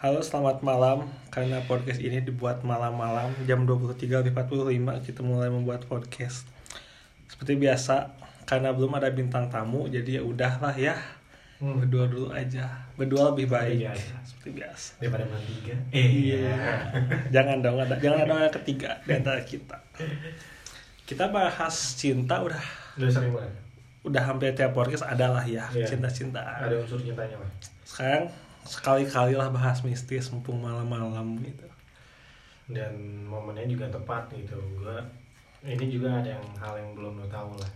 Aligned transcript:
Halo, 0.00 0.24
selamat 0.24 0.64
malam. 0.64 1.04
Karena 1.28 1.60
podcast 1.68 2.00
ini 2.00 2.24
dibuat 2.24 2.64
malam-malam 2.64 3.36
jam 3.44 3.68
23.45 3.68 4.32
kita 5.04 5.20
mulai 5.20 5.52
membuat 5.52 5.84
podcast. 5.84 6.48
Seperti 7.28 7.54
biasa, 7.56 8.16
karena 8.48 8.72
belum 8.72 8.96
ada 8.96 9.12
bintang 9.12 9.52
tamu, 9.52 9.86
jadi 9.86 10.20
ya 10.20 10.22
udahlah 10.24 10.72
ya. 10.74 10.96
Hmm. 11.60 11.76
Berdua 11.84 12.08
dulu 12.08 12.32
aja. 12.32 12.88
Berdua 12.96 13.36
lebih 13.36 13.52
baik. 13.52 13.84
biasa. 13.84 14.14
Seperti 14.24 14.50
biasa. 14.56 14.90
daripada 14.96 15.24
bertiga 15.28 15.76
Iya. 15.92 16.56
jangan 17.28 17.60
dong 17.60 17.76
ada 17.76 18.00
jangan 18.00 18.24
ada 18.24 18.48
yang 18.48 18.54
ketiga 18.64 18.96
di 19.04 19.12
antara 19.12 19.44
kita. 19.44 19.76
Kita 21.04 21.28
bahas 21.28 21.76
cinta 22.00 22.40
udah 22.40 22.62
udah 22.96 23.08
sering 23.12 23.36
banget 23.36 23.52
udah 24.00 24.22
hampir 24.24 24.56
tiap 24.56 24.72
podcast 24.72 25.04
adalah 25.04 25.44
ya 25.44 25.68
Iya. 25.76 25.84
cinta-cintaan. 25.84 26.64
ada 26.64 26.80
unsur 26.80 26.96
cintanya 26.96 27.36
lah 27.36 27.50
Sekarang 27.84 28.32
sekali-kali 28.64 29.34
lah 29.36 29.48
bahas 29.52 29.80
mistis 29.82 30.30
mumpung 30.32 30.60
malam-malam 30.60 31.40
gitu. 31.42 31.66
dan 32.70 32.94
momennya 33.26 33.66
juga 33.66 33.90
tepat 33.90 34.30
gitu. 34.30 34.54
Gua 34.78 35.02
ini 35.66 35.90
juga 35.90 36.22
ada 36.22 36.28
yang 36.38 36.44
hal 36.56 36.78
yang 36.78 36.94
belum 36.94 37.18
lo 37.18 37.26
tahu 37.26 37.50
lah. 37.58 37.70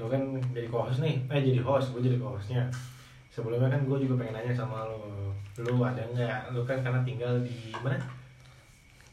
Lo 0.00 0.08
kan 0.08 0.22
jadi 0.56 0.66
co-host 0.66 1.04
nih. 1.04 1.20
Eh 1.28 1.40
jadi 1.44 1.60
host. 1.60 1.92
Gue 1.92 2.02
jadi 2.02 2.16
co-hostnya. 2.18 2.64
Sebelumnya 3.28 3.68
kan 3.68 3.84
gue 3.84 3.98
juga 4.00 4.24
pengen 4.24 4.40
nanya 4.40 4.54
sama 4.56 4.82
lo 4.88 5.30
lo 5.60 5.74
ada 5.84 6.02
nggak? 6.02 6.56
Lo 6.56 6.64
kan 6.64 6.80
karena 6.80 7.04
tinggal 7.04 7.44
di 7.44 7.70
mana? 7.84 8.00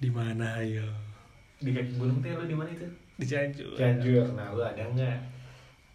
Di 0.02 0.10
mana 0.10 0.58
ayo? 0.64 0.88
di 1.62 1.70
kaki 1.78 1.94
gunung 1.94 2.18
teh 2.26 2.34
lo 2.34 2.44
di 2.50 2.58
mana 2.58 2.70
itu? 2.74 2.88
Di 3.22 3.26
Cianjur. 3.30 3.78
Cianjur. 3.78 4.26
Nah 4.34 4.50
lo 4.50 4.66
ada 4.66 4.82
nggak? 4.82 5.18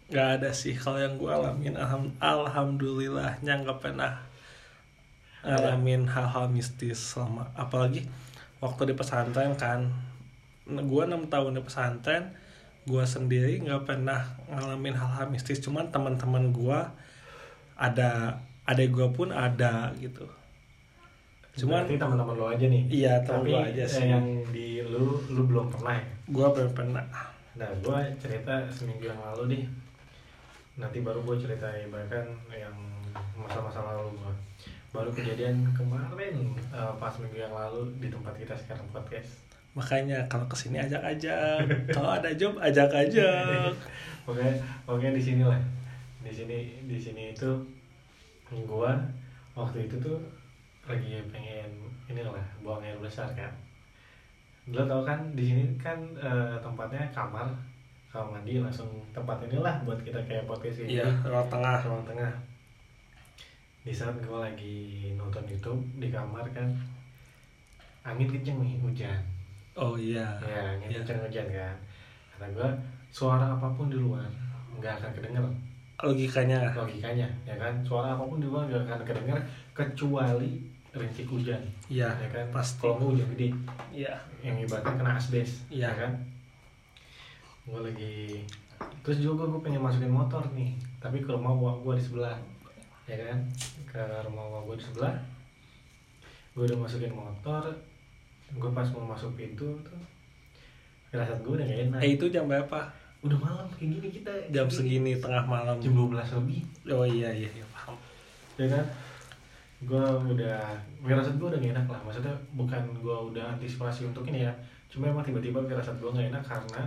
Gak 0.07 0.27
ada 0.39 0.49
sih. 0.55 0.71
Kalau 0.71 0.95
yang 0.95 1.19
gue 1.19 1.27
alamin 1.27 1.75
alham, 1.75 2.07
alhamdulillahnya 2.23 3.53
nggak 3.67 3.79
pernah 3.83 4.23
ngalamin 5.45 6.09
hal-hal 6.09 6.49
mistis 6.49 7.13
selama 7.13 7.49
apalagi 7.53 8.05
waktu 8.61 8.89
di 8.89 8.93
pesantren 8.97 9.53
kan. 9.57 9.89
Gue 10.67 11.07
enam 11.07 11.29
tahun 11.31 11.57
di 11.57 11.63
pesantren 11.63 12.35
gue 12.87 13.03
sendiri 13.03 13.59
nggak 13.59 13.83
pernah 13.83 14.23
ngalamin 14.47 14.95
hal-hal 14.95 15.27
mistis. 15.27 15.59
Cuman 15.59 15.91
teman-teman 15.91 16.55
gue 16.55 16.79
ada 17.77 18.41
adek 18.67 18.89
gue 18.91 19.07
pun 19.13 19.29
ada 19.31 19.91
gitu. 19.99 20.27
Cuman 21.57 21.89
Berarti 21.89 21.97
teman-teman 21.97 22.35
lo 22.37 22.45
aja 22.53 22.65
nih? 22.69 22.83
Iya 22.85 23.13
teman 23.25 23.41
tapi 23.41 23.49
gue 23.49 23.61
aja 23.73 23.85
sih. 23.89 24.07
yang 24.13 24.27
di 24.53 24.67
lu 24.85 25.17
lu 25.33 25.41
belum 25.49 25.73
pernah 25.73 25.97
ya? 25.97 26.05
Gue 26.29 26.47
belum 26.53 26.71
pernah. 26.77 27.05
Nah, 27.57 27.69
gue 27.81 27.99
cerita 28.21 28.53
seminggu 28.69 29.09
yang 29.09 29.17
lalu 29.17 29.43
nih. 29.57 29.63
Nanti 30.77 31.01
baru 31.01 31.25
gue 31.25 31.37
cerita 31.41 31.65
bahkan 31.89 32.29
yang 32.53 32.77
masa-masa 33.33 33.81
lalu 33.81 34.13
gue. 34.21 34.33
Baru 34.89 35.11
kejadian 35.11 35.67
kemarin 35.71 36.35
eh, 36.71 36.93
pas 36.97 37.13
minggu 37.19 37.37
yang 37.37 37.51
lalu 37.51 37.91
di 37.99 38.07
tempat 38.07 38.33
kita 38.35 38.55
sekarang 38.55 38.87
podcast. 38.89 39.45
makanya 39.77 40.17
kalau 40.25 40.41
ke 40.49 40.57
sini 40.57 40.81
ajak 40.81 40.97
aja 41.05 41.61
kalau 41.93 42.09
ada 42.09 42.33
job 42.33 42.57
ajak 42.57 42.89
aja 42.89 43.29
Oke, 44.25 44.41
oke 44.89 45.07
di 45.13 45.21
sini 45.21 45.45
lah. 45.45 45.61
Di 46.19 46.33
sini 46.33 46.81
di 46.89 46.97
sini 46.97 47.29
itu 47.29 47.51
gue 48.49 48.91
waktu 49.53 49.77
itu 49.85 49.95
tuh 50.01 50.17
lagi 50.83 51.21
pengen 51.29 51.69
ini 52.09 52.25
lah 52.25 52.41
buang 52.59 52.81
air 52.81 52.97
besar 52.97 53.29
kan. 53.37 53.53
Lo 54.67 54.81
tau 54.83 55.05
kan 55.05 55.29
di 55.31 55.45
sini 55.45 55.63
kan 55.77 55.95
eh, 56.17 56.57
tempatnya 56.57 57.05
kamar 57.13 57.45
kamar 58.09 58.41
mandi 58.41 58.57
langsung 58.57 58.89
tempat 59.13 59.45
inilah 59.45 59.77
buat 59.85 60.01
kita 60.01 60.17
kayak 60.25 60.49
podcast 60.49 60.81
kayak 60.81 60.89
iya 60.89 61.07
ruang 61.21 61.45
tengah 61.47 61.77
ruang 61.85 62.01
tengah 62.01 62.31
di 63.87 63.95
saat 63.95 64.19
gue 64.19 64.35
lagi 64.35 64.77
nonton 65.15 65.47
YouTube 65.47 65.79
di 65.95 66.11
kamar 66.11 66.43
kan 66.51 66.67
angin 68.03 68.27
kenceng 68.27 68.59
nih 68.59 68.75
hujan. 68.83 69.15
Oh 69.79 69.95
iya. 69.95 70.27
Ya 70.43 70.75
angin 70.75 70.91
Iya. 70.91 70.99
kenceng 71.01 71.23
hujan 71.23 71.47
kan. 71.47 71.75
Kata 72.35 72.45
gue 72.51 72.69
suara 73.07 73.55
apa 73.55 73.71
pun 73.71 73.87
di 73.87 73.95
luar 73.95 74.27
nggak 74.75 74.91
akan 74.99 75.11
kedenger. 75.15 75.43
Logikanya. 76.03 76.75
Logikanya 76.75 77.27
ya 77.47 77.55
kan? 77.55 77.79
Suara 77.81 78.11
apa 78.11 78.27
pun 78.27 78.43
di 78.43 78.47
luar 78.51 78.67
nggak 78.67 78.83
akan 78.85 79.01
kedenger 79.07 79.39
kecuali 79.71 80.59
rintik 80.91 81.27
hujan. 81.31 81.61
Iya 81.87 82.11
ya 82.11 82.27
kan? 82.27 82.45
pasti. 82.51 82.83
Kalau 82.83 83.07
hujan 83.07 83.31
gede. 83.39 83.55
Iya. 83.95 84.13
Yang 84.43 84.67
ibaratnya 84.67 84.99
kena 84.99 85.11
asbes 85.15 85.63
Iya. 85.71 85.87
ya 85.87 85.91
kan? 85.95 86.11
Gue 87.63 87.79
lagi 87.87 88.43
terus 88.99 89.23
juga 89.23 89.47
gue 89.47 89.63
pengen 89.63 89.79
masukin 89.79 90.11
motor 90.11 90.43
nih. 90.51 90.75
Tapi 90.99 91.23
ke 91.23 91.31
rumah 91.31 91.55
gue 91.55 91.93
di 91.95 92.03
sebelah 92.03 92.35
ya 93.07 93.15
kan? 93.15 93.39
Ke 93.87 94.03
rumah 94.27 94.61
gue 94.67 94.75
di 94.75 94.83
sebelah. 94.83 95.15
Gue 96.51 96.67
udah 96.67 96.77
masukin 96.77 97.15
motor. 97.15 97.63
Gue 98.53 98.69
pas 98.71 98.87
mau 98.95 99.15
masuk 99.15 99.35
pintu 99.35 99.67
tuh 99.83 99.99
firasat 101.07 101.39
gue 101.39 101.53
udah 101.55 101.65
gak 101.65 101.81
enak. 101.87 101.99
Eh 102.03 102.19
itu 102.19 102.25
jam 102.27 102.45
berapa? 102.51 102.79
Udah 103.23 103.37
malam 103.39 103.65
kayak 103.71 103.97
gini 103.97 104.07
kita. 104.11 104.31
Jam 104.51 104.67
segini 104.67 105.15
tengah 105.17 105.47
malam. 105.47 105.79
Jam 105.79 105.95
12 105.95 106.13
lebih. 106.43 106.59
Oh 106.91 107.07
iya 107.07 107.31
iya, 107.31 107.49
iya 107.49 107.65
paham. 107.71 107.95
Ya 108.59 108.67
kan? 108.67 108.85
Gue 109.87 110.03
udah 110.35 110.59
firasat 110.99 111.35
gue 111.39 111.47
udah 111.47 111.59
gak 111.59 111.73
enak 111.79 111.87
lah. 111.87 111.99
Maksudnya 112.03 112.35
bukan 112.59 112.83
gue 112.99 113.17
udah 113.33 113.55
antisipasi 113.55 114.11
untuk 114.11 114.27
ini 114.27 114.43
ya. 114.43 114.53
Cuma 114.91 115.07
emang 115.07 115.23
tiba-tiba 115.23 115.63
firasat 115.63 115.95
gue 115.97 116.11
gak 116.11 116.27
enak 116.27 116.43
karena 116.43 116.83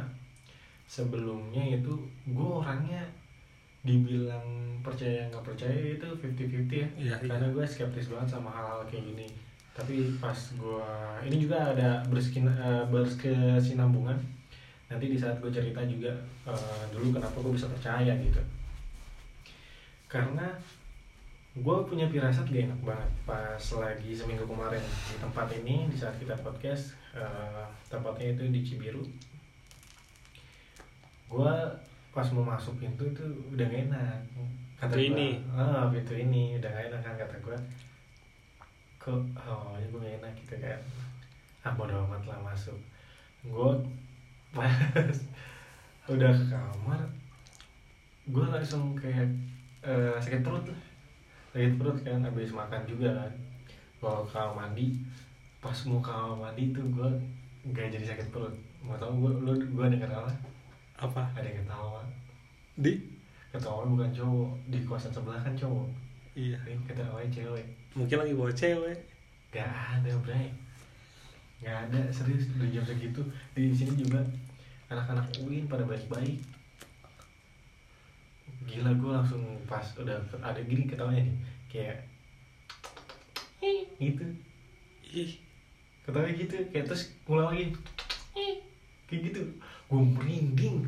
sebelumnya 0.91 1.63
itu 1.65 1.93
gue 2.29 2.49
orangnya 2.51 3.01
dibilang 3.81 4.77
percaya 4.85 5.25
nggak 5.33 5.45
percaya 5.45 5.73
itu 5.73 6.05
50-50 6.05 6.69
ya. 6.69 6.89
Iya 6.97 7.15
iya. 7.25 7.29
Karena 7.29 7.49
gue 7.49 7.65
skeptis 7.65 8.13
banget 8.13 8.29
sama 8.37 8.53
hal-hal 8.53 8.85
kayak 8.89 9.05
gini. 9.09 9.29
Tapi 9.73 10.21
pas 10.21 10.37
gue 10.37 10.89
ini 11.25 11.37
juga 11.49 11.73
ada 11.73 12.05
berskin, 12.09 12.45
eh, 12.49 12.85
berkesinambungan. 12.93 14.17
Nanti 14.91 15.07
di 15.07 15.17
saat 15.17 15.41
gue 15.41 15.49
cerita 15.49 15.81
juga 15.89 16.13
eh, 16.49 16.83
dulu 16.93 17.17
kenapa 17.17 17.37
gue 17.41 17.53
bisa 17.57 17.69
percaya 17.73 18.13
gitu. 18.21 18.41
Karena 20.11 20.53
gue 21.51 21.77
punya 21.83 22.07
firasat 22.07 22.47
gak 22.47 22.71
enak 22.71 22.81
banget 22.87 23.11
pas 23.25 23.65
lagi 23.81 24.13
seminggu 24.13 24.45
kemarin. 24.45 24.83
Di 25.09 25.17
tempat 25.17 25.49
ini 25.57 25.89
di 25.89 25.97
saat 25.97 26.17
kita 26.21 26.37
podcast 26.45 26.93
eh, 27.17 27.65
tempatnya 27.89 28.37
itu 28.37 28.45
di 28.53 28.61
Cibiru. 28.61 29.05
Gue 31.31 31.55
pas 32.11 32.27
mau 32.35 32.43
masuk 32.43 32.75
pintu 32.83 33.07
itu 33.07 33.23
udah 33.55 33.67
gak 33.71 33.87
enak. 33.87 34.19
Kata 34.81 34.95
Pintu 34.97 35.15
gua, 35.15 35.21
ini? 35.23 35.29
ah 35.55 35.85
pintu 35.93 36.15
ini 36.19 36.43
udah 36.59 36.71
gak 36.73 36.87
enak 36.91 37.01
kan 37.07 37.15
kata 37.21 37.37
gue 37.39 37.59
kok 39.01 39.21
oh 39.49 39.73
ya 39.81 39.87
gue 39.89 40.01
gak 40.03 40.17
enak 40.19 40.33
gitu 40.43 40.55
kan. 40.59 40.79
Ah 41.63 41.73
bodo 41.79 41.95
amat 42.09 42.23
lah 42.27 42.39
masuk. 42.43 42.77
Gue 43.47 43.71
pas 44.51 44.75
udah 46.13 46.31
ke 46.35 46.45
kamar 46.51 47.01
gue 48.27 48.47
langsung 48.51 48.99
kayak 48.99 49.31
eh, 49.87 50.17
sakit 50.19 50.43
perut 50.43 50.67
lah. 50.67 50.81
Sakit 51.55 51.79
perut 51.79 51.99
kan 52.03 52.27
habis 52.27 52.51
makan 52.51 52.83
juga 52.91 53.09
kan. 53.15 53.33
Bawa 54.03 54.27
ke 54.27 54.35
kamar 54.35 54.55
mandi. 54.67 54.99
Pas 55.63 55.79
mau 55.87 56.03
ke 56.03 56.11
kamar 56.11 56.51
mandi 56.51 56.75
tuh 56.75 56.85
gue 56.91 57.11
gak 57.71 57.95
jadi 57.95 58.07
sakit 58.17 58.35
perut. 58.35 58.57
Mau 58.83 58.99
tau 58.99 59.15
gue 59.15 59.31
lu 59.47 59.55
gue 59.55 59.87
denger 59.95 60.11
apa 60.11 60.33
apa? 61.01 61.23
Ada 61.33 61.49
yang 61.49 61.59
ketawa. 61.65 62.01
Di? 62.77 62.93
Ketawa 63.51 63.89
bukan 63.89 64.13
cowok 64.13 64.51
di 64.69 64.79
kosan 64.85 65.11
sebelah 65.11 65.41
kan 65.41 65.57
cowok. 65.57 65.89
Iya. 66.37 66.61
Ini 66.69 66.85
ketawa 66.85 67.25
cewek. 67.27 67.67
Mungkin 67.97 68.17
lagi 68.21 68.33
bawa 68.37 68.53
cewek. 68.53 68.99
Gak 69.51 69.67
ada 69.67 70.13
bray 70.23 70.55
gak 71.61 71.93
ada 71.93 72.01
serius 72.09 72.49
di 72.57 72.73
jam 72.73 72.85
segitu. 72.85 73.21
Di 73.53 73.69
sini 73.77 73.93
juga 74.01 74.21
anak-anak 74.89 75.29
UIN 75.45 75.69
pada 75.69 75.85
baik-baik. 75.85 76.41
Gila 78.65 78.97
gue 78.97 79.11
langsung 79.13 79.45
pas 79.69 79.85
udah 80.01 80.17
ada 80.41 80.61
gini 80.65 80.89
ketawanya 80.89 81.29
nih. 81.29 81.37
Kayak 81.69 81.97
gitu. 84.01 84.25
Ih. 85.13 85.33
Ketawa 86.07 86.33
gitu 86.33 86.57
kayak 86.73 86.89
terus 86.89 87.13
ngulang 87.29 87.53
lagi. 87.53 87.77
Kayak 89.05 89.21
gitu 89.29 89.43
gue 89.91 90.01
merinding. 90.01 90.87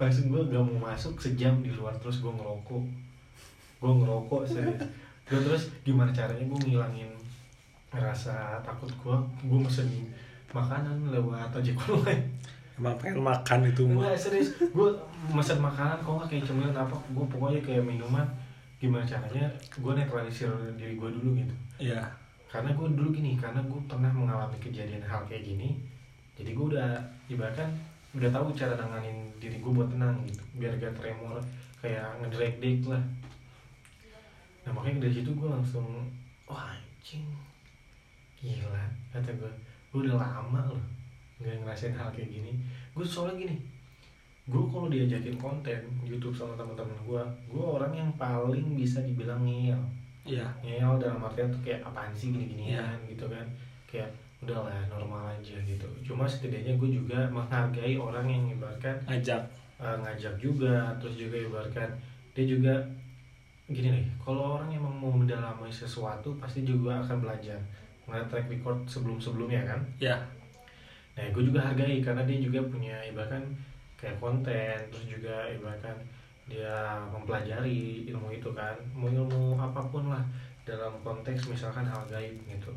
Langsung 0.00 0.32
gue 0.32 0.40
gak 0.48 0.64
mau 0.64 0.88
masuk 0.88 1.20
sejam 1.20 1.60
di 1.60 1.68
luar 1.68 1.92
terus 2.00 2.24
gue 2.24 2.32
ngerokok. 2.32 2.82
Gue 3.78 3.92
ngerokok 3.92 4.40
serius. 4.48 4.80
Gue 5.28 5.40
terus 5.44 5.68
gimana 5.84 6.08
caranya 6.10 6.40
gue 6.48 6.60
ngilangin 6.64 7.12
rasa 7.88 8.60
takut 8.64 8.88
gue 8.88 9.16
gue 9.48 9.58
mesen 9.60 9.88
makanan 10.48 11.12
lewat 11.12 11.52
ojek 11.52 11.76
online. 11.84 12.24
Emang 12.78 12.96
pengen 12.96 13.20
makan 13.20 13.60
itu 13.68 13.84
mah 13.84 14.16
serius. 14.16 14.56
Gue 14.72 14.90
mesen 15.28 15.60
makanan 15.60 16.00
kok 16.00 16.12
nggak 16.16 16.28
kayak 16.32 16.44
cemilan 16.48 16.72
apa? 16.72 16.96
Gue 17.12 17.24
pokoknya 17.28 17.60
kayak 17.60 17.84
minuman. 17.84 18.24
Gimana 18.78 19.04
caranya 19.04 19.44
gue 19.76 19.92
netralisir 19.92 20.48
diri 20.78 20.96
gue 20.96 21.10
dulu 21.10 21.36
gitu. 21.36 21.54
Iya. 21.76 22.00
Karena 22.48 22.72
gue 22.72 22.88
dulu 22.96 23.12
gini 23.12 23.36
karena 23.36 23.60
gue 23.60 23.80
pernah 23.84 24.08
mengalami 24.08 24.56
kejadian 24.56 25.04
hal 25.04 25.20
kayak 25.28 25.44
gini 25.44 25.76
jadi 26.38 26.54
gue 26.54 26.66
udah 26.70 26.90
ibaratkan 27.26 27.66
udah 28.18 28.30
tahu 28.34 28.50
cara 28.58 28.74
nanganin 28.74 29.30
diri 29.38 29.62
gue 29.62 29.72
buat 29.72 29.88
tenang 29.88 30.18
gitu 30.26 30.42
biar 30.58 30.74
gak 30.82 30.94
tremor 30.98 31.38
kayak 31.78 32.18
ngedrag 32.18 32.58
dik 32.58 32.90
lah. 32.90 33.02
Nah 34.66 34.70
makanya 34.74 35.06
dari 35.06 35.14
situ 35.22 35.30
gue 35.32 35.48
langsung 35.48 35.86
wah 36.50 36.74
anjing 36.74 37.24
gila 38.38 38.84
kata 39.14 39.30
gue 39.34 39.52
gue 39.94 40.00
udah 40.04 40.18
lama 40.18 40.74
loh 40.74 40.84
nggak 41.38 41.62
ngerasain 41.62 41.94
hal 41.94 42.10
kayak 42.10 42.28
gini. 42.34 42.58
Gue 42.92 43.06
soalnya 43.06 43.46
gini 43.46 43.56
gue 44.48 44.62
kalau 44.72 44.88
diajakin 44.88 45.36
konten 45.36 45.80
YouTube 46.08 46.32
sama 46.32 46.56
teman-teman 46.56 46.96
gue 47.04 47.22
gue 47.52 47.64
orang 47.64 47.92
yang 47.92 48.10
paling 48.18 48.74
bisa 48.74 48.98
dibilang 49.06 49.44
ngeyel. 49.46 49.78
Iya. 50.26 50.48
Ngeyel 50.66 50.98
dalam 50.98 51.22
artian 51.22 51.52
tuh 51.54 51.60
kayak 51.62 51.86
apaan 51.86 52.10
sih 52.12 52.34
gini-ginian 52.34 52.98
Iya. 53.06 53.08
gitu 53.14 53.30
kan. 53.30 53.46
Kayak 53.88 54.10
udahlah 54.38 54.74
normal 54.86 55.34
aja 55.34 55.56
gitu. 55.66 55.86
Cuma 56.06 56.24
setidaknya 56.24 56.78
gue 56.78 56.90
juga 57.02 57.26
menghargai 57.28 57.98
orang 57.98 58.26
yang 58.30 58.44
ibaratkan 58.54 58.94
ngajak. 59.06 59.42
uh, 59.82 59.98
ngajak 59.98 60.34
juga 60.38 60.94
terus 61.02 61.18
juga 61.18 61.36
ibaratkan 61.38 61.90
dia 62.34 62.46
juga 62.46 62.74
gini 63.68 64.00
nih 64.00 64.06
kalau 64.22 64.56
orang 64.56 64.70
emang 64.72 64.94
mau 64.96 65.12
mendalami 65.12 65.68
sesuatu 65.68 66.32
pasti 66.38 66.64
juga 66.64 67.02
akan 67.04 67.20
belajar 67.20 67.58
ngeliat 68.08 68.26
track 68.30 68.46
record 68.48 68.78
sebelum 68.88 69.18
sebelumnya 69.18 69.62
kan? 69.66 69.80
Ya 69.98 70.16
nah 71.18 71.26
gue 71.34 71.42
juga 71.42 71.58
hargai 71.58 71.98
karena 71.98 72.22
dia 72.22 72.38
juga 72.38 72.62
punya 72.70 72.94
ibaratkan 73.10 73.42
kayak 73.98 74.22
konten 74.22 74.78
terus 74.86 75.06
juga 75.10 75.50
ibaratkan 75.50 75.98
dia 76.46 76.94
mempelajari 77.10 78.06
ilmu 78.06 78.30
itu 78.30 78.54
kan 78.54 78.78
mau 78.94 79.10
ilmu 79.10 79.58
apa 79.58 79.82
pun 79.90 80.14
lah 80.14 80.22
dalam 80.62 80.94
konteks 81.02 81.50
misalkan 81.50 81.82
hal 81.82 82.06
gaib 82.06 82.38
gitu 82.46 82.70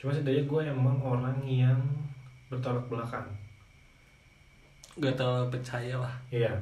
cuma 0.00 0.16
setidaknya 0.16 0.48
gue 0.48 0.60
emang 0.72 0.96
orang 1.04 1.38
yang 1.44 1.76
bertolak 2.48 2.88
belakang 2.88 3.28
gak 4.96 5.14
terlalu 5.14 5.46
percaya 5.52 5.94
lah 6.00 6.14
Iya. 6.32 6.52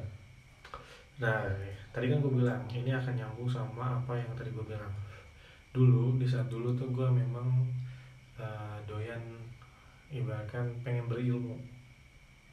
Nah, 1.19 1.43
tadi 1.91 2.07
kan 2.07 2.23
gue 2.23 2.31
bilang 2.31 2.63
ini 2.71 2.95
akan 2.95 3.11
nyambung 3.19 3.51
sama 3.51 3.99
apa 3.99 4.15
yang 4.15 4.31
tadi 4.39 4.55
gue 4.55 4.63
bilang. 4.63 4.91
Dulu 5.75 6.15
di 6.15 6.27
saat 6.29 6.47
dulu 6.47 6.79
tuh 6.79 6.87
gue 6.95 7.09
memang 7.11 7.67
uh, 8.39 8.79
doyan 8.87 9.19
ibaratkan 10.15 10.71
pengen 10.87 11.11
berilmu, 11.11 11.59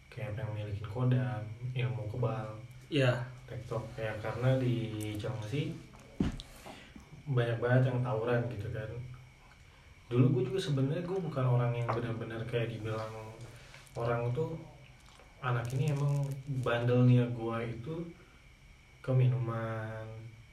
kayak 0.10 0.34
pengen 0.34 0.66
milikin 0.66 0.90
kodam, 0.90 1.46
ilmu 1.78 2.04
kebal, 2.12 2.58
ya 2.90 3.14
tektok 3.46 3.86
kayak 3.94 4.18
karena 4.20 4.58
di 4.58 5.14
Cilengsi 5.16 5.72
banyak 7.30 7.58
banget 7.62 7.94
yang 7.94 8.02
tawuran 8.02 8.42
gitu 8.50 8.68
kan. 8.74 8.90
Dulu 10.06 10.26
gue 10.40 10.44
juga 10.54 10.60
sebenarnya 10.62 11.02
gue 11.02 11.20
bukan 11.20 11.46
orang 11.46 11.72
yang 11.74 11.90
benar-benar 11.90 12.42
kayak 12.46 12.70
dibilang 12.70 13.10
orang 13.96 14.30
tuh 14.36 14.54
anak 15.46 15.66
ini 15.78 15.94
emang 15.94 16.26
bandelnya 16.66 17.24
gua 17.38 17.62
itu 17.62 17.94
ke 19.06 19.12
minuman 19.14 20.04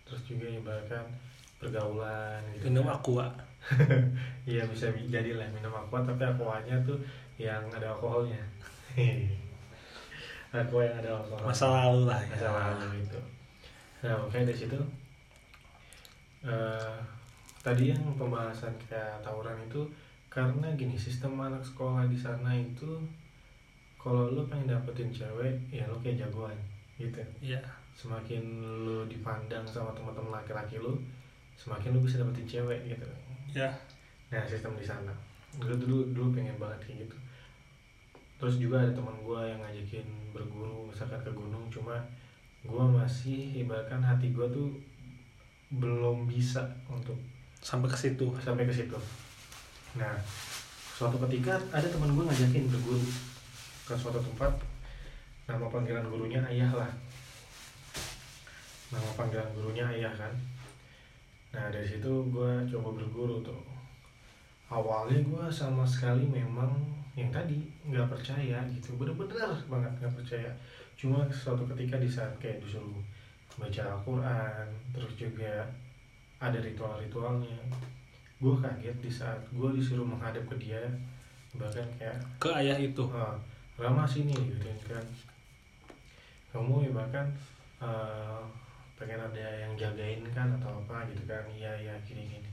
terus 0.04 0.20
juga 0.28 0.44
ibaratkan 0.52 1.08
pergaulan 1.56 2.44
gitu 2.54 2.68
minum 2.68 2.86
kan. 2.86 2.96
aqua. 3.00 3.26
Iya 4.42 4.66
bisa 4.66 4.90
jadi 4.90 5.38
lah 5.38 5.46
minum 5.54 5.70
aqua 5.70 6.02
tapi 6.02 6.26
aquanya 6.26 6.76
tuh 6.84 6.98
yang 7.40 7.62
ada 7.72 7.94
alkoholnya. 7.94 8.42
Aqua 10.52 10.84
yang 10.84 11.00
ada 11.00 11.16
alkohol 11.16 11.48
masa 11.48 11.64
lalu 11.64 12.12
lah 12.12 12.20
ya. 12.20 12.36
Masa 12.36 12.48
lalu 12.52 13.00
itu. 13.00 13.20
Nah 14.04 14.14
oke 14.20 14.36
dari 14.36 14.52
situ 14.52 14.76
eh, 16.44 16.96
tadi 17.62 17.94
yang 17.94 18.02
pembahasan 18.18 18.74
kayak 18.90 19.22
tawuran 19.22 19.54
itu 19.62 19.86
karena 20.26 20.66
gini 20.74 20.98
sistem 20.98 21.38
anak 21.38 21.62
sekolah 21.62 22.10
di 22.10 22.18
sana 22.18 22.50
itu 22.50 22.98
kalau 23.94 24.34
lu 24.34 24.42
pengen 24.50 24.74
dapetin 24.74 25.14
cewek 25.14 25.54
ya 25.70 25.86
lu 25.86 25.94
kayak 26.02 26.26
jagoan 26.26 26.58
gitu. 26.98 27.22
Ya 27.38 27.62
semakin 27.94 28.42
lu 28.82 29.06
dipandang 29.06 29.62
sama 29.62 29.94
teman-teman 29.94 30.42
laki-laki 30.42 30.82
lu 30.82 30.98
semakin 31.54 31.94
lu 31.94 32.02
bisa 32.02 32.18
dapetin 32.18 32.50
cewek 32.50 32.82
gitu. 32.90 33.06
Ya 33.54 33.70
nah 34.34 34.42
sistem 34.42 34.74
di 34.74 34.82
sana. 34.82 35.14
Gue 35.54 35.78
dulu 35.78 36.10
dulu 36.10 36.34
pengen 36.34 36.58
banget 36.58 36.90
kayak 36.90 36.98
gitu. 37.06 37.16
Terus 38.42 38.58
juga 38.58 38.82
ada 38.82 38.90
teman 38.90 39.14
gue 39.22 39.40
yang 39.46 39.62
ngajakin 39.62 40.06
berguru 40.34 40.90
misalkan 40.90 41.22
ke 41.22 41.30
gunung 41.30 41.70
cuma 41.70 42.02
gue 42.66 42.84
masih 42.90 43.62
ibaratkan 43.62 44.02
hati 44.02 44.34
gue 44.34 44.46
tuh 44.50 44.66
belum 45.78 46.26
bisa 46.26 46.66
untuk 46.90 47.14
sampai 47.62 47.86
ke 47.86 47.94
situ 47.94 48.26
sampai 48.42 48.66
ke 48.66 48.74
situ. 48.74 48.98
Nah 49.94 50.18
suatu 50.98 51.16
ketika 51.30 51.54
ada 51.70 51.86
teman 51.86 52.10
gue 52.12 52.26
ngajakin 52.26 52.66
berguru 52.68 53.06
ke 53.86 53.94
suatu 53.94 54.18
tempat 54.18 54.50
nama 55.46 55.70
panggilan 55.70 56.04
gurunya 56.10 56.42
ayah 56.50 56.74
lah. 56.74 56.90
Nama 58.90 59.10
panggilan 59.14 59.54
gurunya 59.54 59.86
ayah 59.94 60.10
kan. 60.10 60.34
Nah 61.54 61.70
dari 61.70 61.86
situ 61.86 62.10
gue 62.28 62.50
coba 62.66 62.88
berguru 62.98 63.38
tuh. 63.46 63.62
Awalnya 64.66 65.22
gue 65.22 65.44
sama 65.48 65.86
sekali 65.86 66.26
memang 66.26 66.74
yang 67.14 67.30
tadi 67.30 67.62
nggak 67.86 68.10
percaya 68.10 68.58
gitu. 68.74 68.98
Bener-bener 68.98 69.54
banget 69.70 69.92
nggak 70.02 70.14
percaya. 70.18 70.50
Cuma 70.98 71.22
suatu 71.30 71.62
ketika 71.70 72.02
di 72.02 72.10
saat 72.10 72.34
kayak 72.42 72.58
disuruh 72.64 72.98
baca 73.52 73.82
Al-Quran 73.84 74.66
terus 74.96 75.12
juga 75.12 75.68
ada 76.42 76.58
ritual-ritualnya. 76.58 77.62
Gue 78.42 78.58
kaget 78.58 78.98
di 78.98 79.06
saat 79.06 79.38
gue 79.54 79.70
disuruh 79.78 80.02
menghadap 80.02 80.42
ke 80.50 80.58
dia 80.58 80.82
bahkan 81.54 81.86
kayak 81.94 82.18
ke 82.42 82.50
ayah 82.58 82.74
itu? 82.74 83.06
Ah, 83.14 83.38
Rama 83.78 84.02
sini 84.02 84.34
gitu 84.34 84.66
kan. 84.90 85.06
Kamu 86.50 86.82
ya 86.82 86.90
bahkan 86.90 87.30
eh, 87.78 88.42
pengen 88.98 89.22
ada 89.22 89.46
yang 89.62 89.72
jagain 89.78 90.26
kan 90.34 90.50
atau 90.58 90.82
apa 90.82 91.06
gitu 91.14 91.22
kan. 91.30 91.46
Iya 91.46 91.70
iya 91.78 91.94
gini 92.02 92.26
gini. 92.26 92.50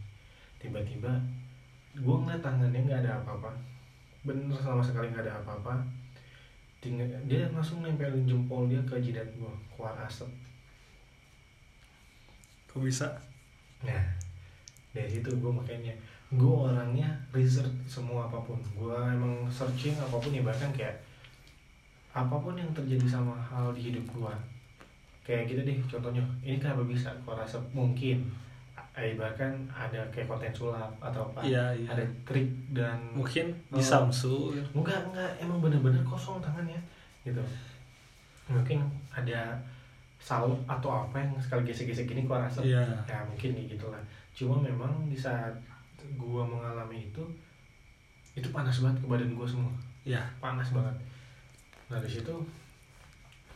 Tiba-tiba 0.62 1.10
gue 1.98 2.16
ngeliat 2.22 2.46
tangannya 2.46 2.86
nggak 2.86 3.02
ada 3.02 3.26
apa-apa. 3.26 3.50
Bener 4.22 4.54
sama 4.62 4.86
sekali 4.86 5.10
nggak 5.10 5.26
ada 5.26 5.42
apa-apa. 5.42 5.82
Tinggal, 6.80 7.12
dia 7.28 7.50
langsung 7.52 7.84
nempelin 7.84 8.24
jempol 8.24 8.70
dia 8.72 8.80
ke 8.88 8.96
jidat 9.04 9.28
gue 9.36 9.52
keluar 9.74 9.98
asap. 10.08 10.32
Kok 12.72 12.86
bisa 12.86 13.10
Nah, 13.80 14.04
dari 14.92 15.08
situ 15.08 15.30
gue 15.30 15.52
makanya 15.52 15.94
gue 16.30 16.54
orangnya 16.70 17.10
research 17.32 17.72
semua 17.88 18.28
apa 18.28 18.38
pun. 18.44 18.60
Gue 18.76 18.94
emang 18.96 19.48
searching 19.50 19.96
apa 19.96 20.20
pun 20.20 20.30
ya 20.30 20.44
bahkan 20.44 20.70
kayak 20.76 21.00
apa 22.10 22.36
pun 22.36 22.58
yang 22.58 22.70
terjadi 22.74 23.06
sama 23.06 23.38
hal 23.40 23.72
di 23.72 23.90
hidup 23.94 24.06
gue. 24.10 24.34
Kayak 25.24 25.54
gitu 25.54 25.62
deh 25.64 25.78
contohnya. 25.86 26.24
Ini 26.42 26.58
kenapa 26.58 26.84
bisa? 26.84 27.10
Gue 27.22 27.34
rasa 27.34 27.62
mungkin 27.72 28.26
eh, 28.98 29.16
bahkan 29.16 29.54
ada 29.72 30.02
kayak 30.12 30.28
konten 30.28 30.52
sulap 30.52 30.92
atau 31.00 31.32
apa. 31.32 31.40
iya 31.46 31.72
iya 31.72 31.88
Ada 31.94 32.04
trik 32.28 32.50
dan 32.76 33.00
mungkin 33.16 33.54
di 33.72 33.80
Oh. 33.80 33.82
Samsu 33.82 34.52
enggak 34.76 35.00
enggak 35.08 35.30
emang 35.40 35.64
bener-bener 35.64 36.04
kosong 36.04 36.44
tangannya 36.44 36.82
gitu. 37.24 37.40
Mungkin 38.50 38.82
ada 39.14 39.56
salep 40.20 40.60
atau 40.68 40.92
apa 40.92 41.16
yang 41.18 41.32
sekali 41.40 41.64
gesek-gesek 41.66 42.06
gini 42.06 42.28
gua 42.28 42.46
rasa. 42.46 42.60
Iya. 42.62 42.84
Ya 43.08 43.24
mungkin 43.26 43.56
nih 43.56 43.76
gitu 43.76 43.88
lah 43.90 44.02
cuma 44.36 44.56
memang 44.62 45.10
di 45.12 45.18
saat 45.20 45.52
gua 46.16 46.48
mengalami 46.48 47.12
itu 47.12 47.24
itu 48.38 48.48
panas 48.56 48.80
banget 48.80 49.04
ke 49.04 49.08
badan 49.08 49.34
gua 49.34 49.48
semua. 49.48 49.72
Iya. 50.04 50.22
Panas 50.38 50.72
banget. 50.76 50.96
Nah 51.90 52.00
di 52.04 52.10
situ 52.12 52.36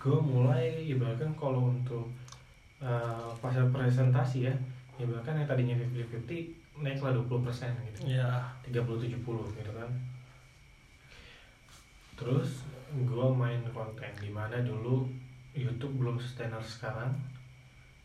gua 0.02 0.20
mulai 0.20 0.84
ibaratkan 0.88 1.32
kalau 1.40 1.72
untuk 1.72 2.08
eh, 2.84 3.30
pas 3.40 3.56
presentasi 3.56 4.50
ya 4.50 4.54
ibaratkan 5.00 5.40
yang 5.40 5.48
tadinya 5.48 5.76
50-50 5.80 6.64
naiklah 6.82 7.14
20% 7.14 7.30
gitu. 7.94 8.00
Iya. 8.10 8.42
30-70 8.66 9.22
gitu 9.60 9.72
kan. 9.72 9.90
Terus 12.18 12.66
gue 12.94 13.28
main 13.34 13.62
konten. 13.74 14.12
Di 14.18 14.30
mana 14.30 14.58
dulu 14.62 15.06
YouTube 15.54 16.02
belum 16.02 16.18
setenar 16.18 16.62
sekarang. 16.62 17.14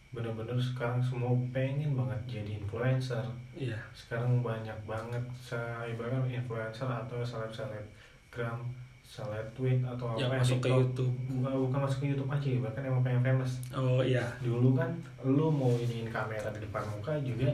Bener-bener 0.09 0.57
sekarang 0.57 1.01
semua 1.05 1.37
pengen 1.53 1.93
banget 1.93 2.41
jadi 2.41 2.61
influencer. 2.61 3.25
Iya. 3.53 3.77
Sekarang 3.93 4.41
banyak 4.41 4.77
banget 4.89 5.21
saya 5.37 5.85
ibaratnya 5.89 6.41
influencer 6.41 6.89
atau 6.89 7.21
seleb 7.21 7.53
selebgram 7.53 8.65
seleb 9.09 9.45
tweet 9.57 9.81
atau 9.81 10.17
yang 10.21 10.29
apa 10.33 10.45
masuk 10.45 10.61
ke. 10.61 10.69
YouTube. 10.69 11.13
Bukan 11.33 11.53
bukan 11.69 11.81
masuk 11.85 11.99
ke 12.05 12.07
YouTube 12.13 12.29
aja 12.29 12.49
bahkan 12.61 12.83
emang 12.85 13.03
pengen 13.05 13.23
famous. 13.25 13.53
Oh 13.73 14.01
iya. 14.05 14.25
Dulu 14.41 14.77
kan 14.77 14.93
lu 15.25 15.49
mau 15.49 15.73
iniin 15.77 16.09
kamera 16.09 16.49
di 16.53 16.61
depan 16.65 16.85
muka 16.89 17.17
juga 17.21 17.49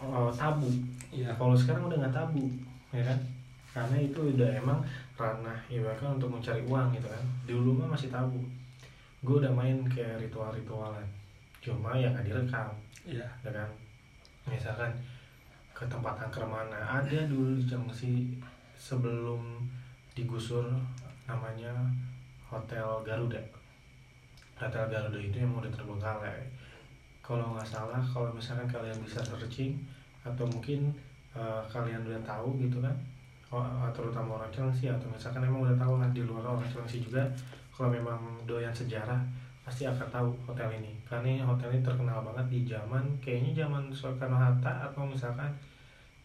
eh, 0.00 0.30
tabu. 0.36 0.68
Iya. 1.12 1.32
Kalau 1.36 1.56
sekarang 1.56 1.88
udah 1.88 1.96
nggak 2.00 2.16
tabu 2.16 2.44
ya 2.92 3.04
kan? 3.04 3.18
Karena 3.70 3.96
itu 4.02 4.20
udah 4.36 4.50
emang 4.56 4.80
ranah 5.16 5.56
ibaratkan 5.68 6.16
untuk 6.16 6.28
mencari 6.32 6.60
uang 6.64 6.92
gitu 6.96 7.08
kan. 7.08 7.24
Dulu 7.48 7.70
mah 7.76 7.88
masih 7.96 8.12
tabu 8.12 8.40
gue 9.20 9.36
udah 9.36 9.52
main 9.52 9.84
kayak 9.88 10.20
ritual-ritualan. 10.20 11.04
Cuma 11.60 11.92
yang 11.96 12.16
nggak 12.16 12.26
direkam. 12.26 12.72
Iya. 13.04 13.28
Ya 13.44 13.50
kan? 13.52 13.68
Misalkan 14.48 14.92
ke 15.76 15.84
tempat 15.88 16.16
angker 16.20 16.44
mana 16.44 16.76
ada 16.76 17.24
dulu 17.28 17.56
di 17.56 17.64
Cilengsi 17.64 18.36
sebelum 18.76 19.64
digusur 20.16 20.64
namanya 21.28 21.72
Hotel 22.48 22.84
Garuda. 23.04 23.40
Hotel 24.56 24.84
Garuda 24.88 25.20
itu 25.20 25.36
yang 25.36 25.52
udah 25.56 25.72
terbengkalai. 25.72 26.48
Kalau 27.20 27.54
nggak 27.54 27.68
salah 27.68 28.00
kalau 28.00 28.32
misalkan 28.32 28.66
kalian 28.66 28.96
bisa 29.04 29.22
searching 29.22 29.78
atau 30.24 30.44
mungkin 30.48 30.92
eh, 31.32 31.62
kalian 31.70 32.04
udah 32.04 32.20
tahu 32.24 32.60
gitu 32.60 32.80
kan 32.82 32.92
terutama 33.90 34.38
orang 34.38 34.52
Chelsea 34.54 34.86
atau 34.86 35.10
misalkan 35.10 35.42
emang 35.42 35.66
udah 35.66 35.74
tahu 35.74 35.98
lah 35.98 36.06
di 36.14 36.22
luar 36.22 36.54
orang 36.54 36.70
Chelsea 36.70 37.02
juga 37.02 37.26
kalau 37.80 37.96
memang 37.96 38.20
doyan 38.44 38.76
sejarah 38.76 39.16
pasti 39.64 39.88
akan 39.88 40.04
tahu 40.12 40.28
hotel 40.44 40.68
ini. 40.76 40.92
Karena 41.08 41.32
ini 41.32 41.40
hotel 41.40 41.72
ini 41.72 41.80
terkenal 41.80 42.20
banget 42.20 42.46
di 42.52 42.60
zaman 42.68 43.00
kayaknya 43.24 43.64
zaman 43.64 43.88
Soekarno 43.88 44.36
Hatta 44.36 44.84
atau 44.92 45.08
misalkan 45.08 45.48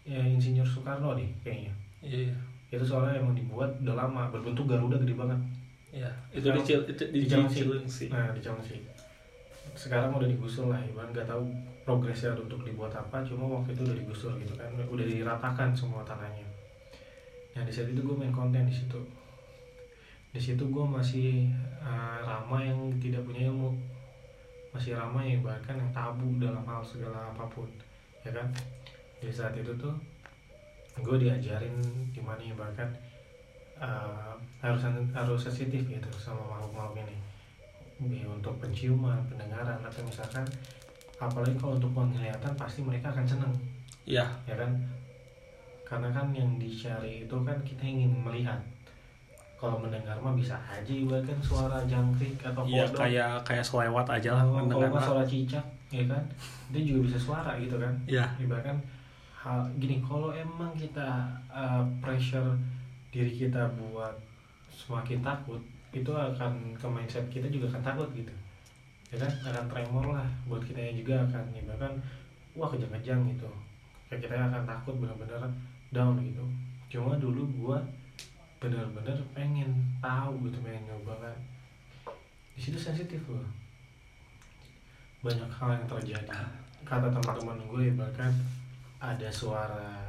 ya 0.04 0.20
Insinyur 0.20 0.68
Soekarno 0.68 1.16
deh 1.16 1.32
kayaknya. 1.40 1.72
Iya. 2.04 2.36
Itu 2.68 2.84
soalnya 2.84 3.24
emang 3.24 3.32
dibuat 3.32 3.72
udah 3.80 3.96
lama 3.96 4.28
berbentuk 4.36 4.68
Garuda 4.68 5.00
gede 5.00 5.16
banget. 5.16 5.40
Iya. 5.96 6.12
Itu 6.36 6.52
di 6.52 6.60
Cil 6.68 6.84
itu 6.92 7.04
di 7.08 7.24
Di 7.24 7.28
Cilengsi. 7.32 7.64
Cilengsi. 7.64 8.06
Nah 8.12 8.36
di 8.36 8.44
Chelsea 8.44 8.84
sekarang 9.76 10.12
udah 10.12 10.28
digusur 10.28 10.68
lah 10.68 10.84
Iwan. 10.84 11.08
Nggak 11.16 11.32
tahu 11.32 11.48
progresnya 11.88 12.36
untuk 12.36 12.68
dibuat 12.68 12.92
apa 12.92 13.24
cuma 13.24 13.48
waktu 13.48 13.72
itu 13.72 13.88
udah 13.88 13.96
digusur 13.96 14.36
gitu 14.44 14.60
kan. 14.60 14.68
Udah 14.92 15.08
diratakan 15.08 15.72
semua 15.72 16.04
tanahnya. 16.04 16.44
Nah 17.56 17.64
di 17.64 17.72
saat 17.72 17.88
itu 17.88 18.04
gue 18.04 18.16
main 18.20 18.36
konten 18.36 18.68
di 18.68 18.76
situ 18.76 19.00
di 20.36 20.42
situ 20.44 20.68
gue 20.68 20.84
masih 20.84 21.48
eh, 21.80 22.18
Rama 22.28 22.60
yang 22.60 22.92
tidak 23.00 23.24
punya 23.24 23.48
ilmu. 23.48 23.72
Masih 24.76 24.92
Rama 24.92 25.24
yang 25.24 25.40
bahkan 25.40 25.80
yang 25.80 25.88
tabu 25.96 26.28
dalam 26.36 26.60
hal 26.68 26.84
segala 26.84 27.32
apa 27.32 27.48
pun 27.48 27.72
ya 28.28 28.36
kan? 28.36 28.44
Di 29.24 29.32
saat 29.32 29.56
itu 29.56 29.72
tuh 29.80 29.96
gue 31.00 31.16
diajarin 31.24 31.80
gimana 32.12 32.44
ya 32.44 32.52
bahkan 32.52 32.92
eh, 33.80 34.36
harus 34.60 34.84
harus 35.16 35.40
sensitif 35.40 35.88
gitu 35.88 36.10
sama 36.20 36.44
makhluk-makhluk 36.52 37.08
ini. 37.08 37.16
Ya, 37.96 38.28
untuk 38.28 38.60
penciuman, 38.60 39.24
pendengaran 39.32 39.80
atau 39.80 40.04
misalkan 40.04 40.44
apalagi 41.16 41.56
kalau 41.56 41.80
untuk 41.80 41.96
penglihatan 41.96 42.52
pasti 42.60 42.84
mereka 42.84 43.08
akan 43.16 43.24
seneng. 43.24 43.56
Iya. 44.04 44.28
Ya 44.44 44.60
kan? 44.60 44.76
Karena 45.88 46.12
kan 46.12 46.28
yang 46.36 46.60
dicari 46.60 47.24
itu 47.24 47.36
kan 47.48 47.56
kita 47.64 47.88
ingin 47.88 48.12
melihat 48.20 48.60
kalau 49.66 49.82
mendengar 49.82 50.14
mah 50.22 50.38
bisa 50.38 50.54
aja 50.70 50.94
ibaratkan 50.94 51.42
suara 51.42 51.82
jangkrik 51.90 52.38
atau 52.38 52.62
iya 52.70 52.86
kodok. 52.86 53.02
kayak 53.02 53.32
kayak 53.42 53.66
selewat 53.66 54.06
aja 54.06 54.30
lah 54.38 54.44
Oh, 54.46 54.54
kalau 54.54 54.62
mendengar 54.70 54.90
nggak 54.94 55.06
suara 55.10 55.24
cicak 55.26 55.66
ya 55.90 56.06
kan? 56.06 56.24
Itu 56.70 56.80
juga 56.86 57.00
bisa 57.10 57.18
suara 57.18 57.52
gitu 57.58 57.76
kan? 57.82 57.94
Iya. 58.06 58.26
Ibaratkan 58.38 58.78
hal 59.34 59.66
gini 59.82 59.98
kalau 60.06 60.30
emang 60.30 60.70
kita 60.78 61.26
uh, 61.50 61.82
pressure 61.98 62.54
diri 63.10 63.34
kita 63.34 63.66
buat 63.82 64.14
semakin 64.70 65.26
takut 65.26 65.62
itu 65.90 66.12
akan 66.14 66.78
ke 66.78 66.86
mindset 66.86 67.26
kita 67.34 67.50
juga 67.50 67.74
akan 67.74 67.82
takut 67.82 68.10
gitu. 68.14 68.34
Ya 69.10 69.18
kan? 69.26 69.32
Akan 69.50 69.66
tremor 69.66 70.06
lah 70.14 70.30
buat 70.46 70.62
kita 70.62 70.78
yang 70.78 70.96
juga 71.02 71.26
akan 71.26 71.44
ya 71.58 71.66
bahkan 71.66 71.94
wah 72.54 72.70
kejang-kejang 72.70 73.26
gitu. 73.34 73.50
Kayak 74.14 74.30
kita 74.30 74.36
akan 74.38 74.62
takut 74.70 74.94
benar-benar 75.02 75.42
down 75.90 76.22
gitu. 76.22 76.46
Cuma 76.94 77.18
dulu 77.18 77.50
gua 77.58 77.82
benar-benar 78.58 79.20
pengen 79.36 79.72
tahu 80.00 80.48
gitu 80.48 80.58
pengen 80.64 80.88
nyoba 80.90 81.14
kan 81.20 81.38
di 82.56 82.60
situ 82.64 82.80
sensitif 82.80 83.20
gua 83.28 83.44
banyak 85.26 85.50
hal 85.50 85.70
yang 85.74 85.88
terjadi. 85.90 86.38
Kata 86.86 87.10
teman-teman 87.10 87.58
gue 87.66 87.98
bahkan 87.98 88.30
ada 89.02 89.26
suara 89.34 90.06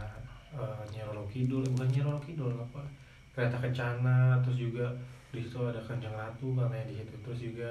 uh, 0.52 0.84
nyerolo 0.92 1.24
kidul 1.32 1.64
bukan 1.72 1.88
nyerolo 1.88 2.20
kidul 2.20 2.52
apa 2.52 2.84
kereta 3.32 3.56
kencana 3.56 4.36
terus 4.44 4.60
juga 4.68 4.84
di 5.32 5.40
situ 5.40 5.56
ada 5.64 5.80
kanjeng 5.80 6.12
ratu 6.12 6.52
katanya 6.52 6.84
di 6.84 7.00
situ. 7.00 7.16
Terus 7.24 7.40
juga 7.48 7.70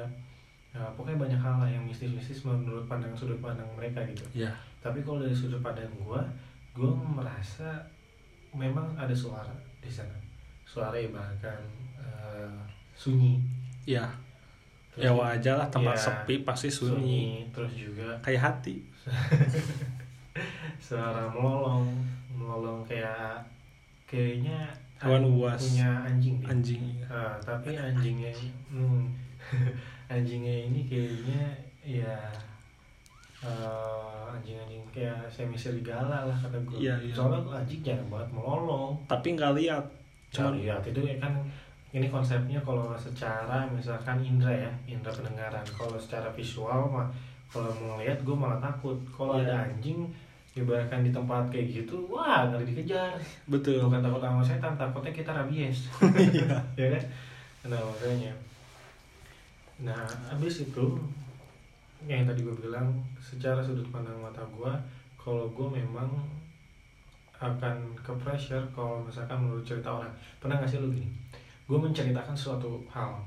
ya, 0.73 0.81
pokoknya 0.97 1.21
banyak 1.21 1.39
hal 1.39 1.55
lah 1.61 1.69
yang 1.69 1.85
mistis-mistis 1.85 2.41
menurut 2.41 2.89
pandang 2.89 3.13
sudut 3.13 3.37
pandang 3.37 3.69
mereka 3.77 4.01
gitu. 4.09 4.25
Iya. 4.33 4.49
Tapi 4.81 5.05
kalau 5.05 5.21
dari 5.21 5.37
sudut 5.37 5.61
pandang 5.61 5.93
gue 5.93 6.21
gue 6.73 6.89
merasa 6.89 7.77
memang 8.57 8.89
ada 8.97 9.13
suara 9.13 9.53
di 9.77 9.87
sana 9.93 10.24
suara 10.65 10.97
ibaratkan 10.97 11.61
eh, 11.95 12.57
sunyi. 12.93 13.39
Iya. 13.85 14.05
Terus 14.91 15.01
ya 15.01 15.11
wajar 15.11 15.55
lah 15.55 15.67
tempat 15.67 15.93
Iya, 15.93 16.03
sepi 16.03 16.35
pasti 16.41 16.67
sunyi. 16.67 17.45
terus 17.49 17.71
juga 17.71 18.17
kayak 18.19 18.41
hati. 18.43 18.75
Suara 20.77 21.25
melolong 21.27 21.87
melolong 22.29 22.83
kayak 22.83 23.39
kayaknya 24.05 24.67
Hewan 24.99 25.23
an- 25.23 25.31
buas. 25.31 25.59
punya 25.61 25.89
anjing 26.03 26.35
deh. 26.37 26.47
anjing 26.47 26.83
Ah, 27.05 27.35
tapi 27.39 27.73
anjingnya 27.73 28.31
hmm, 28.69 29.03
anjingnya 30.13 30.67
ini 30.67 30.81
kayaknya 30.85 31.43
ya 31.81 32.15
eh, 33.39 34.23
anjing-anjing 34.31 34.83
kayak 34.89 35.27
semi 35.27 35.55
serigala 35.55 36.25
lah 36.25 36.37
kata 36.37 36.57
gue 36.61 36.77
Iya, 36.79 36.95
iya. 36.99 37.13
soalnya 37.13 37.39
anjing 37.55 37.81
jarang 37.81 38.07
banget 38.09 38.29
melolong. 38.31 38.93
Tapi 39.05 39.27
nggak 39.33 39.53
lihat 39.55 39.85
lihat. 40.55 40.81
Itu 40.83 40.99
ya 41.03 41.15
kan 41.21 41.33
ini 41.95 42.11
konsepnya 42.11 42.59
kalau 42.59 42.91
secara 42.99 43.63
misalkan 43.71 44.19
indra 44.19 44.51
ya 44.51 44.71
indra 44.85 45.11
pendengaran. 45.13 45.63
Kalau 45.63 45.95
secara 45.95 46.27
visual 46.35 46.91
mah 46.91 47.07
kalau 47.47 47.71
mau 47.79 47.95
ngeliat 47.95 48.19
gue 48.25 48.35
malah 48.35 48.59
takut. 48.59 48.97
Kalau 49.07 49.39
Iya. 49.39 49.47
ada 49.47 49.55
anjing 49.71 50.03
ibaratkan 50.55 51.03
di 51.03 51.11
tempat 51.11 51.51
kayak 51.51 51.67
gitu 51.83 51.95
wah 52.11 52.47
ngeri 52.51 52.67
dikejar. 52.75 53.15
Betul. 53.47 53.79
Bukan 53.87 54.03
takut 54.03 54.19
sama 54.19 54.43
setan 54.43 54.75
takutnya 54.75 55.11
kita 55.11 55.31
rabies. 55.31 55.87
Iya. 56.15 56.47
Ya 56.79 56.87
kan? 56.95 57.03
Nah 57.71 57.79
makanya. 57.79 58.33
Nah 59.83 60.03
abis 60.31 60.67
itu 60.67 60.85
yang 62.05 62.27
tadi 62.27 62.45
gue 62.45 62.55
bilang 62.59 62.91
secara 63.17 63.63
sudut 63.65 63.87
pandang 63.89 64.15
mata 64.21 64.43
gue 64.53 64.71
kalau 65.17 65.49
gue 65.49 65.67
memang 65.81 66.05
akan 67.37 67.75
ke 67.95 68.11
pressure 68.15 68.63
kalau 68.71 68.99
misalkan 68.99 69.37
menurut 69.37 69.61
cerita 69.61 69.91
orang 69.91 70.11
pernah 70.37 70.55
nggak 70.55 70.67
sih 70.67 70.79
lu 70.79 70.89
gini 70.89 71.09
gue 71.65 71.77
menceritakan 71.77 72.31
suatu 72.31 72.79
hal 72.87 73.19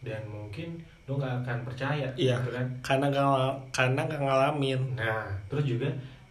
dan 0.00 0.24
mungkin 0.24 0.74
lu 1.04 1.14
nggak 1.14 1.42
akan 1.42 1.58
percaya 1.62 2.08
Iya. 2.14 2.40
gitu 2.40 2.50
kan 2.50 2.66
karena 2.80 3.06
ngala- 3.08 3.58
karena 3.70 4.00
nggak 4.02 4.20
ngalamin 4.20 4.80
Nah, 4.94 5.28
terus 5.46 5.64
juga 5.64 5.88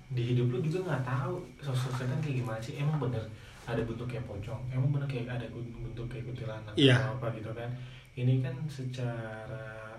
di 0.09 0.21
hidup 0.29 0.49
lu 0.49 0.59
juga 0.59 0.79
nggak 0.87 1.03
tahu 1.03 1.33
sosok 1.59 1.91
setan 1.95 2.19
kayak 2.19 2.37
gimana 2.39 2.59
sih. 2.59 2.77
Emang 2.77 2.99
bener 2.99 3.21
ada 3.63 3.81
bentuk 3.81 4.05
kayak 4.05 4.21
pocong, 4.23 4.61
emang 4.69 4.91
bener 4.91 5.07
kayak 5.07 5.25
ada 5.31 5.47
bentuk 5.49 6.05
kayak 6.05 6.27
kuntilanak 6.27 6.73
Iya. 6.75 6.93
atau 6.99 7.17
apa 7.17 7.27
gitu 7.33 7.49
kan. 7.49 7.69
Ini 8.13 8.41
kan 8.41 8.53
secara 8.67 9.89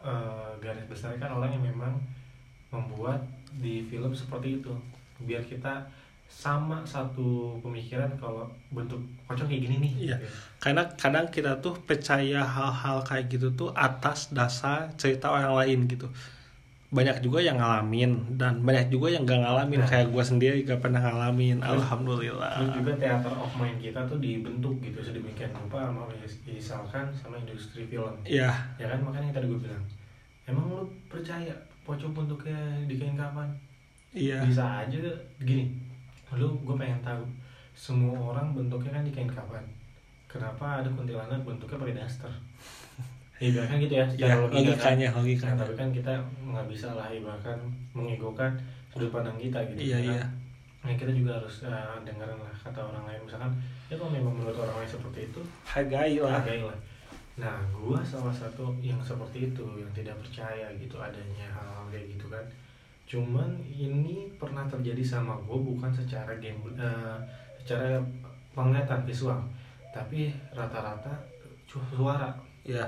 eh, 0.00 0.50
garis 0.58 0.84
besar 0.84 1.16
kan 1.16 1.30
orang 1.32 1.50
yang 1.50 1.64
memang 1.66 1.94
membuat 2.68 3.22
di 3.54 3.84
film 3.84 4.10
seperti 4.10 4.58
itu 4.58 4.72
biar 5.20 5.40
kita 5.42 5.86
sama 6.34 6.82
satu 6.84 7.54
pemikiran 7.58 8.10
kalau 8.16 8.44
bentuk 8.68 8.98
pocong 9.24 9.46
kayak 9.46 9.62
gini 9.62 9.76
nih. 9.80 9.92
Iya. 10.04 10.16
gitu. 10.18 10.28
karena 10.58 10.82
kadang 10.94 11.26
kita 11.28 11.52
tuh 11.58 11.76
percaya 11.78 12.40
hal-hal 12.40 12.98
kayak 13.00 13.28
gitu 13.28 13.52
tuh 13.52 13.70
atas 13.70 14.28
dasar 14.30 14.90
cerita 14.94 15.28
orang 15.28 15.54
lain 15.54 15.86
gitu 15.86 16.08
banyak 16.88 17.20
juga 17.20 17.38
yang 17.38 17.58
ngalamin 17.58 18.38
dan 18.38 18.62
banyak 18.62 18.86
juga 18.88 19.10
yang 19.10 19.24
gak 19.24 19.40
ngalamin 19.40 19.82
Nah. 19.82 19.88
kayak 19.88 20.06
gue 20.08 20.24
sendiri 20.24 20.58
gak 20.62 20.78
pernah 20.78 21.02
ngalamin 21.02 21.58
Terus- 21.58 21.68
alhamdulillah 21.74 22.54
Terus 22.56 22.74
juga 22.76 22.92
teater 22.96 23.34
of 23.34 23.50
mind 23.54 23.78
kita 23.78 24.00
tuh 24.04 24.18
dibentuk 24.18 24.74
gitu 24.78 24.98
sedemikian 25.00 25.50
rupa 25.52 25.84
sama 25.84 26.06
misalkan 26.44 27.06
sama 27.12 27.34
industri 27.36 27.82
film. 27.84 28.14
ya 28.22 28.48
ya 28.76 28.86
kan 28.86 28.98
makanya 29.00 29.26
yang 29.26 29.36
tadi 29.36 29.46
gue 29.48 29.60
bilang 29.60 29.84
emang 30.44 30.64
lu 30.66 30.80
percaya 31.08 31.52
pocong 31.82 32.12
bentuknya 32.12 32.56
di 32.86 32.94
kain 32.94 33.12
kapan 33.14 33.48
iya 34.14 34.40
bisa 34.40 34.86
aja 34.86 35.02
gini 35.38 35.66
lu 36.38 36.48
gue 36.62 36.76
pengen 36.76 37.00
tahu 37.00 37.22
semua 37.74 38.14
orang 38.34 38.54
bentuknya 38.54 38.90
kan 38.94 39.02
di 39.06 39.12
kain 39.14 39.30
kapan? 39.30 39.62
Kenapa 40.30 40.82
ada 40.82 40.88
kuntilanak 40.90 41.42
bentuknya 41.46 41.78
pakai 41.78 41.96
daster? 41.98 42.32
Ya 43.42 43.66
gitu 43.66 43.92
ya 43.98 44.06
ya 44.06 44.30
secara 44.30 44.46
logika 44.46 44.54
kan. 44.54 44.62
logikanya 44.62 45.08
Nah, 45.10 45.16
logikanya 45.20 45.56
tapi 45.58 45.74
kan 45.74 45.88
kita 45.90 46.12
nggak 46.48 46.66
bisa 46.70 46.88
lah 46.94 47.10
bahkan 47.18 47.58
mengegokan 47.90 48.52
sudut 48.94 49.10
pandang 49.10 49.36
kita 49.36 49.58
gitu 49.74 49.90
iya 49.90 49.98
kan. 50.00 50.06
iya. 50.06 50.24
Nah, 50.86 50.92
kita 50.94 51.10
juga 51.10 51.42
harus 51.42 51.66
eh, 51.66 51.96
dengerin 52.06 52.38
lah 52.38 52.54
kata 52.54 52.78
orang 52.78 53.04
lain. 53.10 53.20
Misalkan 53.26 53.52
ya 53.90 53.98
kalau 53.98 54.14
memang 54.14 54.32
menurut 54.38 54.54
orang 54.54 54.80
lain 54.80 54.88
seperti 54.88 55.18
itu 55.28 55.40
hargai 55.66 56.14
lah. 56.22 56.40
hargai 56.40 56.62
lah. 56.62 56.78
Nah 57.34 57.58
gua 57.74 57.98
salah 58.06 58.30
satu 58.30 58.70
yang 58.78 59.02
seperti 59.02 59.50
itu 59.50 59.64
yang 59.76 59.90
tidak 59.90 60.14
percaya 60.22 60.70
gitu 60.78 60.94
adanya 61.02 61.50
hal-hal 61.50 61.90
kayak 61.90 62.06
gitu 62.14 62.30
kan 62.30 62.44
cuman 63.14 63.46
ini 63.70 64.26
pernah 64.34 64.66
terjadi 64.66 65.06
sama 65.06 65.38
gua 65.46 65.62
bukan 65.62 65.94
secara 65.94 66.34
game 66.42 66.58
eh, 66.74 67.16
secara 67.62 68.02
penglihatan 68.50 69.06
visual. 69.06 69.38
Tapi 69.94 70.34
rata-rata 70.50 71.14
suara. 71.70 72.34
Ya 72.66 72.82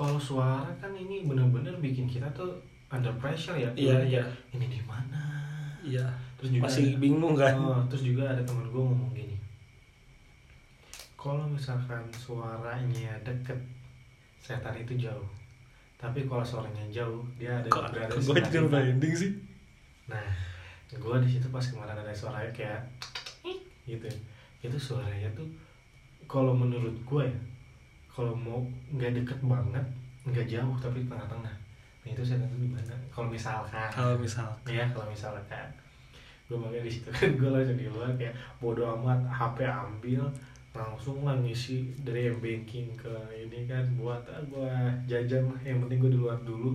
kalau 0.00 0.16
suara 0.16 0.64
kan 0.80 0.96
ini 0.96 1.28
bener-bener 1.28 1.76
bikin 1.76 2.08
kita 2.08 2.24
tuh 2.32 2.56
under 2.88 3.12
pressure 3.20 3.52
ya 3.52 3.68
iya 3.76 4.00
iya. 4.00 4.24
ini 4.56 4.64
di 4.64 4.80
mana? 4.88 5.20
Iya. 5.84 6.08
Terus 6.40 6.56
juga 6.56 6.64
masih 6.64 6.96
ada- 6.96 7.00
bingung 7.04 7.34
kan? 7.36 7.54
Oh, 7.60 7.84
terus 7.92 8.08
juga 8.08 8.24
ada 8.32 8.40
temen 8.40 8.64
gue 8.72 8.80
ngomong 8.80 9.12
gini. 9.12 9.36
Kalau 11.20 11.44
misalkan 11.44 12.00
suaranya 12.16 13.12
deket 13.20 13.60
setan 14.40 14.72
itu 14.80 14.96
jauh 14.96 15.28
tapi 16.00 16.24
kalau 16.24 16.40
suaranya 16.40 16.80
jauh 16.88 17.20
dia 17.36 17.60
ada 17.60 17.68
kok 17.68 17.92
berada 17.92 18.16
gue 18.16 18.40
di 18.40 18.48
sebelah 18.48 18.82
jadi 18.88 19.08
sih? 19.12 19.32
Nah 20.08 20.24
gue 20.88 21.16
di 21.20 21.28
situ 21.28 21.46
pas 21.52 21.60
kemarin 21.60 22.00
ada 22.00 22.08
suaranya 22.16 22.48
kayak 22.56 22.80
gitu. 23.84 24.08
Itu 24.64 24.80
suaranya 24.80 25.28
tuh 25.36 25.44
kalau 26.24 26.56
menurut 26.56 26.96
gue 27.04 27.22
ya 27.28 27.40
kalau 28.08 28.32
mau 28.32 28.64
nggak 28.96 29.12
deket 29.20 29.38
banget 29.44 29.84
nggak 30.24 30.48
jauh 30.48 30.74
tapi 30.80 31.04
tengah-tengah. 31.04 31.54
Nah 32.00 32.08
itu 32.08 32.24
saya 32.24 32.40
di 32.48 32.64
mana? 32.64 32.96
Kalau 33.12 33.28
misalkan. 33.28 33.88
Kalau 33.92 34.16
misal 34.16 34.48
ya 34.64 34.88
kalau 34.88 35.04
misalkan. 35.04 35.68
Gue 36.48 36.56
makanya 36.56 36.88
di 36.88 36.92
situ 36.96 37.12
kan 37.12 37.28
gue 37.36 37.48
langsung 37.52 37.76
di 37.76 37.86
luar 37.86 38.10
kayak 38.16 38.32
bodo 38.56 38.82
amat 38.98 39.20
HP 39.28 39.68
ambil 39.68 40.24
langsung 40.70 41.26
lah 41.26 41.34
ngisi 41.34 41.82
dari 42.06 42.30
m 42.30 42.38
banking 42.38 42.86
ke 42.94 43.10
ini 43.34 43.66
kan 43.66 43.82
buat 43.98 44.22
ah, 44.26 44.38
gue 44.46 44.70
jajan 45.04 45.42
lah. 45.44 45.58
Yang 45.66 45.78
penting 45.86 45.98
gue 45.98 46.10
di 46.14 46.20
luar 46.20 46.38
dulu. 46.40 46.70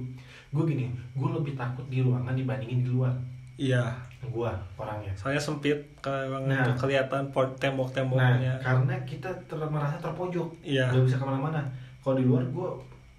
Gue 0.52 0.64
gini 0.68 0.92
gue 1.16 1.30
lebih 1.32 1.56
takut 1.56 1.88
di 1.88 2.04
ruangan 2.04 2.36
dibandingin 2.36 2.84
di 2.84 2.92
luar. 2.92 3.16
Iya. 3.56 3.96
Gue 4.20 4.52
orangnya. 4.76 5.16
Soalnya 5.16 5.40
sempit 5.40 5.80
kalau 6.04 6.44
Nah. 6.44 6.76
kelihatan 6.76 7.24
por- 7.32 7.48
nah 7.48 7.56
tembok-temboknya 7.56 8.60
karena 8.60 8.96
kita 9.08 9.32
ter 9.48 9.56
merasa 9.64 9.96
terpojok. 9.98 10.50
Iya. 10.60 10.92
Nggak 10.92 11.04
bisa 11.08 11.16
ke 11.16 11.26
mana-mana. 11.26 11.62
Kalau 12.04 12.20
di 12.20 12.26
luar 12.28 12.44
gue 12.44 12.70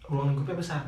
ruangan 0.04 0.36
gue 0.36 0.54
besar. 0.54 0.84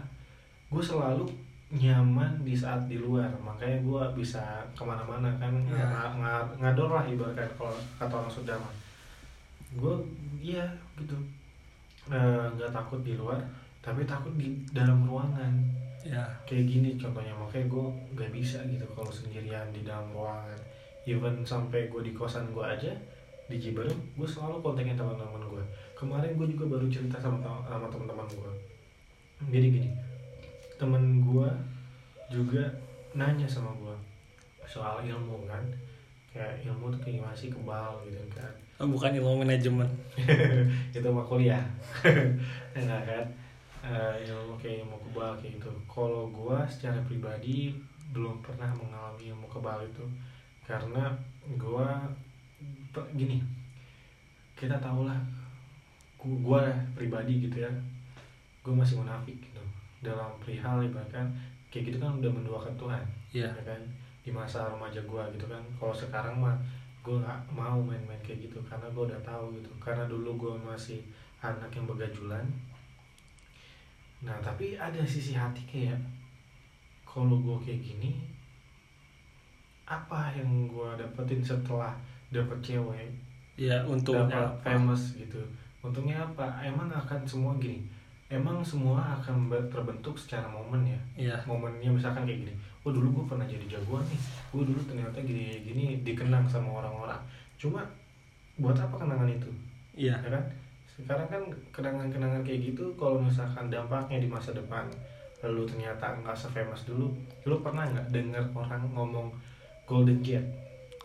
Gue 0.68 0.84
selalu 0.84 1.24
nyaman 1.72 2.44
di 2.44 2.52
saat 2.52 2.84
di 2.84 3.00
luar. 3.00 3.28
Makanya 3.40 3.80
gue 3.80 4.02
bisa 4.20 4.40
ke 4.76 4.84
mana-mana 4.84 5.32
kan. 5.40 5.48
Ya. 5.64 5.80
nga- 5.80 6.12
nga- 6.12 6.48
ngador 6.60 6.92
lah 6.92 7.04
ibaratkan 7.08 7.48
kalau 7.56 7.72
kata 7.96 8.12
orang 8.12 8.28
Sunda 8.28 8.52
mah 8.52 8.72
gue 9.76 9.94
iya 10.40 10.64
gitu. 10.96 11.16
Eh, 12.08 12.44
nggak 12.56 12.72
takut 12.72 13.04
di 13.04 13.12
luar 13.12 13.36
tapi 13.84 14.08
takut 14.08 14.32
di 14.36 14.64
dalam 14.72 15.04
ruangan. 15.04 15.52
Iya 16.06 16.24
kayak 16.48 16.64
gini 16.64 16.96
contohnya 16.96 17.34
makanya 17.36 17.68
gue 17.68 17.84
nggak 18.16 18.30
bisa 18.32 18.64
gitu 18.64 18.86
kalau 18.96 19.12
sendirian 19.12 19.68
di 19.74 19.84
dalam 19.84 20.08
ruangan. 20.14 20.56
Even 21.08 21.40
sampai 21.44 21.88
gue 21.88 22.00
di 22.04 22.12
kosan 22.12 22.52
gue 22.52 22.64
aja 22.64 22.92
di 23.48 23.56
Ciberem 23.56 23.96
gue 24.12 24.28
selalu 24.28 24.60
kontekin 24.60 24.92
teman-teman 24.92 25.40
gue 25.48 25.64
kemarin 25.96 26.36
gue 26.36 26.52
juga 26.52 26.76
baru 26.76 26.84
cerita 26.92 27.16
sama 27.16 27.40
sama 27.64 27.88
teman-teman 27.88 28.28
gue 28.28 28.52
jadi 29.48 29.72
gini 29.72 29.88
temen 30.76 31.24
gue 31.24 31.48
juga 32.28 32.68
nanya 33.16 33.48
sama 33.48 33.72
gue 33.80 33.96
soal 34.68 35.00
ilmu 35.00 35.48
kan. 35.48 35.64
Kayak 36.28 36.60
ilmu 36.68 36.92
tuh 36.92 37.00
kayak 37.00 37.24
gimana 37.24 37.32
sih 37.32 37.48
kebal 37.48 38.04
gitu 38.04 38.20
kan 38.36 38.52
bukan 38.86 39.10
ilmu 39.18 39.42
manajemen. 39.42 39.90
Itu 40.94 41.10
mah 41.10 41.26
kuliah. 41.26 41.62
Enggak 42.78 43.02
kan? 43.10 43.26
Eh, 43.82 44.14
ilmu 44.30 44.54
kayak 44.54 44.86
ilmu 44.86 44.94
kebal 45.10 45.34
kayak 45.42 45.58
gitu. 45.58 45.70
Kalau 45.90 46.30
gua 46.30 46.62
secara 46.70 47.02
pribadi 47.02 47.74
belum 48.14 48.38
pernah 48.38 48.70
mengalami 48.70 49.34
ilmu 49.34 49.50
kebal 49.50 49.82
itu. 49.82 50.06
Karena 50.62 51.10
gua 51.58 52.06
pe- 52.94 53.10
gini 53.18 53.42
kita 54.54 54.78
tahu 54.78 55.06
lah 55.10 55.18
gu- 56.22 56.42
gua 56.42 56.70
pribadi 56.94 57.50
gitu 57.50 57.66
ya. 57.66 57.72
Gua 58.62 58.78
masih 58.78 59.02
munafik 59.02 59.42
gitu. 59.42 59.62
Dalam 59.98 60.30
perihal 60.38 60.86
ibaratkan 60.86 61.26
kayak 61.74 61.90
gitu 61.90 61.98
kan 61.98 62.14
udah 62.14 62.30
menduakan 62.30 62.74
Tuhan 62.78 63.02
iya. 63.34 63.50
ya 63.50 63.62
kan? 63.74 63.82
Di 64.22 64.30
masa 64.30 64.70
remaja 64.70 65.02
gua 65.02 65.26
gitu 65.34 65.50
kan. 65.50 65.62
Kalau 65.74 65.94
sekarang 65.94 66.38
mah 66.38 66.54
gue 67.04 67.16
nggak 67.16 67.40
mau 67.54 67.78
main-main 67.80 68.20
kayak 68.20 68.50
gitu 68.50 68.58
karena 68.66 68.86
gue 68.92 69.04
udah 69.08 69.20
tahu 69.24 69.54
gitu. 69.56 69.70
Karena 69.80 70.04
dulu 70.06 70.34
gue 70.36 70.52
masih 70.62 71.00
anak 71.40 71.70
yang 71.70 71.86
begajulan. 71.86 72.44
Nah 74.22 74.36
tapi 74.42 74.74
ada 74.74 75.00
sisi 75.06 75.38
hati 75.38 75.62
kayak 75.64 75.98
kalau 77.06 77.40
gue 77.40 77.56
kayak 77.64 77.80
gini 77.80 78.12
apa 79.88 80.28
yang 80.36 80.68
gue 80.68 80.90
dapetin 81.00 81.40
setelah 81.40 81.96
dapet 82.28 82.60
cewek 82.60 83.08
iya 83.56 83.80
untungnya 83.88 84.52
apa? 84.52 84.76
famous 84.76 85.16
gitu. 85.16 85.40
Untungnya 85.80 86.20
apa? 86.20 86.60
Emang 86.60 86.92
akan 86.92 87.24
semua 87.24 87.56
gini? 87.56 87.80
Emang 88.28 88.60
semua 88.60 89.00
akan 89.16 89.48
terbentuk 89.72 90.12
secara 90.12 90.44
momen 90.44 90.84
ya? 90.84 91.00
Iya. 91.16 91.36
Momennya 91.48 91.88
misalkan 91.88 92.28
kayak 92.28 92.44
gini 92.44 92.54
oh 92.88 92.92
dulu 92.96 93.20
gue 93.20 93.24
pernah 93.28 93.44
jadi 93.44 93.76
jagoan 93.76 94.00
nih. 94.08 94.20
Gue 94.48 94.64
dulu 94.64 94.80
ternyata 94.88 95.20
gini 95.20 95.60
gini 95.60 96.00
dikenang 96.00 96.48
sama 96.48 96.80
orang-orang. 96.80 97.20
Cuma 97.60 97.84
buat 98.56 98.74
apa 98.80 98.96
kenangan 98.96 99.28
itu? 99.28 99.50
Iya. 99.92 100.16
Ya 100.24 100.30
kan? 100.32 100.44
Sekarang 100.88 101.28
kan 101.28 101.42
kenangan-kenangan 101.70 102.42
kayak 102.42 102.72
gitu 102.72 102.96
kalau 102.96 103.20
misalkan 103.20 103.68
dampaknya 103.68 104.24
di 104.24 104.28
masa 104.32 104.56
depan 104.56 104.88
lalu 105.38 105.62
ternyata 105.70 106.18
nggak 106.18 106.34
se-famous 106.34 106.82
dulu 106.82 107.14
lu 107.46 107.62
pernah 107.62 107.86
nggak 107.86 108.10
dengar 108.10 108.42
orang 108.58 108.82
ngomong 108.90 109.30
golden 109.86 110.18
jet 110.18 110.42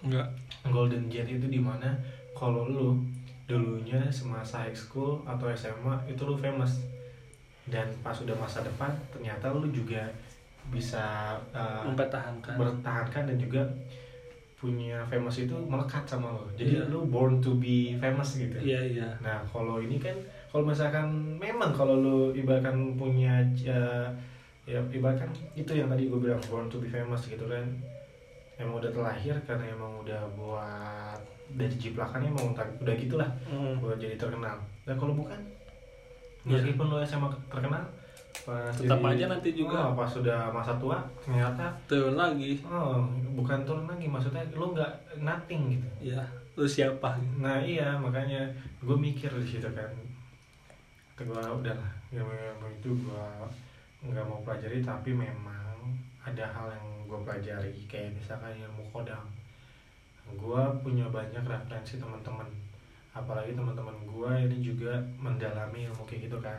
enggak 0.02 0.26
golden 0.74 1.06
jet 1.06 1.30
itu 1.30 1.46
di 1.46 1.62
mana 1.62 1.94
kalau 2.34 2.66
lu 2.66 2.98
dulunya 3.44 4.00
semasa 4.08 4.64
high 4.64 4.76
school 4.76 5.20
atau 5.28 5.52
SMA 5.52 5.94
itu 6.08 6.22
lu 6.24 6.36
famous. 6.40 6.80
Dan 7.64 7.88
pas 8.04 8.16
udah 8.20 8.36
masa 8.36 8.60
depan 8.60 8.92
ternyata 9.08 9.48
lu 9.56 9.72
juga 9.72 10.04
bisa 10.70 11.04
uh, 11.52 11.82
mempertahankan 11.84 12.56
bertahankan 12.56 13.24
dan 13.26 13.38
juga 13.38 13.62
punya 14.56 15.04
famous 15.04 15.36
itu 15.38 15.52
melekat 15.60 16.04
sama 16.06 16.32
lo 16.32 16.48
jadi 16.54 16.80
Iya. 16.80 16.88
lu 16.88 17.04
born 17.06 17.38
to 17.38 17.60
be 17.60 17.98
famous 17.98 18.38
gitu 18.38 18.56
iya 18.58 18.80
iya 18.80 19.08
nah 19.20 19.44
kalau 19.44 19.78
ini 19.78 20.00
kan 20.00 20.16
kalau 20.48 20.64
misalkan 20.64 21.04
memang 21.36 21.70
kalau 21.70 22.00
lu 22.00 22.18
ibaratkan 22.32 22.96
punya 22.96 23.44
uh, 23.68 24.08
ya 24.64 24.80
ibaratkan 24.88 25.28
itu 25.52 25.72
yang 25.74 25.92
tadi 25.92 26.08
gue 26.08 26.16
bilang 26.18 26.40
born 26.46 26.68
to 26.68 26.80
be 26.80 26.88
famous 26.88 27.28
gitu 27.28 27.44
kan 27.44 27.68
emang 28.56 28.80
udah 28.80 28.88
terlahir 28.88 29.36
karena 29.44 29.68
emang 29.68 30.00
udah 30.00 30.22
buat 30.34 31.20
dari 31.52 31.76
jiplakannya 31.76 32.32
emang 32.32 32.56
udah 32.56 32.64
udah 32.80 32.96
gitulah 32.96 33.30
Mm. 33.46 33.78
buat 33.78 34.00
jadi 34.00 34.16
terkenal 34.16 34.56
dan 34.84 34.96
kalau 34.96 35.12
bukan 35.12 35.38
Iya. 36.44 36.60
meskipun 36.60 36.88
lo 36.88 37.00
SMA 37.00 37.28
terkenal 37.48 37.84
pas 38.44 38.68
Tetap 38.70 39.00
jadi- 39.00 39.12
aja 39.16 39.26
nanti 39.32 39.50
juga. 39.54 39.88
oh, 39.88 39.96
pas 39.96 40.06
sudah 40.06 40.52
masa 40.52 40.76
tua 40.76 41.00
ternyata 41.20 41.72
turun 41.86 42.14
lagi. 42.14 42.60
Oh 42.64 43.00
bukan 43.34 43.64
turun 43.64 43.88
lagi 43.88 44.06
maksudnya 44.06 44.44
lo 44.52 44.72
nggak 44.72 44.92
nothing 45.18 45.72
gitu. 45.72 45.88
Iya 46.12 46.24
lu 46.54 46.68
siapa 46.68 47.16
gitu? 47.18 47.40
Nah 47.40 47.58
iya 47.58 47.96
makanya 47.96 48.44
gue 48.80 48.94
mikir 48.94 49.32
di 49.34 49.48
situ 49.48 49.70
kan. 49.72 49.88
Gue 51.16 51.40
udah 51.40 51.72
lah 51.74 51.92
yang 52.12 52.28
yang 52.28 52.60
itu 52.70 52.92
gue 52.92 53.26
nggak 54.04 54.26
mau 54.28 54.44
pelajari 54.44 54.84
tapi 54.84 55.16
memang 55.16 55.80
ada 56.20 56.44
hal 56.46 56.68
yang 56.70 56.88
gue 57.08 57.20
pelajari 57.24 57.74
kayak 57.88 58.12
misalkan 58.14 58.52
ilmu 58.54 58.84
kodam. 58.92 59.24
Gue 60.30 60.62
punya 60.80 61.08
banyak 61.08 61.42
referensi 61.42 61.96
teman-teman 61.96 62.48
apalagi 63.14 63.54
teman-teman 63.54 63.94
gue 64.04 64.32
ini 64.42 64.58
juga 64.60 64.98
mendalami 65.16 65.86
ilmu 65.86 66.02
kayak 66.04 66.26
gitu 66.26 66.38
kan 66.42 66.58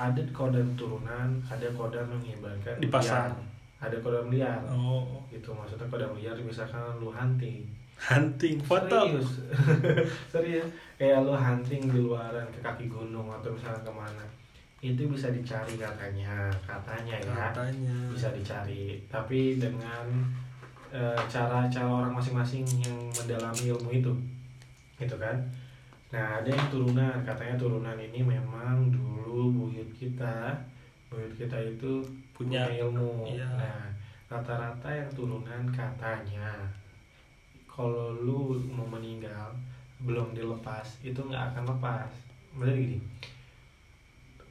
ada 0.00 0.22
kodam 0.32 0.68
turunan 0.78 1.28
ada 1.44 1.68
kodam 1.76 2.08
yang 2.24 2.40
ibaratkan 2.40 2.80
Dipasang. 2.80 3.28
liar. 3.28 3.84
ada 3.84 3.96
kodam 4.00 4.32
liar 4.32 4.60
oh 4.72 5.20
itu 5.28 5.52
maksudnya 5.52 5.84
kodam 5.92 6.16
liar 6.16 6.36
misalkan 6.40 6.80
lu 6.96 7.12
hunting 7.12 7.68
hunting 8.00 8.56
foto 8.64 8.96
Serius. 9.04 9.30
Serius. 10.32 10.68
Kayak 10.96 11.28
lo 11.28 11.36
hunting 11.36 11.84
di 11.84 12.00
luaran 12.00 12.48
ke 12.48 12.64
kaki 12.64 12.88
gunung 12.88 13.28
atau 13.28 13.52
misalnya 13.52 13.84
ke 13.84 13.92
mana. 13.92 14.24
Itu 14.80 15.12
bisa 15.12 15.28
dicari 15.28 15.76
katanya, 15.76 16.48
katanya 16.64 17.20
ya. 17.20 17.52
katanya 17.52 17.96
Bisa 18.08 18.32
dicari. 18.32 18.96
Tapi 19.12 19.60
dengan 19.60 20.24
eh, 20.88 21.20
cara-cara 21.28 21.84
orang 21.84 22.16
masing-masing 22.16 22.64
yang 22.80 22.96
mendalami 23.12 23.68
ilmu 23.68 23.92
itu. 23.92 24.12
Gitu 24.96 25.16
kan. 25.20 25.36
Nah, 26.10 26.42
ada 26.42 26.48
yang 26.50 26.66
turunan. 26.70 27.22
Katanya 27.22 27.54
turunan 27.54 27.94
ini 27.94 28.20
memang 28.26 28.90
dulu 28.90 29.54
buyut 29.54 29.90
kita, 29.94 30.58
buyut 31.06 31.30
kita 31.38 31.54
itu 31.62 32.02
punya 32.34 32.66
punya 32.66 32.82
ilmu. 32.82 33.30
iya. 33.30 33.46
Nah, 33.54 33.80
rata-rata 34.30 34.90
yang 34.90 35.10
turunan 35.14 35.66
katanya 35.70 36.70
kalau 37.70 38.14
lu 38.14 38.58
mau 38.70 38.86
meninggal 38.86 39.54
belum 40.02 40.34
dilepas 40.34 40.98
itu 41.06 41.18
nggak 41.18 41.54
akan 41.54 41.64
lepas. 41.76 42.10
Maksudnya 42.54 42.82
gini, 42.82 42.98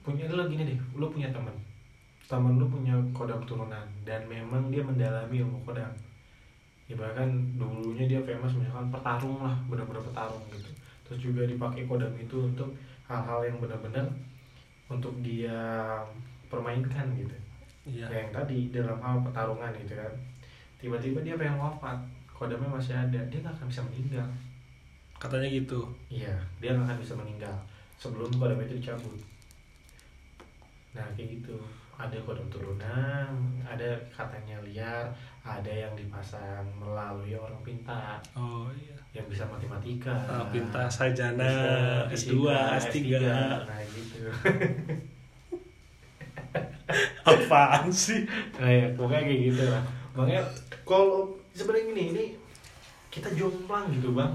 punya 0.03 0.25
lu 0.31 0.47
gini 0.47 0.63
deh, 0.73 0.79
lu 0.95 1.05
punya 1.11 1.27
teman, 1.35 1.55
teman 2.31 2.55
lu 2.55 2.65
punya 2.71 2.95
kodam 3.11 3.43
turunan 3.43 3.83
dan 4.07 4.23
memang 4.31 4.71
dia 4.71 4.79
mendalami 4.79 5.43
ilmu 5.43 5.59
kodam. 5.67 5.91
Ibaratkan 6.89 7.29
dulunya 7.59 8.09
dia 8.09 8.21
famous 8.25 8.55
misalkan 8.57 8.89
petarung 8.89 9.43
lah, 9.45 9.53
benar-benar 9.69 10.01
petarung 10.01 10.41
gitu. 10.49 10.68
Terus 11.09 11.25
juga 11.25 11.41
dipakai 11.49 11.89
kodam 11.89 12.13
itu 12.13 12.37
untuk 12.37 12.69
hal-hal 13.09 13.41
yang 13.41 13.57
benar-benar 13.57 14.05
untuk 14.85 15.09
dia 15.25 15.57
permainkan 16.53 17.09
gitu. 17.17 17.33
Iya. 17.89 18.05
Yang 18.05 18.29
tadi 18.37 18.57
dalam 18.69 19.01
hal 19.01 19.25
pertarungan 19.25 19.73
gitu 19.81 19.97
kan. 19.97 20.13
Tiba-tiba 20.77 21.25
dia 21.25 21.33
pengen 21.33 21.57
wafat 21.57 21.97
kodamnya 22.29 22.69
masih 22.69 22.93
ada 22.93 23.19
dia 23.33 23.41
nggak 23.41 23.57
akan 23.57 23.67
bisa 23.73 23.81
meninggal. 23.89 24.27
Katanya 25.17 25.49
gitu. 25.49 25.81
Iya 26.13 26.37
dia 26.61 26.77
nggak 26.77 26.85
akan 26.85 26.99
bisa 27.01 27.13
meninggal 27.17 27.57
sebelum 27.97 28.29
kodam 28.37 28.61
itu 28.61 28.77
dicabut. 28.77 29.17
Nah 30.93 31.09
kayak 31.17 31.41
gitu. 31.41 31.57
Ada 31.99 32.21
kodam 32.23 32.47
turunan 32.47 33.33
ada 33.65 33.97
katanya 34.13 34.61
liar 34.63 35.09
ada 35.43 35.71
yang 35.71 35.93
dipasang 35.95 36.67
melalui 36.77 37.33
orang 37.33 37.59
pintar 37.63 38.19
oh 38.35 38.67
iya. 38.75 38.95
Yang 39.09 39.25
bisa 39.33 39.43
matematika. 39.49 40.13
Ah, 40.29 40.45
pinta 40.53 40.85
sajana 40.85 41.49
bisa 42.05 42.29
S2 42.29 42.45
S3 42.77 42.97
nah 43.17 43.81
gitu. 43.89 44.29
Apaan 47.25 47.89
sih? 47.89 48.29
Nah 48.61 48.69
ya 48.69 48.85
pokoknya 48.93 49.25
kayak 49.25 49.41
gitu 49.49 49.63
lah. 49.65 49.81
Makanya 50.13 50.45
kalau 50.85 51.33
sebenarnya 51.57 51.89
gini 51.89 52.03
ini 52.13 52.25
kita 53.09 53.33
jomplang 53.33 53.89
gitu 53.97 54.13
bang. 54.13 54.29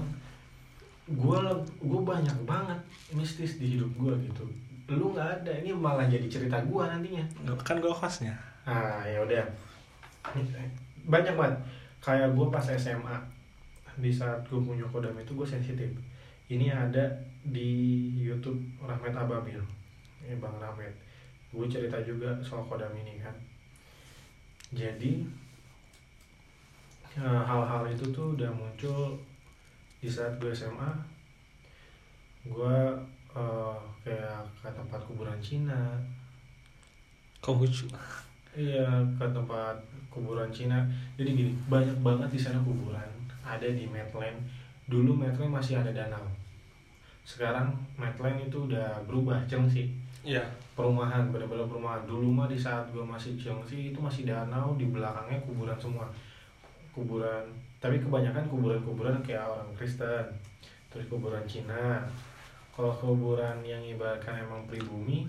Gue 1.07 1.39
gue 1.79 2.01
banyak 2.03 2.35
banget 2.43 2.79
mistis 3.15 3.55
di 3.55 3.79
hidup 3.79 3.95
gue 3.95 4.11
gitu. 4.27 4.43
Lu 4.91 5.15
nggak 5.15 5.39
ada 5.39 5.55
ini 5.55 5.71
malah 5.71 6.03
jadi 6.03 6.27
cerita 6.27 6.59
gue 6.59 6.83
nantinya. 6.83 7.23
Kan 7.63 7.79
gue 7.79 7.95
hostnya. 7.95 8.35
Ah 8.67 9.07
ya 9.07 9.23
udah 9.23 9.47
banyak 11.05 11.33
banget. 11.37 11.57
Kayak 12.01 12.33
gue 12.37 12.47
pas 12.49 12.65
SMA 12.65 13.17
di 13.95 14.11
saat 14.11 14.43
gue 14.45 14.59
punya 14.59 14.85
kodam 14.91 15.15
itu 15.17 15.31
gue 15.33 15.47
sensitif. 15.47 15.89
Ini 16.45 16.69
ada 16.69 17.05
di 17.41 18.11
YouTube 18.13 18.59
Rahmat 18.81 19.15
Ababil. 19.15 19.57
Ini 20.25 20.37
Bang 20.37 20.57
Rahmat. 20.61 20.91
Gue 21.49 21.65
cerita 21.65 21.97
juga 22.03 22.35
soal 22.43 22.65
kodam 22.67 22.91
ini 22.93 23.17
kan. 23.21 23.33
Jadi 24.75 25.23
eh, 27.15 27.41
hal-hal 27.47 27.87
itu 27.87 28.05
tuh 28.11 28.35
udah 28.35 28.51
muncul 28.51 29.15
di 30.03 30.09
saat 30.11 30.37
gue 30.37 30.51
SMA 30.53 30.91
gue 32.45 32.77
eh, 33.33 33.77
kayak 34.05 34.45
ke 34.61 34.69
tempat 34.69 35.01
kuburan 35.07 35.39
Cina. 35.41 35.97
Konghucu 37.41 37.89
Iya 38.55 38.87
ke 39.19 39.25
tempat 39.35 39.75
kuburan 40.07 40.47
Cina. 40.47 40.87
Jadi 41.19 41.29
gini, 41.35 41.51
banyak 41.67 41.99
banget 41.99 42.31
di 42.31 42.39
sana 42.39 42.63
kuburan. 42.63 43.03
Ada 43.43 43.67
di 43.67 43.83
Medland. 43.91 44.39
Dulu 44.87 45.11
Medland 45.11 45.51
masih 45.51 45.83
ada 45.83 45.91
danau. 45.91 46.23
Sekarang 47.27 47.75
Medland 47.99 48.47
itu 48.47 48.71
udah 48.71 49.03
berubah 49.03 49.43
sih. 49.67 49.91
iya 50.23 50.41
Perumahan, 50.73 51.29
bener-bener 51.35 51.67
perumahan. 51.67 52.07
Dulu 52.07 52.31
mah 52.31 52.47
di 52.47 52.55
saat 52.55 52.87
gue 52.95 53.03
masih 53.03 53.35
sih 53.37 53.91
itu 53.91 53.99
masih 53.99 54.23
danau, 54.23 54.79
di 54.79 54.87
belakangnya 54.87 55.43
kuburan 55.43 55.75
semua. 55.75 56.07
Kuburan, 56.95 57.43
tapi 57.83 57.99
kebanyakan 57.99 58.47
kuburan-kuburan 58.47 59.19
kayak 59.19 59.51
orang 59.51 59.67
Kristen. 59.75 60.31
Terus 60.87 61.11
kuburan 61.11 61.43
Cina. 61.43 62.07
Kalau 62.71 62.91
kuburan 62.95 63.59
yang 63.67 63.83
ibaratkan 63.83 64.39
emang 64.39 64.63
pribumi, 64.67 65.27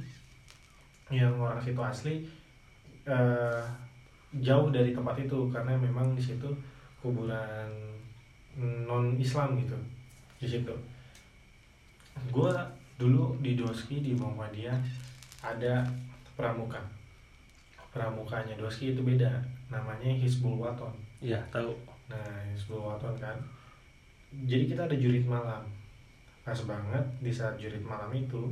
yang 1.10 1.34
orang 1.38 1.62
situ 1.62 1.78
asli 1.78 2.26
eh, 3.06 3.62
jauh 4.42 4.68
dari 4.68 4.92
tempat 4.92 5.16
itu 5.22 5.48
karena 5.48 5.78
memang 5.78 6.12
di 6.12 6.22
situ 6.22 6.50
kuburan 7.00 7.70
non 8.58 9.14
Islam 9.16 9.56
gitu 9.60 9.76
di 10.42 10.46
situ. 10.48 10.74
Gue 12.32 12.50
dulu 12.96 13.36
di 13.40 13.54
Doski 13.56 14.00
di 14.00 14.12
Muhammadiyah 14.16 14.76
ada 15.44 15.84
pramuka. 16.36 16.80
Pramukanya 17.92 18.52
Doski 18.60 18.92
itu 18.92 19.00
beda, 19.00 19.40
namanya 19.72 20.12
Hizbul 20.12 20.60
Waton. 20.60 20.92
iya 21.24 21.40
tahu 21.48 21.72
Nah, 22.06 22.38
Hizbul 22.52 22.86
Waton 22.86 23.18
kan. 23.18 23.34
Jadi 24.46 24.70
kita 24.70 24.86
ada 24.86 24.94
jurit 24.94 25.26
malam. 25.26 25.66
Pas 26.46 26.58
banget 26.62 27.02
di 27.18 27.32
saat 27.34 27.58
jurit 27.58 27.82
malam 27.82 28.12
itu, 28.14 28.46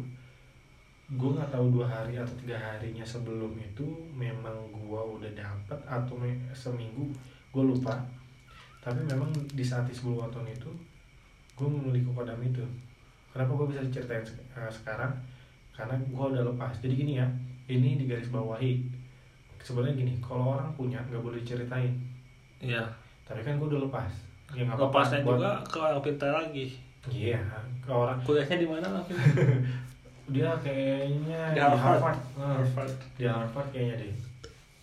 gue 1.07 1.31
nggak 1.31 1.51
tahu 1.51 1.69
dua 1.71 1.85
hari 1.85 2.17
atau 2.17 2.33
tiga 2.37 2.57
harinya 2.57 3.05
sebelum 3.05 3.53
itu 3.57 3.85
memang 4.11 4.55
gue 4.71 5.03
udah 5.15 5.31
dapet 5.31 5.79
atau 5.85 6.17
me- 6.17 6.41
seminggu 6.51 7.05
gue 7.51 7.63
lupa. 7.63 7.93
Tapi 8.81 9.01
memang 9.05 9.29
di 9.51 9.61
saat 9.61 9.85
Hizbul 9.85 10.17
Waton 10.17 10.45
itu, 10.45 10.69
gue 11.55 11.65
memiliki 11.67 12.09
kodam 12.11 12.41
itu. 12.41 12.65
Kenapa 13.29 13.53
gue 13.55 13.67
bisa 13.69 13.81
ceritain 13.91 14.25
eh, 14.55 14.71
sekarang? 14.71 15.13
Karena 15.71 15.93
gue 15.97 16.25
udah 16.31 16.45
lepas. 16.45 16.73
Jadi 16.79 16.95
gini 16.95 17.13
ya, 17.17 17.27
ini 17.67 17.97
di 17.97 18.05
garis 18.05 18.29
bawahi. 18.29 18.81
Sebenarnya 19.59 19.97
gini, 19.97 20.13
kalau 20.19 20.53
orang 20.53 20.69
punya 20.73 21.01
nggak 21.03 21.21
boleh 21.21 21.41
diceritain 21.41 21.93
iya 22.61 22.81
tapi 23.25 23.41
kan 23.41 23.57
gue 23.57 23.65
udah 23.67 23.85
lepas 23.85 24.09
ya 24.53 24.65
lepasnya 24.65 25.21
buat- 25.21 25.37
juga 25.37 25.53
ke 25.65 25.77
orang 25.77 26.01
pintar 26.01 26.33
lagi 26.33 26.67
iya 27.07 27.41
ke 27.81 27.89
orang 27.89 28.17
kuliahnya 28.21 28.57
di 28.57 28.65
mana 28.65 28.89
dia 30.29 30.51
kayaknya 30.65 31.53
Di 31.53 31.61
Harvard. 31.61 32.17
Nah, 32.41 32.61
Harvard. 32.61 32.93
di 33.21 33.25
Harvard 33.29 33.69
kayaknya 33.73 34.09
deh. 34.09 34.15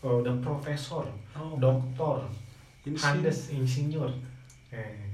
Oh, 0.01 0.21
udah 0.21 0.33
profesor 0.41 1.05
oh. 1.37 1.57
doktor 1.61 2.25
ini 2.81 2.97
sih 2.97 3.05
Andes 3.05 3.39
insinyur. 3.53 4.09
Eh, 4.73 5.05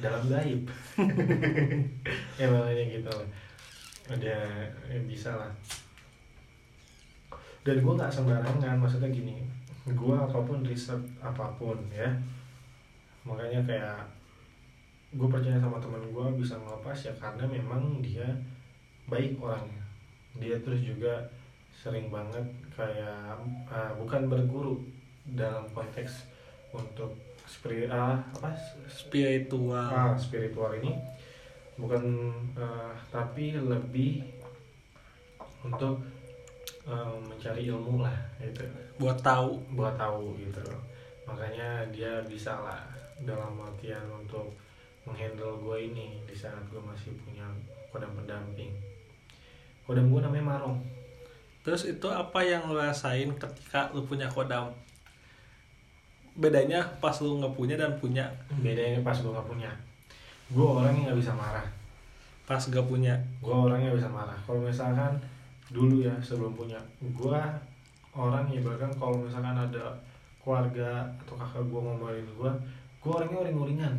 dalam 0.00 0.24
gaib. 0.28 0.64
Ya 2.40 2.50
makanya 2.50 2.84
gitu. 2.90 3.14
Lah 4.10 4.16
udah 4.18 4.42
ya 4.90 4.98
bisa 5.06 5.30
lah. 5.36 5.52
Dan 7.64 7.80
gue 7.80 7.94
nggak 7.94 8.12
sembarangan 8.12 8.76
maksudnya 8.80 9.12
gini. 9.12 9.44
Gue 9.84 10.16
apa 10.16 10.40
pun 10.42 10.64
riset 10.64 10.98
apa 11.20 11.44
pun 11.60 11.76
ya. 11.92 12.08
Makanya 13.28 13.60
kayak 13.64 14.00
gue 15.14 15.28
percaya 15.30 15.60
sama 15.62 15.78
teman 15.78 16.02
gue 16.10 16.26
bisa 16.42 16.58
ngelepas 16.58 16.98
ya 17.06 17.12
karena 17.14 17.46
memang 17.46 18.02
dia 18.02 18.26
baik 19.08 19.40
orangnya. 19.40 19.84
Dia 20.40 20.56
terus 20.60 20.82
juga 20.82 21.20
sering 21.74 22.08
banget 22.08 22.44
kayak 22.72 23.36
ah, 23.68 23.92
bukan 23.98 24.26
berguru 24.30 24.80
dalam 25.24 25.68
konteks 25.72 26.28
untuk 26.72 27.12
spirit 27.44 27.92
ah, 27.92 28.18
apa? 28.34 28.50
Spiritual. 28.88 29.88
Ah, 29.92 30.16
spiritual 30.16 30.74
ini 30.80 30.96
bukan 31.74 32.30
eh, 32.54 32.92
tapi 33.10 33.58
lebih 33.58 34.22
untuk 35.64 36.00
eh, 36.88 37.16
mencari 37.20 37.68
ilmu 37.68 38.02
lah 38.02 38.16
gitu. 38.40 38.64
Buat 38.98 39.20
tahu. 39.20 39.60
Buat 39.76 40.00
tahu 40.00 40.38
gitu. 40.40 40.64
Makanya 41.24 41.88
dia 41.92 42.20
bisa 42.24 42.56
lah 42.60 42.80
dalam 43.22 43.56
artian 43.62 44.04
untuk 44.10 44.52
menghandle 45.04 45.60
gue 45.60 45.92
ini 45.92 46.20
di 46.24 46.32
saat 46.32 46.64
gue 46.72 46.80
masih 46.80 47.12
punya 47.24 47.44
kodam 47.92 48.10
pendamping 48.16 48.72
kodam 49.84 50.08
gue 50.08 50.20
namanya 50.20 50.44
Marong. 50.44 50.76
Terus 51.64 51.88
itu 51.88 52.08
apa 52.12 52.44
yang 52.44 52.68
lo 52.68 52.76
rasain 52.76 53.32
ketika 53.36 53.88
lu 53.96 54.04
punya 54.04 54.28
kodam? 54.28 54.72
Bedanya 56.36 56.84
pas 57.00 57.16
lu 57.24 57.40
nggak 57.40 57.54
punya 57.56 57.74
dan 57.80 57.96
punya. 57.96 58.28
Bedanya 58.60 59.00
pas 59.00 59.16
gue 59.16 59.32
nggak 59.32 59.48
punya. 59.48 59.70
Gue 60.52 60.66
orangnya 60.66 61.08
nggak 61.08 61.20
bisa 61.20 61.32
marah. 61.32 61.64
Pas 62.44 62.60
gak 62.60 62.84
punya. 62.84 63.16
Gue 63.40 63.56
orangnya 63.56 63.96
bisa 63.96 64.04
marah. 64.12 64.36
Kalau 64.44 64.60
misalkan 64.60 65.16
dulu 65.72 66.04
ya 66.04 66.12
sebelum 66.20 66.52
punya. 66.52 66.76
Gue 67.00 67.40
orang 68.12 68.44
ya 68.52 68.60
bahkan 68.60 68.92
kalau 69.00 69.24
misalkan 69.24 69.56
ada 69.56 69.88
keluarga 70.44 71.08
atau 71.24 71.40
kakak 71.40 71.64
gue 71.64 71.80
ngomongin 71.80 72.26
gue 72.36 72.50
gue 73.00 73.10
orangnya 73.10 73.48
uring-uringan. 73.48 73.94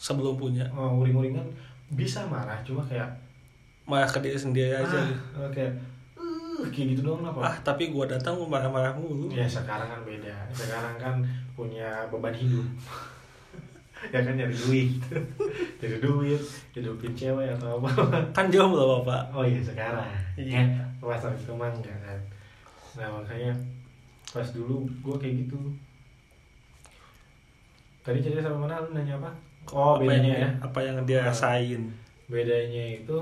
Sebelum 0.00 0.40
punya. 0.40 0.64
Oh, 0.72 1.04
uring-uringan 1.04 1.44
bisa 1.92 2.24
marah 2.26 2.58
cuma 2.64 2.80
kayak 2.82 3.06
malah 3.86 4.04
ke 4.04 4.18
diri 4.18 4.34
sendiri 4.34 4.74
aja. 4.74 4.98
gitu. 4.98 5.38
ah, 5.38 5.48
kayak 5.48 5.72
uh, 6.18 6.62
kayak 6.68 6.92
gitu 6.92 7.06
doang 7.06 7.22
apa 7.22 7.38
ah 7.40 7.56
tapi 7.62 7.88
gua 7.88 8.04
datang 8.04 8.34
gua 8.34 8.50
marah-marah 8.50 8.92
mulu. 8.92 9.30
Ya 9.30 9.46
sekarang 9.46 9.86
kan 9.86 10.02
beda. 10.02 10.34
Sekarang 10.50 10.98
kan 10.98 11.14
punya 11.54 12.06
beban 12.10 12.34
hidup. 12.34 12.66
Ya 14.12 14.20
kan 14.20 14.36
nyari 14.36 14.52
duit. 14.52 14.92
Nyari 15.80 15.98
duit 15.98 16.42
hidupin 16.76 17.16
cewek 17.16 17.48
atau 17.48 17.80
apa. 17.80 17.88
Kan 18.36 18.52
jomblo 18.52 19.00
bapak. 19.00 19.32
Oh 19.32 19.40
iya 19.40 19.56
sekarang. 19.58 20.04
Iya. 20.36 20.62
ya 20.62 20.84
pas 21.00 21.16
itu 21.32 21.50
mah 21.56 21.72
enggak 21.72 21.96
kan. 22.04 22.20
Nah 23.00 23.08
makanya 23.08 23.56
pas 24.28 24.44
dulu 24.52 24.84
gue 25.00 25.16
kayak 25.16 25.48
gitu. 25.48 25.58
Tadi 28.04 28.20
cerita 28.20 28.44
sama 28.44 28.68
mana 28.68 28.84
lu 28.84 28.92
nanya 28.92 29.16
apa? 29.16 29.30
Oh 29.72 29.96
apa 29.98 30.04
bedanya 30.04 30.28
yang, 30.28 30.44
ya. 30.44 30.50
apa 30.60 30.78
yang 30.84 30.96
dia 31.02 31.18
Ah. 31.24 31.26
rasain? 31.32 31.82
Bedanya 32.28 32.84
itu 33.00 33.18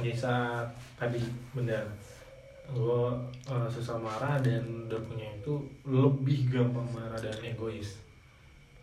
di 0.00 0.12
saat 0.16 0.64
tadi 0.96 1.20
benar 1.52 1.84
gue 2.72 3.02
uh, 3.44 3.68
susah 3.68 4.00
marah 4.00 4.40
dan 4.40 4.88
udah 4.88 5.00
punya 5.04 5.28
itu 5.36 5.60
lebih 5.84 6.48
gampang 6.48 6.88
marah 6.96 7.18
dan 7.20 7.34
egois. 7.44 8.00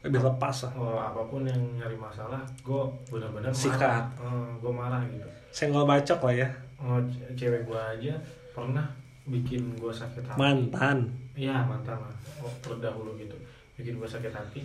Lebih 0.06 0.22
lepas 0.22 0.70
lah. 0.70 0.72
Oh, 0.78 1.00
apa 1.02 1.26
pun 1.26 1.42
yang 1.42 1.58
nyari 1.74 1.98
masalah 1.98 2.46
gue 2.62 2.84
benar-benar 3.10 3.50
Sikat. 3.50 4.06
marah 4.22 4.54
gue 4.62 4.72
marah 4.72 5.02
gitu. 5.10 5.26
Senggol 5.50 5.90
bacok 5.90 6.30
lah 6.30 6.36
ya. 6.46 6.50
Oh, 6.78 7.02
ce- 7.10 7.34
cewek 7.34 7.66
gue 7.66 7.80
aja 7.80 8.14
pernah 8.54 8.86
bikin 9.26 9.74
gue 9.82 9.90
sakit 9.90 10.22
hati. 10.22 10.38
Mantan. 10.38 11.10
Iya 11.34 11.66
mantan 11.66 11.98
lah. 11.98 12.14
Oh, 12.46 12.54
terdahulu 12.62 13.18
gitu. 13.18 13.34
Bikin 13.74 13.98
gue 13.98 14.06
sakit 14.06 14.30
hati. 14.30 14.62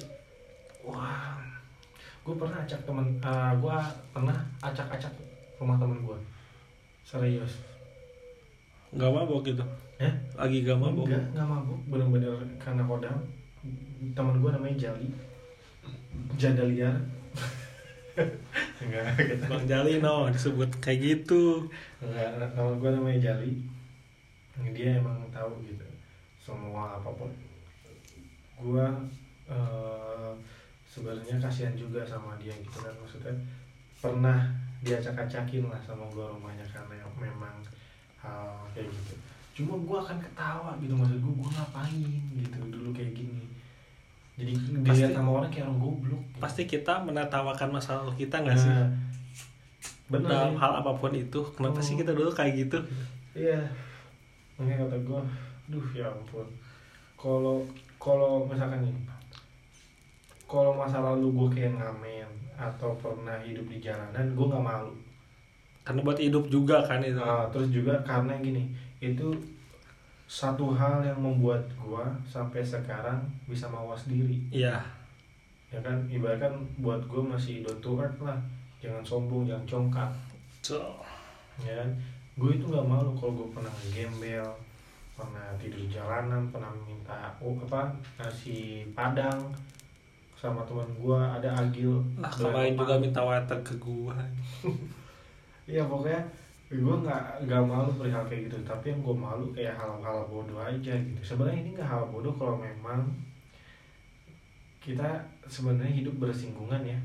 Wah. 0.85 1.41
Gue 2.21 2.35
pernah 2.37 2.61
acak 2.61 2.85
temen 2.85 3.17
uh, 3.25 3.53
gue 3.57 3.77
pernah 4.13 4.37
acak-acak 4.61 5.13
rumah 5.57 5.81
temen 5.81 6.05
gue 6.05 6.19
serius? 7.05 7.53
Nggak 8.91 9.13
mabok 9.13 9.45
gitu. 9.45 9.65
Ya 10.01 10.11
lagi 10.35 10.67
gak 10.67 10.81
mabok. 10.81 11.07
Enggak 11.07 11.25
nggak 11.37 11.47
mabuk 11.47 11.81
bener-bener 11.87 12.35
karena 12.59 12.83
kodam. 12.89 13.19
Teman 14.17 14.41
gue 14.43 14.51
namanya 14.51 14.77
Jali. 14.91 15.09
Jadaliar 16.41 16.97
enggak 18.79 19.07
gitu. 19.31 19.45
Bang 19.51 19.65
Jali 19.67 19.99
no 19.99 20.31
disebut 20.31 20.71
kayak 20.79 20.99
gitu. 21.03 21.67
Enggak 22.03 22.55
teman 22.55 22.79
gue 22.79 22.91
namanya 22.91 23.21
Jali. 23.21 23.53
Dia 24.75 25.03
emang 25.03 25.19
tahu 25.35 25.63
gitu 25.67 25.85
semua 26.39 27.01
apa 27.01 27.11
pun. 27.17 27.31
Gue 28.61 28.87
eh, 29.51 30.33
sebenarnya 30.87 31.37
kasihan 31.43 31.75
juga 31.75 32.07
sama 32.07 32.39
dia 32.39 32.55
gitu 32.55 32.79
kan. 32.79 32.95
Maksudnya 33.03 33.35
pernah 33.99 34.39
diacak-acakin 34.85 35.65
lah 35.65 35.81
sama 35.81 36.05
gue 36.07 36.21
rumahnya 36.23 36.65
karena 36.67 36.95
memang 37.15 37.57
hal 38.19 38.47
kayak 38.71 38.87
gitu 38.87 39.15
cuma 39.55 39.79
gue 39.79 39.99
akan 39.99 40.19
ketawa 40.19 40.71
gitu 40.79 40.93
maksud 40.93 41.17
gue 41.17 41.33
gue 41.35 41.51
ngapain 41.51 42.11
gitu 42.35 42.59
dulu 42.69 42.91
kayak 42.91 43.13
gini 43.15 43.45
jadi 44.35 44.51
dilihat 44.83 45.15
sama 45.15 45.31
orang 45.33 45.47
kayak 45.49 45.65
orang 45.65 45.79
goblok 45.79 46.19
gitu. 46.21 46.39
pasti 46.39 46.63
kita 46.65 46.95
menertawakan 47.01 47.69
masa 47.71 47.99
lalu 47.99 48.13
kita 48.21 48.37
nggak 48.39 48.59
sih 48.59 48.69
Nah, 48.69 48.91
bener 50.11 50.29
dalam 50.29 50.51
sih. 50.51 50.59
hal 50.59 50.73
apa 50.77 50.93
pun 50.93 51.13
itu 51.13 51.41
kenapa 51.51 51.79
Oh. 51.79 51.83
sih 51.83 51.95
kita 51.95 52.13
dulu 52.13 52.29
kayak 52.29 52.53
gitu 52.61 52.79
Iya. 53.33 53.63
Makanya 54.55 54.85
kata 54.85 54.97
gue, 55.01 55.21
duh 55.67 55.87
ya 55.93 56.07
ampun. 56.07 56.47
Kalau 57.15 57.67
kalau 57.97 58.45
misalkan 58.45 58.79
nih, 58.81 58.95
kalau 60.45 60.71
masa 60.73 61.03
lalu 61.03 61.27
gue 61.33 61.49
kayak 61.53 61.75
ngamen 61.75 62.29
atau 62.55 62.95
pernah 62.99 63.37
hidup 63.43 63.67
di 63.69 63.79
jalanan, 63.83 64.35
gue 64.35 64.47
nggak 64.47 64.65
malu. 64.65 64.93
karena 65.85 66.01
buat 66.01 66.17
hidup 66.17 66.49
juga 66.49 66.81
kan 66.81 67.05
itu 67.05 67.21
Nah, 67.21 67.45
terus 67.53 67.69
juga 67.69 67.93
karena 68.09 68.33
gini, 68.41 68.73
itu 69.05 69.29
satu 70.25 70.73
hal 70.73 71.05
yang 71.05 71.21
membuat 71.21 71.61
gue 71.77 72.07
sampai 72.25 72.65
sekarang 72.65 73.21
bisa 73.45 73.69
mawas 73.69 74.09
diri. 74.09 74.41
iya 74.49 74.81
Ya 75.69 75.83
kan, 75.83 76.07
ibaratkan 76.09 76.55
buat 76.81 77.03
gue 77.05 77.21
masih 77.21 77.67
down 77.67 77.77
to 77.83 77.99
earth 78.01 78.17
lah. 78.23 78.39
Jangan 78.81 79.03
sombong, 79.05 79.45
jangan 79.45 79.67
congkak. 79.67 80.11
so, 80.65 80.81
ya 81.61 81.75
kan 81.79 81.91
gue 82.35 82.51
itu 82.59 82.67
nggak 82.67 82.89
malu 82.89 83.15
kalau 83.15 83.33
gue 83.39 83.49
pernah 83.55 83.75
gembel 83.95 84.49
pernah 85.15 85.55
tidur 85.55 85.87
jalanan 85.87 86.51
pernah 86.51 86.75
minta 86.83 87.31
oh 87.39 87.55
apa 87.63 87.95
nasi 88.19 88.83
padang 88.91 89.55
sama 90.45 90.61
teman 90.69 90.85
gue 91.01 91.17
ada 91.17 91.49
agil. 91.57 92.05
Nah 92.21 92.29
kemarin 92.29 92.77
juga 92.77 92.95
minta 93.01 93.21
water 93.25 93.59
ke 93.65 93.75
gua. 93.81 94.17
Iya 95.65 95.81
pokoknya 95.89 96.21
gue 96.69 96.97
nggak 97.09 97.49
nggak 97.49 97.63
malu 97.65 97.89
perihal 97.97 98.21
kayak 98.29 98.53
gitu. 98.53 98.61
Tapi 98.69 98.93
yang 98.93 99.01
gue 99.01 99.17
malu 99.17 99.49
kayak 99.57 99.73
hal-hal 99.81 100.29
bodoh 100.29 100.61
aja 100.61 100.93
gitu. 100.93 101.21
Sebenarnya 101.25 101.65
ini 101.65 101.71
nggak 101.73 101.89
hal 101.89 102.05
bodoh 102.13 102.37
kalau 102.37 102.61
memang 102.61 103.01
kita 104.85 105.09
sebenarnya 105.49 106.05
hidup 106.05 106.21
bersinggungan 106.21 106.85
ya. 106.85 107.01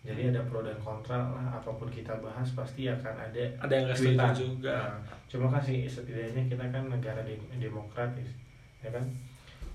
Jadi 0.00 0.32
ada 0.32 0.40
pro 0.48 0.64
dan 0.64 0.80
kontra 0.80 1.28
lah. 1.28 1.60
Apa 1.60 1.76
pun 1.76 1.92
kita 1.92 2.16
bahas 2.24 2.48
pasti 2.56 2.88
akan 2.88 3.14
ada 3.20 3.44
ada 3.60 3.68
yang 3.68 3.84
nggak 3.92 4.00
setuju 4.00 4.32
juga. 4.32 4.76
Nah, 4.96 4.96
cuma 5.28 5.46
kan 5.52 5.60
sih 5.60 5.84
setidaknya 5.84 6.48
kita 6.48 6.64
kan 6.72 6.88
negara 6.88 7.20
dem- 7.20 7.52
demokratis 7.60 8.32
ya 8.80 8.88
kan? 8.88 9.04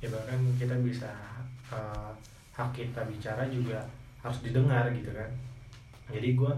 Ya 0.02 0.10
bahkan 0.10 0.42
kita 0.58 0.74
bisa 0.82 1.14
eh, 1.70 2.12
hak 2.56 2.72
kita 2.72 3.04
bicara 3.04 3.44
juga 3.52 3.84
harus 4.24 4.40
didengar 4.40 4.88
gitu 4.96 5.12
kan. 5.12 5.28
Jadi 6.08 6.40
gue 6.40 6.54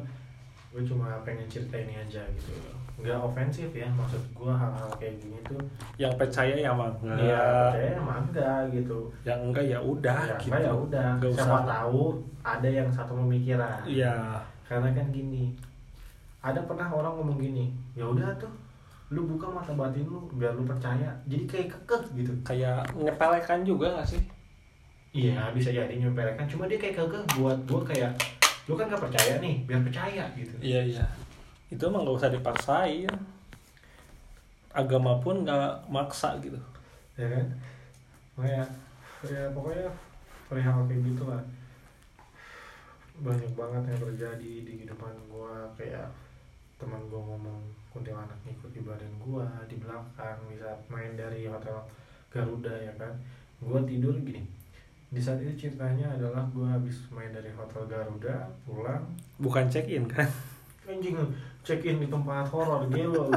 gue 0.71 0.81
cuma 0.85 1.09
pengen 1.25 1.49
cerita 1.49 1.73
ini 1.73 1.97
aja 1.97 2.21
gitu. 2.37 2.53
Nggak 3.01 3.17
ofensif 3.17 3.69
ya 3.73 3.89
maksud 3.97 4.21
gue 4.37 4.53
hal-hal 4.53 4.89
kayak 5.01 5.17
gini 5.17 5.37
tuh. 5.49 5.57
Yang 5.97 6.13
percaya 6.21 6.53
ya 6.53 6.69
mah 6.69 6.93
ya 7.17 7.41
percaya 7.73 7.89
emang 7.97 8.21
enggak 8.29 8.61
gitu. 8.77 8.99
Yang 9.25 9.39
enggak 9.49 9.65
ya 9.65 9.79
udah 9.81 10.19
ya 10.21 10.37
gitu. 10.37 10.53
ya 10.53 10.73
udah. 10.73 11.09
Siapa 11.17 11.57
usah. 11.57 11.65
tahu 11.65 12.03
ada 12.45 12.69
yang 12.69 12.89
satu 12.93 13.17
pemikiran. 13.17 13.81
Iya. 13.89 14.37
Karena 14.69 14.93
kan 14.93 15.09
gini 15.09 15.57
ada 16.45 16.61
pernah 16.61 16.87
orang 16.93 17.17
ngomong 17.17 17.41
gini 17.41 17.73
ya 17.97 18.05
udah 18.05 18.29
tuh 18.37 18.53
lu 19.09 19.25
buka 19.25 19.49
mata 19.49 19.73
batin 19.73 20.05
lu 20.05 20.29
biar 20.37 20.53
lu 20.53 20.61
percaya. 20.61 21.09
Jadi 21.25 21.43
kayak 21.49 21.67
kekeh 21.73 22.21
gitu. 22.21 22.31
Kayak 22.45 22.85
nyepelekan 22.93 23.65
juga 23.65 23.97
nggak 23.97 24.09
sih 24.13 24.36
iya. 25.17 25.49
Bisa 25.49 25.73
jadi 25.73 25.89
nyepelekan. 25.89 26.45
Cuma 26.45 26.69
dia 26.69 26.77
kayak 26.77 27.01
kekeh 27.01 27.23
buat 27.41 27.57
gua 27.65 27.81
kayak 27.81 28.13
lu 28.69 28.75
kan 28.75 28.91
gak 28.91 28.99
percaya 28.99 29.41
nih 29.41 29.65
biar 29.65 29.81
percaya 29.81 30.23
gitu. 30.37 30.53
Iya 30.61 30.81
iya. 30.85 31.05
Itu 31.73 31.89
emang 31.89 32.05
nggak 32.05 32.17
usah 32.21 32.29
dipaksain. 32.29 33.09
Agama 34.77 35.17
pun 35.17 35.41
nggak 35.41 35.89
maksa 35.89 36.37
gitu. 36.45 36.59
Ya 37.17 37.25
kan? 37.33 37.45
Makanya 38.37 38.63
ya 39.25 39.49
pokoknya 39.49 39.89
perihal 40.45 40.85
kayak 40.85 41.01
gitu 41.01 41.23
lah. 41.25 41.41
Banyak 43.17 43.51
banget 43.57 43.83
yang 43.89 44.01
terjadi 44.13 44.53
di 44.61 44.71
kehidupan 44.77 45.13
gua. 45.33 45.65
Kayak 45.73 46.05
teman 46.77 47.01
gua 47.09 47.33
ngomong 47.33 47.57
kuntilanak 47.89 48.37
ngikut 48.45 48.69
di 48.69 48.85
badan 48.85 49.09
gua 49.17 49.49
di 49.65 49.81
belakang 49.81 50.37
bisa 50.45 50.69
main 50.93 51.17
dari 51.17 51.49
hotel 51.49 51.81
Garuda 52.29 52.69
ya 52.69 52.93
kan? 53.01 53.09
Gua 53.57 53.81
tidur 53.81 54.13
gini 54.21 54.56
di 55.07 55.23
saat 55.23 55.39
itu 55.39 55.67
ceritanya 55.67 56.11
adalah 56.11 56.43
gua 56.51 56.75
habis 56.75 57.07
main 57.15 57.31
dari 57.31 57.47
hotel 57.55 57.87
Garuda 57.87 58.51
pulang 58.67 59.07
bukan 59.39 59.65
check 59.71 59.87
in 59.87 60.03
kan 60.03 60.27
anjing 60.83 61.15
check 61.63 61.79
in 61.87 62.03
di 62.03 62.07
tempat 62.11 62.43
horor 62.51 62.91
gelo 62.91 63.31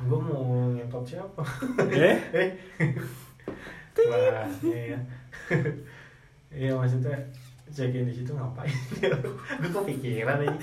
gua 0.00 0.18
mau 0.18 0.72
ngentot 0.72 1.04
siapa 1.04 1.44
eh 1.92 2.18
eh 2.40 2.50
Wah, 3.94 4.46
iya 4.66 4.78
ya. 4.94 4.98
Iya 6.54 6.70
maksudnya 6.78 7.14
check 7.66 7.94
in 7.94 8.06
di 8.06 8.14
situ 8.14 8.30
ngapain? 8.30 8.70
Gue 9.62 9.70
kepikiran 9.70 10.38
aja. 10.38 10.58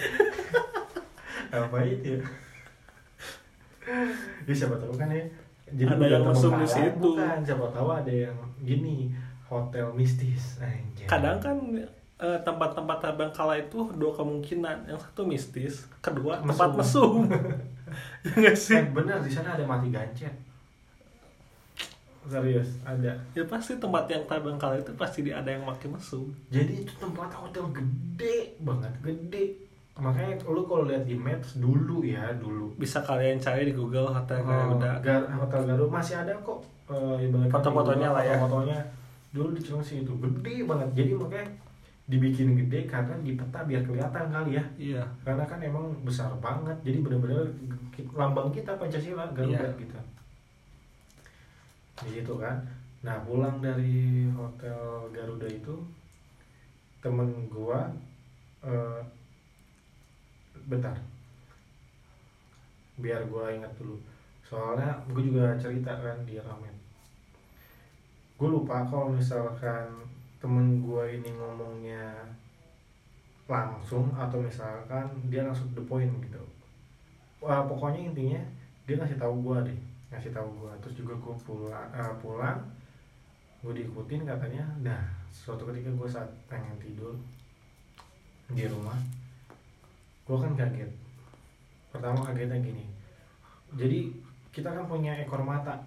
ngapain 1.51 1.99
ya? 1.99 2.19
Ya 4.47 4.53
siapa 4.55 4.75
tahu 4.79 4.95
kan 4.95 5.11
ya. 5.11 5.23
Ada 5.71 5.95
udah 5.95 6.07
yang 6.07 6.23
mesum 6.27 6.55
di 6.59 6.67
situ. 6.67 6.95
Bukan, 6.99 7.39
siapa 7.43 7.67
tahu 7.75 7.87
ada 7.91 8.11
yang 8.11 8.35
gini 8.63 9.11
hotel 9.51 9.91
mistis. 9.91 10.55
Anjay. 10.57 11.03
kadang 11.05 11.37
kan 11.37 11.57
eh, 12.17 12.39
tempat-tempat 12.41 12.97
terbengkalai 12.99 13.67
itu 13.67 13.83
dua 13.93 14.15
kemungkinan 14.15 14.87
yang 14.87 14.95
satu 14.95 15.21
mistis 15.23 15.83
kedua 15.99 16.39
Mesum. 16.39 16.47
tempat 16.47 16.69
mesum 16.73 17.13
ya 18.23 18.31
nggak 18.33 18.55
sih 18.55 18.77
Eh, 18.77 18.87
benar 18.89 19.19
di 19.19 19.27
sana 19.27 19.53
ada 19.53 19.65
mati 19.65 19.91
gancet. 19.91 20.31
Serius, 22.21 22.77
ada. 22.85 23.17
ya 23.33 23.43
pasti 23.43 23.75
tempat 23.75 24.05
yang 24.05 24.21
terbengkalai 24.23 24.77
itu 24.79 24.93
pasti 24.93 25.25
ada 25.27 25.49
yang 25.49 25.65
makin 25.65 25.89
mesum 25.91 26.29
Jadi 26.47 26.85
itu 26.85 26.93
tempat 26.95 27.33
hotel 27.33 27.65
gede 27.71 28.55
banget, 28.61 28.93
gede. 29.01 29.45
Makanya 29.91 30.37
lu 30.45 30.63
kalau 30.63 30.85
lihat 30.85 31.03
di 31.03 31.17
maps 31.17 31.57
dulu 31.57 32.05
ya, 32.05 32.29
dulu. 32.33 32.77
bisa 32.77 33.01
kalian 33.01 33.35
cari 33.35 33.65
di 33.65 33.73
Google 33.73 34.07
hotel 34.07 34.37
Oh, 34.39 34.77
udah 34.77 35.01
Gar- 35.01 35.33
hotel 35.33 35.65
Garuda 35.65 35.89
masih 35.91 36.15
ada 36.15 36.31
kok. 36.39 36.61
ibaratnya 37.17 37.49
Foto-fotonya 37.49 38.09
lah 38.09 38.21
ya. 38.23 38.37
Foto-fotonya 38.37 38.79
dulu 39.31 39.55
di 39.55 39.61
Cilengsi 39.63 40.03
itu 40.03 40.13
gede 40.19 40.67
banget. 40.67 40.89
Jadi 40.95 41.11
makanya 41.15 41.47
dibikin 42.11 42.59
gede 42.59 42.83
karena 42.91 43.15
di 43.23 43.39
peta 43.39 43.63
biar 43.63 43.83
kelihatan 43.87 44.27
kali 44.27 44.59
ya. 44.59 44.65
iya 44.75 45.03
Karena 45.23 45.47
kan 45.47 45.63
emang 45.63 45.87
besar 46.03 46.27
banget. 46.43 46.75
Jadi 46.83 46.99
benar-benar 46.99 47.47
lambang 48.11 48.51
kita 48.51 48.75
Pancasila 48.75 49.31
Garuda 49.31 49.63
Iya. 49.71 49.79
gitu. 49.79 49.97
Di 52.03 52.09
situ 52.19 52.33
kan. 52.35 52.59
Nah, 53.01 53.17
pulang 53.25 53.63
dari 53.63 54.27
hotel 54.35 55.09
Garuda 55.09 55.47
itu 55.47 55.73
temen 57.01 57.47
gua 57.47 57.89
eh, 58.61 59.01
bentar. 60.67 60.93
Biar 62.99 63.25
gua 63.25 63.49
ingat 63.49 63.71
dulu. 63.79 63.97
Soalnya 64.45 64.91
gue 65.07 65.31
juga 65.31 65.55
cerita 65.55 65.95
kan 65.95 66.27
di 66.27 66.35
ramen. 66.35 66.70
Gue 68.41 68.49
lupa 68.49 68.81
kalau 68.89 69.13
misalkan 69.13 70.01
temen 70.41 70.81
gua 70.81 71.05
ini 71.05 71.29
ngomongnya 71.37 72.25
langsung 73.45 74.09
atau 74.17 74.41
misalkan 74.41 75.05
dia 75.29 75.45
langsung 75.45 75.69
the 75.77 75.83
point 75.85 76.09
gitu. 76.25 76.41
Wah, 77.37 77.69
pokoknya 77.69 78.09
intinya 78.09 78.41
dia 78.89 78.97
ngasih 78.97 79.21
tahu 79.21 79.45
gua 79.45 79.61
deh, 79.61 79.77
ngasih 80.09 80.33
tahu 80.33 80.49
gua. 80.57 80.73
Terus 80.81 81.05
juga 81.05 81.13
gua 81.21 81.37
pulang, 81.45 81.89
eh, 81.93 82.13
pulang, 82.17 82.57
gue 83.61 83.73
diikutin 83.77 84.25
katanya. 84.25 84.65
Nah, 84.81 85.05
suatu 85.29 85.69
ketika 85.69 85.93
gue 85.93 86.09
saat 86.09 86.29
pengen 86.49 86.73
tidur 86.81 87.13
di 88.49 88.65
rumah, 88.65 88.97
gue 90.25 90.37
kan 90.41 90.57
kaget. 90.57 90.89
Pertama 91.93 92.25
kagetnya 92.25 92.57
gini, 92.57 92.87
jadi 93.77 94.09
kita 94.49 94.73
kan 94.73 94.87
punya 94.89 95.13
ekor 95.21 95.43
mata, 95.45 95.77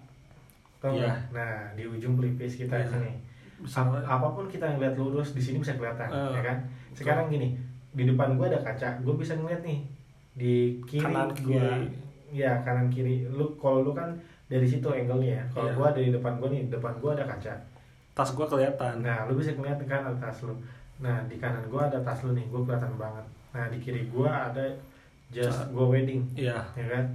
tau 0.85 0.93
Iya. 0.93 1.09
nggak? 1.09 1.19
Nah, 1.33 1.53
di 1.73 1.83
ujung 1.83 2.13
pelipis 2.13 2.53
kita 2.55 2.77
Iya. 2.77 2.87
sini. 2.87 3.11
Ap- 3.65 4.05
apa 4.05 4.27
pun 4.29 4.45
kita 4.45 4.69
ngeliat 4.69 4.93
lurus 4.93 5.33
di 5.33 5.41
sini 5.41 5.57
bisa 5.57 5.73
kelihatan, 5.73 6.05
Eh, 6.05 6.31
ya 6.31 6.41
kan? 6.43 6.57
Sekarang 6.93 7.25
gini, 7.25 7.57
di 7.91 8.05
depan 8.05 8.35
gue 8.35 8.45
ada 8.45 8.61
kaca, 8.61 8.99
gue 8.99 9.15
bisa 9.15 9.33
ngeliat 9.33 9.59
nih 9.59 9.81
di 10.35 10.53
kiri 10.83 11.01
Kanan, 11.01 11.31
ya 12.29 12.51
kanan 12.61 12.91
kiri. 12.91 13.23
Lu 13.25 13.55
kalau 13.55 13.81
lu 13.81 13.91
kan 13.91 14.11
dari 14.45 14.67
situ 14.67 14.85
angle-nya 14.85 15.39
ya. 15.39 15.43
Kalau 15.49 15.71
Iya. 15.71 15.75
gua 15.75 15.87
dari 15.89 16.09
depan 16.11 16.37
gua 16.37 16.51
nih, 16.51 16.67
depan 16.67 16.93
gua 16.99 17.11
ada 17.13 17.25
kaca. 17.25 17.55
tas 18.11 18.31
gua 18.31 18.43
kelihatan 18.45 19.03
Nah, 19.03 19.27
lu 19.27 19.35
bisa 19.35 19.51
ngeliat 19.51 19.75
kan 19.83 19.99
ada 20.03 20.15
tas 20.21 20.43
lu. 20.43 20.55
Nah, 20.99 21.19
di 21.27 21.35
kanan 21.35 21.63
gua 21.67 21.87
ada 21.87 21.99
tas 21.99 22.23
lu 22.23 22.31
nih, 22.31 22.47
gua 22.47 22.61
kelihatan 22.61 22.95
banget. 22.95 23.25
Nah, 23.51 23.67
di 23.67 23.79
kiri 23.79 24.07
gua 24.07 24.51
ada 24.51 24.63
jas 25.31 25.51
Ah. 25.51 25.67
gua 25.71 25.87
wedding, 25.89 26.23
iya 26.35 26.59
ya 26.75 26.85
kan? 26.85 27.05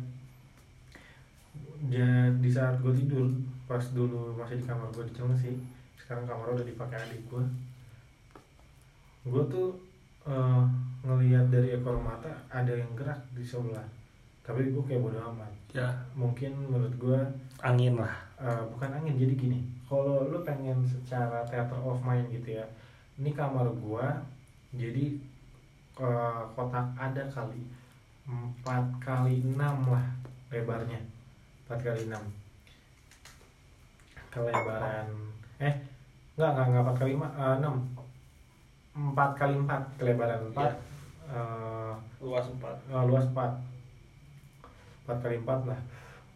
Di 2.37 2.51
saat 2.51 2.77
gua 2.81 2.93
tidur, 2.93 3.25
pas 3.71 3.85
dulu 3.95 4.35
masih 4.35 4.59
di 4.59 4.67
kamar 4.67 4.91
gua 4.91 5.07
di 5.07 5.15
Chelsea, 5.15 5.55
sekarang 5.95 6.27
kamar 6.27 6.51
udah 6.59 6.67
dipakai 6.67 6.99
adik 6.99 7.23
gua. 7.31 7.47
Gua 9.23 9.47
tuh 9.47 9.79
eh, 10.27 10.63
ngelihat 11.07 11.47
dari 11.55 11.79
ekor 11.79 12.03
mata 12.03 12.35
ada 12.51 12.75
yang 12.75 12.91
gerak 12.99 13.23
di 13.31 13.47
sebelah. 13.47 13.87
Tapi 14.43 14.75
gua 14.75 14.83
kayak 14.83 15.07
bodo 15.07 15.23
amat. 15.31 15.53
ya 15.71 15.87
Mungkin 16.19 16.51
menurut 16.67 16.95
gua 16.99 17.23
angin 17.63 17.95
lah 17.95 18.31
Eh, 18.41 18.63
bukan 18.73 18.89
angin 18.89 19.21
jadi 19.21 19.37
gini 19.37 19.61
kalau 19.85 20.33
lu 20.33 20.41
pengen 20.41 20.81
secara 20.81 21.45
theater 21.45 21.77
of 21.85 22.01
mind 22.01 22.25
gitu 22.33 22.57
ya 22.57 22.65
ini 23.21 23.37
kamar 23.37 23.69
gua 23.77 24.17
jadi 24.73 25.13
eh, 26.01 26.43
kotak 26.57 26.89
ada 26.97 27.21
kali 27.29 27.61
empat 28.25 28.81
kali 28.97 29.45
enam 29.45 29.93
lah 29.93 30.09
lebarnya 30.49 31.05
empat 31.69 31.85
kali 31.85 32.09
enam 32.09 32.25
kelebaran. 34.31 35.07
Eh 35.59 35.75
enggak 36.39 36.51
enggak 36.57 36.67
enggak 36.71 36.83
empat 36.87 36.97
kali 36.97 37.11
lima 37.15 37.29
eh, 37.35 37.55
enam. 37.61 37.75
Empat 38.91 39.31
kali 39.37 39.55
empat 39.59 39.83
kelebaran 39.99 40.41
empat. 40.51 40.73
Eh, 41.31 41.93
luas 42.23 42.47
empat. 42.49 42.77
eh, 42.89 43.05
luas 43.07 43.27
empat. 43.29 43.53
Empat 45.05 45.19
kali 45.21 45.37
empat 45.39 45.61
lah. 45.67 45.81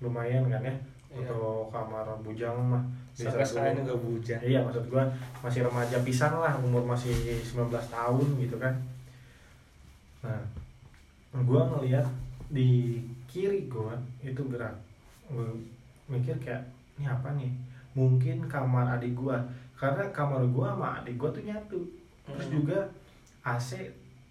Lumayan 0.03 0.51
kan 0.51 0.61
ya 0.61 0.75
Iya. 1.15 1.31
untuk 1.31 1.71
kamar 1.71 2.07
bujang 2.27 2.59
mah. 2.59 2.83
Bisa 3.15 3.31
sampai 3.31 3.47
sekarang 3.47 3.87
juga 3.87 3.95
bujang. 4.03 4.41
Iya 4.43 4.59
maksud 4.67 4.91
gua 4.91 5.07
masih 5.39 5.63
remaja 5.63 5.97
pisan 6.03 6.35
lah 6.43 6.59
umur 6.59 6.83
masih 6.83 7.15
19 7.15 7.71
tahun 7.71 8.27
gitu 8.43 8.59
kan. 8.59 8.75
Nah 10.27 10.43
gua 11.47 11.71
ngeliat 11.71 12.03
di 12.51 12.99
kiri 13.31 13.71
gua 13.71 13.95
itu 14.27 14.43
gerak. 14.51 14.75
Gua 15.31 15.47
mikir 16.11 16.35
kayak 16.43 16.67
ini 16.99 17.07
apa 17.07 17.31
nih 17.39 17.51
mungkin 17.95 18.45
kamar 18.45 18.99
adik 18.99 19.15
gua. 19.15 19.39
Karena 19.75 20.05
kamar 20.11 20.43
gua 20.51 20.75
sama 20.75 20.89
adik 21.01 21.17
gua 21.17 21.31
tuh 21.31 21.43
nyatu. 21.43 21.81
Terus 22.27 22.47
Hmm. 22.47 22.55
juga 22.61 22.79
AC 23.43 23.71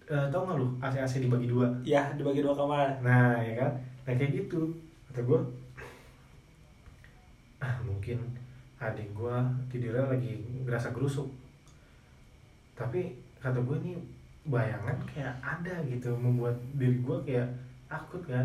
eh, 0.04 0.26
tau 0.28 0.44
gak 0.44 0.56
lu? 0.56 0.68
AC 0.78 0.94
AC 1.00 1.14
dibagi 1.18 1.48
dua. 1.48 1.64
Ya 1.80 2.12
dibagi 2.12 2.44
dua 2.44 2.52
kamar. 2.52 3.00
Nah 3.00 3.40
ya 3.40 3.56
kan, 3.56 3.72
nah 4.04 4.12
kayak 4.12 4.36
gitu. 4.36 4.68
Kata 5.08 5.24
gue, 5.24 5.40
ah 7.58 7.74
mungkin 7.80 8.18
adik 8.76 9.08
gue 9.14 9.36
tidurnya 9.70 10.10
lagi 10.10 10.36
ngerasa 10.66 10.92
gerusuk, 10.92 11.30
tapi 12.74 13.14
kata 13.40 13.56
gue 13.62 13.76
ini 13.80 13.94
bayangan 14.44 14.98
kayak 15.08 15.32
ada 15.40 15.72
gitu 15.88 16.12
membuat 16.12 16.52
diri 16.76 17.00
gue 17.00 17.16
kayak 17.24 17.48
takut 17.88 18.20
kan, 18.26 18.44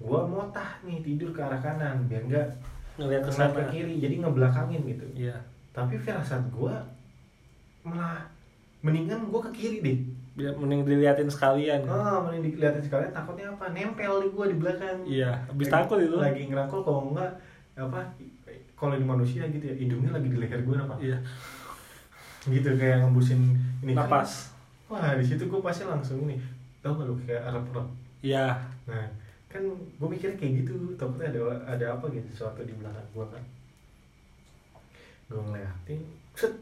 gue 0.00 0.20
motah 0.26 0.80
nih 0.82 1.04
tidur 1.04 1.30
ke 1.30 1.38
arah 1.38 1.60
kanan 1.60 2.08
biar 2.10 2.24
nggak 2.26 2.48
ngeliat 2.96 3.22
ke 3.24 3.32
sana 3.32 3.52
ke 3.52 3.64
kiri 3.76 4.00
jadi 4.00 4.14
ngebelakangin 4.24 4.82
gitu, 4.88 5.04
iya. 5.12 5.36
Tapi 5.76 6.00
firasat 6.00 6.48
gue 6.48 6.74
malah 7.84 8.24
mendingan 8.80 9.28
gue 9.28 9.40
ke 9.46 9.50
kiri 9.52 9.78
deh, 9.84 9.98
biar 10.36 10.52
mending 10.56 10.84
diliatin 10.84 11.28
sekalian. 11.28 11.84
Ah 11.88 12.20
mending 12.24 12.56
dilihatin 12.56 12.84
sekalian 12.84 13.12
takutnya 13.12 13.52
apa? 13.52 13.72
Nempel 13.72 14.24
di 14.24 14.28
gue 14.32 14.46
di 14.52 14.56
belakang. 14.56 14.98
iya 15.04 15.44
habis 15.48 15.68
takut 15.68 16.00
itu. 16.00 16.16
lagi 16.16 16.48
ngerangkul 16.48 16.80
kalau 16.84 17.12
enggak 17.12 17.32
apa 17.76 18.00
kalau 18.76 18.96
di 18.96 19.04
manusia 19.04 19.44
gitu 19.48 19.64
ya 19.64 19.76
hidungnya 19.76 20.12
lagi 20.16 20.28
di 20.28 20.38
leher 20.40 20.60
gue 20.64 20.76
apa? 20.76 20.94
Iya. 21.00 21.18
Gitu 22.46 22.68
kayak 22.76 23.04
ngembusin 23.04 23.40
ini 23.84 23.92
kan. 23.96 24.08
napas. 24.08 24.52
Wah 24.86 25.16
di 25.18 25.24
situ 25.24 25.48
gue 25.48 25.60
pasti 25.64 25.84
langsung 25.88 26.24
ini. 26.28 26.38
Tau 26.84 26.94
gak 26.94 27.10
lu 27.10 27.18
kayak 27.26 27.42
arab 27.52 27.64
arab 27.74 27.86
iya. 28.22 28.60
Nah 28.86 29.25
kan 29.56 29.64
gue 29.72 30.08
mikir 30.12 30.36
kayak 30.36 30.52
gitu 30.60 30.92
takutnya 31.00 31.32
ada 31.32 31.40
ada 31.64 31.86
apa 31.96 32.12
gitu 32.12 32.28
sesuatu 32.36 32.60
di 32.60 32.76
belakang 32.76 33.08
gue 33.16 33.26
kan. 33.32 33.44
Gue 35.32 35.40
ngeliatin 35.40 36.00
set. 36.36 36.52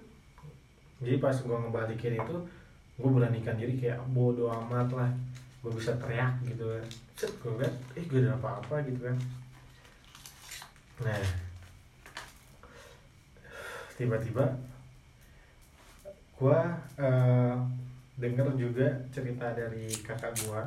Jadi 1.02 1.18
pas 1.18 1.34
gue 1.34 1.56
ngebalikin 1.58 2.14
itu 2.14 2.36
gue 2.94 3.10
beranikan 3.10 3.58
diri 3.58 3.74
kayak 3.74 3.98
bodo 4.14 4.46
amat 4.46 4.94
lah 4.94 5.10
gue 5.66 5.72
bisa 5.74 5.98
teriak 5.98 6.38
gitu 6.46 6.70
kan. 6.70 6.86
Set 7.18 7.32
gue 7.42 7.52
liat 7.58 7.74
eh 7.98 8.04
gue 8.06 8.22
ada 8.22 8.38
apa-apa 8.38 8.86
gitu 8.86 9.10
kan. 9.10 9.18
Nah. 11.02 11.18
Tiba-tiba 13.94 14.46
gue 16.34 16.60
eh, 16.98 17.54
denger 18.18 18.48
juga 18.58 18.86
cerita 19.14 19.54
dari 19.54 19.86
kakak 20.02 20.34
gue 20.46 20.62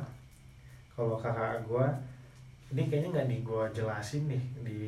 kalau 0.96 1.14
kakak 1.20 1.62
gue 1.62 1.86
ini 2.68 2.82
kayaknya 2.92 3.08
nggak 3.16 3.28
di 3.32 3.36
gue 3.40 3.62
jelasin 3.72 4.28
nih 4.28 4.42
di 4.60 4.80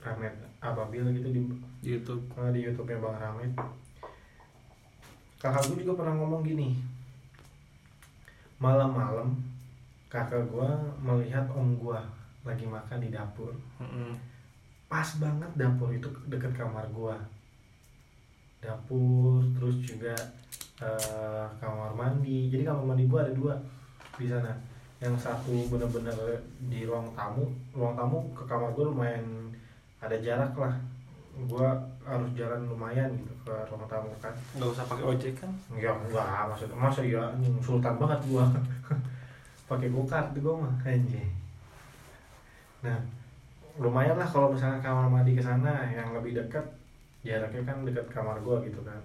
Ramet 0.00 0.32
Ababil 0.64 1.04
gitu 1.20 1.28
di 1.28 1.40
YouTube. 1.84 2.24
Eh, 2.40 2.50
di 2.56 2.60
YouTube-nya 2.64 2.98
Bang 3.00 3.20
Ramet 3.20 3.52
kakak 5.40 5.72
gue 5.72 5.84
juga 5.84 6.04
pernah 6.04 6.20
ngomong 6.20 6.44
gini. 6.44 6.76
Malam-malam 8.60 9.32
kakak 10.12 10.48
gue 10.48 10.68
melihat 11.00 11.48
om 11.52 11.76
gue 11.76 12.00
lagi 12.44 12.64
makan 12.64 13.00
di 13.00 13.08
dapur. 13.12 13.52
Pas 14.88 15.08
banget 15.20 15.50
dapur 15.56 15.92
itu 15.92 16.08
deket 16.28 16.52
kamar 16.56 16.88
gue 16.92 17.16
dapur 18.60 19.40
terus 19.56 19.80
juga 19.84 20.16
eh, 20.80 21.44
kamar 21.60 21.92
mandi. 21.92 22.48
Jadi 22.48 22.64
kamar 22.64 22.84
mandi 22.96 23.04
gue 23.04 23.20
ada 23.20 23.32
dua 23.36 23.54
di 24.16 24.28
sana 24.28 24.69
yang 25.00 25.16
satu 25.16 25.64
bener-bener 25.72 26.12
di 26.68 26.84
ruang 26.84 27.08
tamu 27.16 27.48
ruang 27.72 27.96
tamu 27.96 28.20
ke 28.36 28.44
kamar 28.44 28.68
gue 28.76 28.84
lumayan 28.84 29.24
ada 30.00 30.16
jarak 30.20 30.52
lah. 30.56 30.72
Gue 31.48 31.68
harus 32.04 32.30
jalan 32.36 32.68
lumayan 32.68 33.08
gitu 33.16 33.32
ke 33.44 33.54
ruang 33.68 33.88
tamu 33.88 34.12
kan. 34.20 34.32
Nggak 34.56 34.72
usah 34.76 34.84
pakai 34.84 35.04
ojek 35.04 35.34
kan? 35.40 35.52
Ya 35.76 35.92
enggak 35.92 36.52
maksud 36.52 36.68
masa 36.76 37.00
ya 37.04 37.32
sultan 37.64 37.96
banget 38.00 38.20
gua. 38.28 38.44
Pakai 39.70 39.92
gokart 39.92 40.34
gua 40.40 40.66
mah 40.66 40.74
anjing. 40.82 41.30
Nah 42.82 42.98
lumayan 43.78 44.18
lah 44.18 44.26
kalau 44.26 44.52
misalnya 44.52 44.82
kamar 44.82 45.06
mandi 45.08 45.38
ke 45.38 45.40
sana 45.44 45.86
yang 45.88 46.10
lebih 46.12 46.34
dekat 46.36 46.66
jaraknya 47.22 47.62
kan 47.62 47.84
dekat 47.86 48.08
kamar 48.10 48.36
gua 48.42 48.58
gitu 48.66 48.80
kan. 48.82 49.00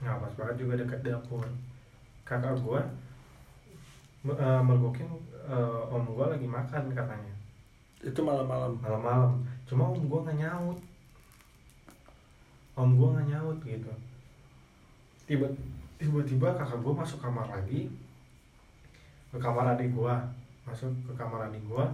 Nah 0.00 0.18
pas 0.18 0.32
banget 0.34 0.64
juga 0.64 0.80
dekat 0.80 1.04
dapur. 1.04 1.44
Kakak 2.24 2.56
gua 2.64 2.80
eh, 4.26 4.60
mergokin 4.60 5.08
eh, 5.44 5.80
om 5.92 6.04
gua 6.08 6.32
lagi 6.32 6.48
makan 6.48 6.88
katanya. 6.90 7.32
Itu 8.00 8.20
malam-malam? 8.20 8.80
Malam-malam. 8.80 9.44
Cuma 9.64 9.88
om 9.88 10.00
gua 10.04 10.24
nggak 10.24 10.40
nyaut. 10.40 10.78
Om 12.74 12.90
gua 12.96 13.08
nggak 13.14 13.28
nyaut 13.30 13.58
gitu. 13.60 13.92
Tiba 15.24 15.46
tiba-tiba 15.96 16.48
kakak 16.52 16.80
gua 16.80 16.94
masuk 17.00 17.20
kamar 17.20 17.46
lagi. 17.46 17.86
Ke 19.30 19.38
kamar 19.38 19.72
adik 19.72 19.92
gua. 19.92 20.18
Masuk 20.64 20.90
ke 21.04 21.12
kamar 21.14 21.48
adik 21.48 21.62
gua. 21.64 21.86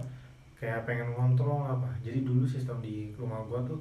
Kayak 0.57 0.85
pengen 0.85 1.13
ngontrol 1.13 1.63
apa. 1.63 1.89
Jadi 2.01 2.23
dulu 2.23 2.43
sistem 2.43 2.79
di 2.79 3.11
rumah 3.13 3.43
gua 3.45 3.61
tuh 3.61 3.77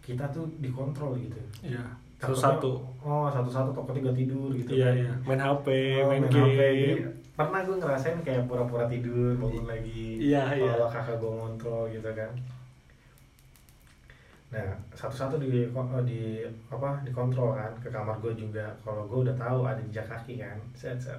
kita 0.00 0.24
tuh 0.30 0.48
dikontrol 0.58 1.18
gitu. 1.18 1.36
Iya. 1.62 1.82
Takutnya- 2.20 2.36
satu-satu. 2.36 2.72
Oh 3.00 3.26
satu-satu 3.28 3.70
takutnya 3.72 4.10
gak 4.10 4.18
tidur 4.18 4.50
gitu. 4.52 4.70
Iya 4.74 4.90
iya. 4.96 5.12
Main 5.24 5.40
HP 5.40 5.66
Oh, 6.04 6.08
main, 6.08 6.20
main 6.20 6.28
game. 6.28 6.52
HP. 6.52 7.19
Pernah 7.38 7.60
gue 7.64 7.76
ngerasain 7.78 8.20
kayak 8.20 8.44
pura-pura 8.50 8.84
tidur 8.90 9.38
bangun 9.38 9.64
lagi 9.64 10.20
Iya, 10.20 10.52
iya. 10.58 10.76
kalau 10.76 10.88
kakak 10.92 11.16
gue 11.22 11.32
ngontrol 11.32 11.82
gitu 11.88 12.10
kan. 12.12 12.32
Nah 14.50 14.66
satu-satu 14.92 15.38
di 15.38 15.70
di 16.04 16.22
apa 16.68 16.90
dikontrol 17.06 17.54
kan 17.54 17.72
ke 17.78 17.88
kamar 17.88 18.18
gue 18.18 18.34
juga. 18.34 18.66
Kalau 18.82 19.06
gue 19.06 19.18
udah 19.30 19.36
tahu 19.38 19.58
ada 19.64 19.80
jejak 19.88 20.10
kaki 20.10 20.42
kan 20.42 20.58
set 20.74 20.98
set 20.98 21.16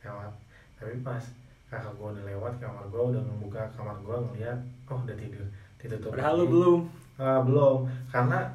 lewat. 0.00 0.32
Tapi 0.80 0.96
pas 1.04 1.22
kakak 1.68 1.92
gue 1.94 2.08
udah 2.18 2.24
lewat 2.24 2.52
kamar 2.58 2.84
gue 2.88 3.02
udah 3.14 3.22
membuka 3.22 3.62
kamar 3.76 3.94
gue 4.00 4.16
ngeliat 4.16 4.58
oh 4.88 4.98
udah 5.04 5.16
tidur. 5.16 5.46
Ditutup 5.76 6.16
padahal 6.16 6.34
lu 6.40 6.44
belum. 6.48 6.80
Ah, 7.20 7.40
belum. 7.44 7.84
Karena 8.08 8.48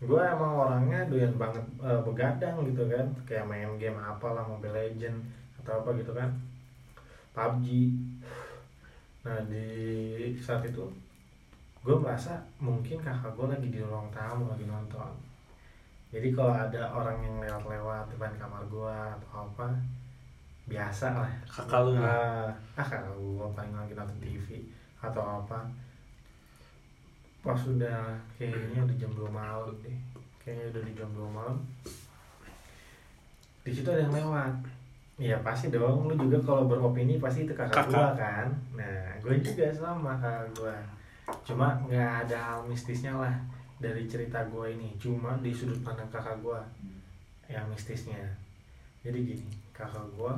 gue 0.00 0.20
emang 0.24 0.52
orangnya 0.56 1.04
doyan 1.06 1.36
banget 1.36 1.62
eh, 1.84 2.00
begadang 2.00 2.64
gitu 2.64 2.88
kan. 2.88 3.06
Kayak 3.28 3.44
main 3.44 3.70
game 3.76 4.00
apa 4.00 4.34
lah 4.34 4.42
Mobile 4.48 4.72
Legend 4.72 5.20
atau 5.60 5.84
apa 5.84 5.94
gitu 6.00 6.14
kan 6.16 6.30
PUBG 7.36 7.92
nah 9.26 9.42
di 9.44 9.68
saat 10.38 10.62
itu 10.64 10.86
gue 11.84 11.96
merasa 11.98 12.40
mungkin 12.56 12.96
kakak 12.96 13.36
gue 13.36 13.46
lagi 13.52 13.68
di 13.70 13.78
ruang 13.84 14.10
tamu 14.10 14.50
lagi 14.50 14.66
nonton. 14.66 15.12
Jadi 16.10 16.34
kalau 16.34 16.54
ada 16.54 16.82
orang 16.90 17.22
yang 17.22 17.36
lewat-lewat 17.38 18.10
depan 18.10 18.34
kamar 18.34 18.62
gue 18.66 18.96
atau 19.14 19.30
apa 19.46 19.68
biasa 20.66 21.06
lah. 21.14 21.32
Kakak 21.46 21.78
lu 21.86 21.94
ah, 22.00 22.50
ah 22.74 22.86
kakak 22.86 23.14
gue 23.14 23.46
paling 23.54 23.74
lagi 23.76 23.94
nonton 23.94 24.18
TV 24.18 24.66
atau 24.98 25.44
apa. 25.44 25.62
Pas 27.44 27.54
sudah 27.54 28.18
kayaknya 28.34 28.82
udah 28.82 28.96
jam 28.98 29.12
2 29.14 29.30
malam 29.30 29.70
deh 29.84 29.98
kayaknya 30.46 30.78
udah 30.78 30.82
di 30.86 30.92
jam 30.94 31.10
2 31.10 31.26
malam 31.26 31.58
di 33.66 33.74
situ 33.74 33.90
ada 33.90 34.06
yang 34.06 34.14
lewat 34.14 34.54
Iya 35.16 35.40
pasti 35.40 35.72
dong, 35.72 36.12
lu 36.12 36.14
juga 36.28 36.36
kalau 36.44 36.68
beropini 36.68 37.16
pasti 37.16 37.48
itu 37.48 37.56
kakak, 37.56 37.72
Kakak. 37.72 37.88
gua 37.88 38.08
kan. 38.20 38.46
Nah, 38.76 39.16
gue 39.24 39.40
juga 39.40 39.72
sama 39.72 40.12
kakak 40.20 40.52
gua. 40.60 40.76
Cuma 41.40 41.72
nggak 41.88 42.28
ada 42.28 42.36
hal 42.36 42.60
mistisnya 42.68 43.16
lah 43.16 43.32
dari 43.80 44.04
cerita 44.04 44.44
gua 44.52 44.68
ini. 44.68 44.92
Cuma 45.00 45.40
di 45.40 45.56
sudut 45.56 45.80
pandang 45.80 46.12
kakak 46.12 46.36
gua 46.44 46.60
yang 47.48 47.64
mistisnya. 47.72 48.20
Jadi 49.00 49.18
gini, 49.24 49.48
kakak 49.72 50.04
gua 50.20 50.36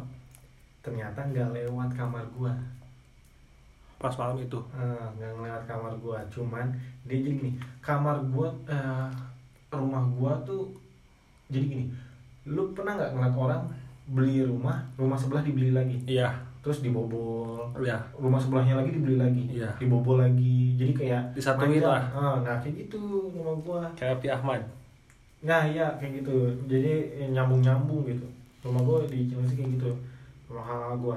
ternyata 0.78 1.26
nggak 1.26 1.58
lewat 1.58 1.90
kamar 1.98 2.22
gua. 2.38 2.54
Pas 3.98 4.14
malam 4.14 4.38
itu? 4.38 4.62
Eh, 4.78 5.06
nggak 5.18 5.42
ngelewat 5.42 5.64
kamar 5.66 5.92
gua. 5.98 6.22
Cuman 6.30 6.70
dia 7.02 7.18
jadi 7.18 7.34
gini 7.34 7.52
kamar 7.82 8.22
gua 8.30 8.54
eh, 8.70 9.10
rumah 9.74 10.06
gua 10.14 10.38
tuh 10.46 10.70
jadi 11.50 11.66
gini. 11.66 11.84
Lu 12.46 12.70
pernah 12.70 12.94
nggak 12.94 13.18
ngeliat 13.18 13.34
orang 13.34 13.62
beli 14.08 14.40
rumah 14.44 14.80
rumah 14.96 15.16
sebelah 15.16 15.44
dibeli 15.44 15.70
lagi. 15.72 15.96
Iya. 16.08 16.32
Terus 16.64 16.80
dibobol. 16.80 17.68
Iya. 17.78 17.96
Rumah 18.16 18.40
sebelahnya 18.40 18.80
lagi 18.80 18.90
dibeli 18.96 19.16
lagi. 19.20 19.44
Iya. 19.52 19.70
dibobol 19.76 20.18
lagi. 20.20 20.74
Jadi 20.80 20.92
kayak 20.96 21.22
Disatuin 21.36 21.84
lah. 21.84 22.02
Ah, 22.12 22.36
nah 22.40 22.56
kayak 22.60 22.88
gitu 22.88 23.28
rumah 23.32 23.56
gua. 23.62 23.82
Kayak 23.94 24.18
Pi 24.24 24.28
Ahmad. 24.32 24.60
Nah 25.44 25.62
iya 25.68 25.86
kayak 26.00 26.24
gitu. 26.24 26.50
Jadi 26.66 27.20
nyambung 27.30 27.60
nyambung 27.60 28.08
gitu. 28.08 28.24
Rumah 28.64 28.82
gua 28.82 29.04
di 29.06 29.28
Cilengsi 29.28 29.54
kayak 29.54 29.70
gitu. 29.78 29.90
Rumah 30.50 30.96
gua. 30.98 31.16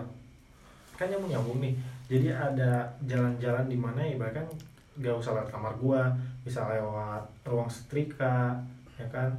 Kan 1.00 1.08
nyambung 1.10 1.32
nyambung 1.32 1.58
nih. 1.64 1.74
Jadi 2.12 2.28
ada 2.28 2.84
jalan-jalan 3.08 3.72
di 3.72 3.78
mana 3.80 4.04
ibaratkan 4.04 4.44
gak 5.00 5.16
usah 5.16 5.32
lewat 5.32 5.50
kamar 5.50 5.74
gua. 5.80 6.12
Bisa 6.44 6.68
lewat 6.68 7.24
ruang 7.48 7.72
setrika 7.72 8.60
ya 9.02 9.08
kan 9.10 9.34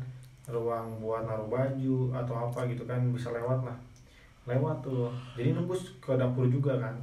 ruang 0.50 0.98
buat 0.98 1.22
naruh 1.22 1.46
baju 1.46 2.10
atau 2.10 2.34
apa 2.34 2.66
gitu 2.66 2.82
kan 2.82 2.98
bisa 3.14 3.30
lewat 3.30 3.62
lah. 3.62 3.76
Lewat 4.48 4.82
tuh. 4.82 5.06
Jadi 5.38 5.54
nembus 5.54 5.94
ke 6.02 6.18
dapur 6.18 6.50
juga 6.50 6.74
kan. 6.82 6.94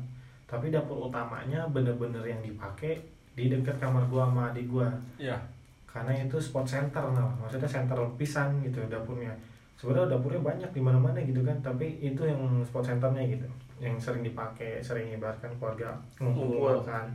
Tapi 0.44 0.74
dapur 0.74 1.08
utamanya 1.08 1.64
bener-bener 1.72 2.20
yang 2.26 2.42
dipakai 2.44 3.00
di 3.38 3.48
dekat 3.48 3.80
kamar 3.80 4.04
gua 4.12 4.28
sama 4.28 4.52
adik 4.52 4.68
gua. 4.68 4.92
Iya. 5.16 5.40
Karena 5.88 6.12
itu 6.20 6.36
spot 6.36 6.68
center 6.68 7.02
nah 7.16 7.32
maksudnya 7.40 7.70
center 7.70 7.96
pisan 8.20 8.60
gitu 8.68 8.84
dapurnya. 8.92 9.32
Sebenarnya 9.80 10.20
dapurnya 10.20 10.44
banyak 10.44 10.70
di 10.76 10.82
mana-mana 10.84 11.24
gitu 11.24 11.40
kan 11.48 11.56
tapi 11.64 11.96
itu 12.04 12.28
yang 12.28 12.60
spot 12.68 12.84
centernya 12.84 13.24
gitu. 13.24 13.48
Yang 13.80 13.96
sering 14.04 14.28
dipakai 14.28 14.84
sering 14.84 15.16
ibaratkan 15.16 15.56
keluarga 15.56 15.96
ngumpul. 16.20 16.84
kan. 16.84 17.08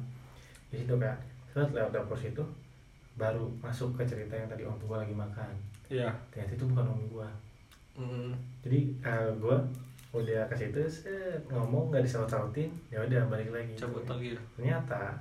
Di 0.72 0.81
situ 0.81 0.97
kan. 0.97 1.20
Terus 1.53 1.68
lewat 1.77 1.93
dapur 1.93 2.16
situ 2.16 2.41
baru 3.14 3.47
masuk 3.62 3.95
ke 3.95 4.03
cerita 4.09 4.35
yang 4.35 4.49
tadi 4.49 4.64
om 4.64 4.75
gua 4.89 5.05
lagi 5.05 5.14
makan 5.14 5.74
iya. 5.91 6.11
Ternyata 6.32 6.53
itu 6.57 6.64
bukan 6.70 6.87
om 6.89 7.03
gua. 7.11 7.28
Mm. 7.95 8.35
jadi 8.59 8.91
eh, 9.07 9.30
gua 9.39 9.62
udah 10.11 10.51
ke 10.51 10.55
situ 10.59 10.82
set, 10.91 11.39
ngomong 11.47 11.95
nggak 11.95 12.03
disaut-sautin 12.03 12.70
ya 12.91 13.03
udah 13.03 13.30
balik 13.30 13.55
lagi. 13.55 13.74
Cabut 13.78 14.03
lagi 14.07 14.35
ternyata 14.59 15.14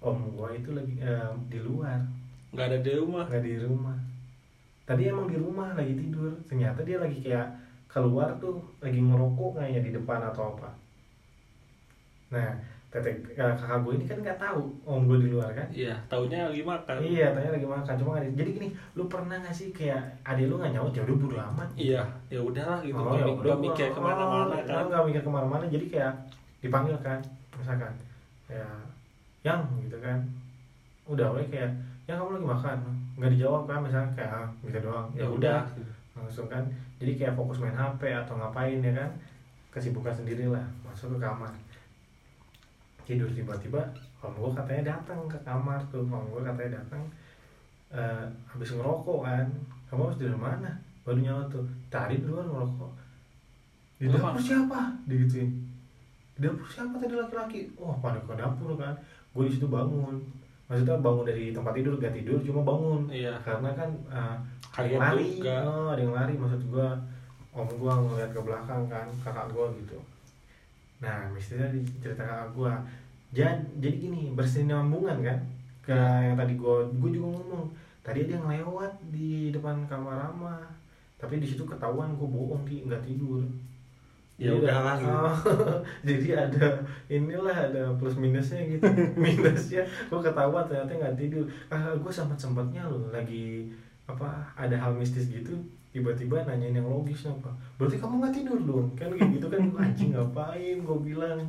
om 0.00 0.16
gua 0.32 0.54
itu 0.54 0.72
lagi 0.72 0.96
eh, 1.00 1.32
di 1.52 1.58
luar. 1.60 2.00
Nggak 2.52 2.66
ada 2.72 2.78
di 2.80 2.92
rumah? 2.96 3.24
Nggak 3.28 3.44
di 3.44 3.54
rumah. 3.60 3.98
Tadi 4.88 5.02
emang 5.04 5.28
di 5.28 5.36
rumah 5.36 5.76
lagi 5.76 5.92
tidur. 5.92 6.32
Ternyata 6.48 6.80
dia 6.80 6.96
lagi 6.96 7.20
kayak 7.20 7.48
keluar 7.88 8.32
tuh 8.40 8.60
lagi 8.80 9.00
ngerokok 9.00 9.60
kayaknya 9.60 9.80
di 9.84 9.90
depan 9.96 10.20
atau 10.24 10.56
apa. 10.56 10.70
Nah 12.32 12.77
tetek 12.88 13.20
eh, 13.36 13.52
kakak 13.52 13.84
gue 13.84 14.00
ini 14.00 14.04
kan 14.08 14.16
nggak 14.24 14.40
tahu 14.40 14.64
om 14.88 15.04
gue 15.04 15.20
di 15.20 15.28
luar 15.28 15.52
kan? 15.52 15.68
Iya 15.68 15.92
taunya 16.08 16.48
lagi 16.48 16.64
makan. 16.64 16.96
Iya 17.04 17.36
tanya 17.36 17.50
lagi 17.52 17.68
makan. 17.68 17.94
Cuma 18.00 18.16
di- 18.16 18.32
jadi 18.32 18.50
gini 18.56 18.68
lu 18.96 19.04
pernah 19.04 19.36
nggak 19.36 19.52
sih 19.52 19.68
kayak 19.76 20.00
adik 20.24 20.48
lu 20.48 20.56
nggak 20.56 20.72
nyaut? 20.72 20.92
Ya 20.96 21.04
udah 21.04 21.16
bodo 21.20 21.36
amat. 21.36 21.68
Iya 21.76 22.00
ya 22.32 22.40
udahlah 22.40 22.80
gitu. 22.80 22.96
Oh, 22.96 23.12
ya 23.12 23.28
udah, 23.28 23.54
mikir 23.60 23.92
ke 23.92 24.00
mana-mana 24.00 24.56
oh, 24.56 24.64
kan. 24.64 24.84
nggak 24.88 25.04
mikir 25.04 25.20
ke 25.20 25.30
mana-mana. 25.30 25.64
Jadi 25.68 25.84
kayak 25.92 26.12
dipanggil 26.64 26.96
kan 27.04 27.20
misalkan. 27.60 27.92
Ya 28.48 28.64
yang 29.44 29.60
gitu 29.84 30.00
kan. 30.00 30.16
Udah 31.04 31.28
oleh 31.36 31.44
kayak 31.52 31.68
yang 32.08 32.16
kamu 32.16 32.40
lagi 32.40 32.48
makan. 32.56 32.76
Nggak 33.20 33.30
dijawab 33.36 33.62
kan 33.68 33.78
misalnya 33.84 34.08
kayak 34.16 34.32
ah, 34.32 34.48
gitu 34.64 34.78
doang. 34.80 35.06
Ya 35.12 35.28
udah 35.28 35.60
langsung 36.16 36.48
kan. 36.48 36.64
Jadi 36.96 37.20
kayak 37.20 37.36
fokus 37.36 37.60
main 37.60 37.76
HP 37.76 38.16
atau 38.16 38.32
ngapain 38.40 38.80
ya 38.80 38.96
kan. 38.96 39.12
Kesibukan 39.68 40.16
sendiri 40.16 40.48
lah 40.48 40.64
masuk 40.80 41.20
ke 41.20 41.28
kamar 41.28 41.52
tidur 43.08 43.32
tiba-tiba 43.32 43.80
om 44.20 44.34
gue 44.36 44.50
katanya 44.52 44.92
datang 44.92 45.24
ke 45.24 45.38
kamar 45.40 45.80
tuh 45.88 46.04
om 46.04 46.28
gue 46.28 46.44
katanya 46.44 46.84
datang 46.84 47.00
eh, 47.92 48.24
habis 48.44 48.76
ngerokok 48.76 49.24
kan. 49.24 49.46
Kamu 49.88 50.12
habis 50.12 50.20
dari 50.20 50.36
mana? 50.36 50.68
Baru 51.00 51.16
nyawa 51.24 51.48
tuh. 51.48 51.64
Tadi 51.88 52.20
di 52.20 52.26
luar 52.28 52.44
ngerokok. 52.44 52.92
Di 53.96 54.04
Lu 54.12 54.20
dapur 54.20 54.36
siapa? 54.36 54.92
Digituin. 55.08 55.48
Di 56.36 56.44
dapur 56.44 56.68
siapa 56.68 57.00
tadi 57.00 57.14
laki-laki? 57.16 57.60
Wah 57.80 57.96
pada 57.96 58.20
ke 58.20 58.34
dapur 58.36 58.76
kan. 58.76 58.92
Gue 59.32 59.48
di 59.48 59.56
situ 59.56 59.64
bangun. 59.72 60.20
Maksudnya 60.68 61.00
bangun 61.00 61.24
dari 61.24 61.56
tempat 61.56 61.72
tidur 61.72 61.96
gak 61.96 62.12
tidur 62.12 62.36
cuma 62.44 62.60
bangun. 62.60 63.08
Iya. 63.08 63.40
Karena 63.40 63.72
kan 63.72 63.88
uh, 64.12 64.36
ada 64.76 64.88
yang 64.88 65.00
lari. 65.00 65.40
oh, 65.40 65.88
ada 65.96 66.00
yang 66.04 66.12
lari. 66.12 66.36
Maksud 66.36 66.60
gua 66.68 66.92
om 67.56 67.68
gua 67.80 67.96
ngeliat 67.96 68.30
ke 68.36 68.40
belakang 68.44 68.84
kan 68.92 69.08
kakak 69.24 69.48
gua 69.56 69.72
gitu 69.80 69.96
nah 70.98 71.30
mistisnya 71.30 71.70
di 71.70 71.80
cerita 71.98 72.22
kakak 72.22 72.50
gua. 72.52 72.74
Jadi 73.30 73.62
jadi 73.78 73.96
gini 74.00 74.22
bersinambungan 74.32 75.22
kan? 75.22 75.38
Ke 75.84 75.94
yang 76.24 76.34
tadi 76.34 76.58
gua 76.58 76.82
gua 76.98 77.10
juga 77.10 77.28
ngomong. 77.34 77.66
Tadi 78.02 78.24
ada 78.24 78.32
yang 78.40 78.48
lewat 78.48 78.92
di 79.08 79.50
depan 79.50 79.84
kamar 79.86 80.16
Rama. 80.18 80.58
Tapi 81.18 81.38
di 81.38 81.46
situ 81.46 81.62
ketahuan 81.62 82.14
gua 82.14 82.28
bohong 82.28 82.62
ki. 82.64 82.86
Nggak 82.86 83.04
tidur. 83.04 83.42
Ya 84.38 84.54
Jadi 84.54 84.62
udahlah 84.62 84.94
ada- 84.94 85.02
gitu. 85.02 85.18
Oh, 85.18 85.78
jadi 86.08 86.28
ada 86.46 86.66
inilah 87.10 87.56
ada 87.58 87.82
plus 87.98 88.14
minusnya 88.14 88.62
gitu. 88.70 88.86
Minusnya 89.18 89.82
gue 89.82 90.20
ketawa 90.22 90.62
ternyata 90.62 90.94
nggak 90.94 91.18
tidur. 91.18 91.42
Kakak 91.66 91.98
gue 91.98 92.12
sempat 92.14 92.38
sempatnya 92.38 92.86
loh 92.86 93.10
lagi 93.10 93.66
apa 94.06 94.30
ada 94.54 94.78
hal 94.78 94.94
mistis 94.94 95.26
gitu 95.26 95.58
tiba-tiba 95.98 96.46
nanyain 96.46 96.78
yang 96.78 96.86
logis 96.86 97.26
apa? 97.26 97.50
Berarti 97.74 97.98
kamu 97.98 98.14
nggak 98.22 98.34
tidur 98.38 98.58
dong 98.62 98.86
kan 98.94 99.10
kayak 99.10 99.30
gitu 99.34 99.46
kan 99.50 99.62
anjing 99.82 100.10
ngapain? 100.14 100.76
Gue 100.86 100.98
bilang. 101.02 101.42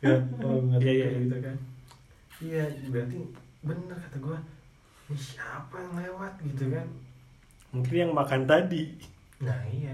Ya 0.00 0.16
kalau 0.40 0.64
nggak 0.64 0.80
Iya, 0.80 0.88
tidur 0.88 1.12
iya. 1.12 1.20
gitu 1.20 1.38
kan. 1.44 1.56
Iya 2.40 2.64
berarti 2.88 3.18
bener 3.60 3.96
kata 4.00 4.16
gue 4.16 4.38
ini 5.12 5.18
siapa 5.20 5.74
yang 5.76 5.94
lewat? 6.00 6.32
Gitu 6.40 6.64
kan. 6.72 6.86
Mungkin 7.76 7.94
yang 7.94 8.12
makan 8.16 8.42
tadi. 8.48 8.82
Nah 9.44 9.60
iya. 9.68 9.92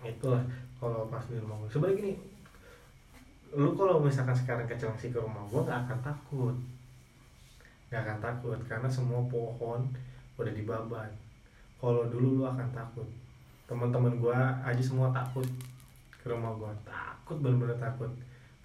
Itulah 0.00 0.40
kalau 0.80 1.12
pas 1.12 1.20
di 1.28 1.36
rumah 1.36 1.60
gue 1.60 1.68
Sebenernya 1.68 2.00
gini 2.00 2.12
Lu 3.52 3.76
kalau 3.76 4.00
misalkan 4.00 4.32
sekarang 4.32 4.64
ke 4.64 4.72
Cilengsi 4.80 5.12
ke 5.12 5.20
rumah 5.20 5.44
gue 5.44 5.60
gak 5.60 5.84
akan 5.84 6.00
takut. 6.00 6.56
Gak 7.92 8.00
akan 8.08 8.18
takut 8.24 8.56
Karena 8.64 8.88
semua 8.88 9.20
pohon 9.28 9.84
udah 10.40 10.56
dibabat 10.56 11.12
Kalau 11.80 12.04
dulu 12.12 12.40
lu 12.40 12.44
akan 12.44 12.68
takut. 12.76 13.08
Teman-teman 13.64 14.20
gue 14.20 14.34
aja 14.66 14.82
semua 14.82 15.14
takut 15.14 15.46
Ke 16.10 16.28
rumah 16.28 16.52
gue 16.52 16.68
Takut 16.84 17.40
bener-bener 17.40 17.78
takut. 17.80 18.10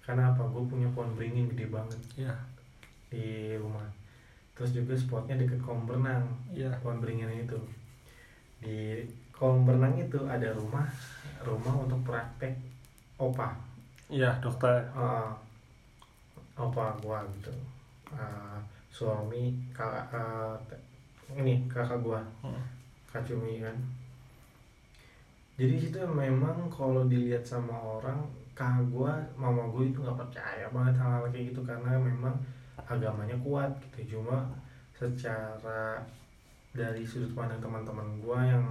Karena 0.04 0.30
apa? 0.30 0.44
Gue 0.46 0.62
punya 0.68 0.86
pohon 0.92 1.16
beringin 1.16 1.48
gede 1.50 1.72
banget. 1.72 2.00
Iya. 2.14 2.34
Di 3.08 3.56
rumah. 3.56 3.88
Terus 4.52 4.76
juga 4.76 4.92
spotnya 4.94 5.40
deket 5.40 5.58
kolam 5.64 5.88
berenang. 5.88 6.28
Iya. 6.52 6.70
Pohon 6.84 7.00
beringin 7.00 7.32
itu. 7.32 7.58
Di 8.60 9.02
kolam 9.32 9.64
berenang 9.64 9.96
itu 9.96 10.20
ada 10.28 10.52
rumah 10.52 10.84
rumah 11.44 11.74
untuk 11.84 12.00
praktek 12.04 12.56
opa. 13.16 13.52
Iya 14.08 14.32
dokter. 14.40 14.86
Eh, 14.94 15.30
opa 16.56 16.96
gua 17.02 17.20
gitu. 17.36 17.52
Eh, 18.14 18.58
suami 18.88 19.52
kakak 19.76 20.56
te- 20.70 20.84
ini 21.36 21.68
kakak 21.68 22.00
gua. 22.00 22.22
Hmm. 22.40 22.75
Kak 23.16 23.24
Cumi 23.24 23.64
kan? 23.64 23.72
Jadi 25.56 25.80
situ 25.80 25.96
memang 26.04 26.68
kalau 26.68 27.08
dilihat 27.08 27.40
sama 27.40 27.72
orang 27.72 28.20
kakak 28.52 28.84
gua 28.92 29.16
mama 29.40 29.64
gue 29.72 29.88
itu 29.88 30.04
nggak 30.04 30.20
percaya 30.20 30.68
banget 30.68 31.00
hal-hal 31.00 31.24
kayak 31.32 31.48
gitu 31.48 31.64
karena 31.64 31.96
memang 31.96 32.36
agamanya 32.84 33.36
kuat 33.40 33.72
gitu. 33.80 34.20
Cuma 34.20 34.44
secara 34.92 36.04
dari 36.76 37.08
sudut 37.08 37.32
pandang 37.32 37.64
teman-teman 37.64 38.20
gua 38.20 38.44
yang 38.44 38.68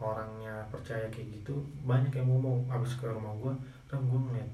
orangnya 0.00 0.64
percaya 0.72 1.04
kayak 1.12 1.28
gitu 1.36 1.60
banyak 1.84 2.10
yang 2.16 2.32
ngomong 2.32 2.64
abis 2.72 2.96
ke 2.96 3.04
rumah 3.04 3.36
gua 3.36 3.52
kan 3.84 4.00
gua 4.08 4.24
ngeliat 4.24 4.48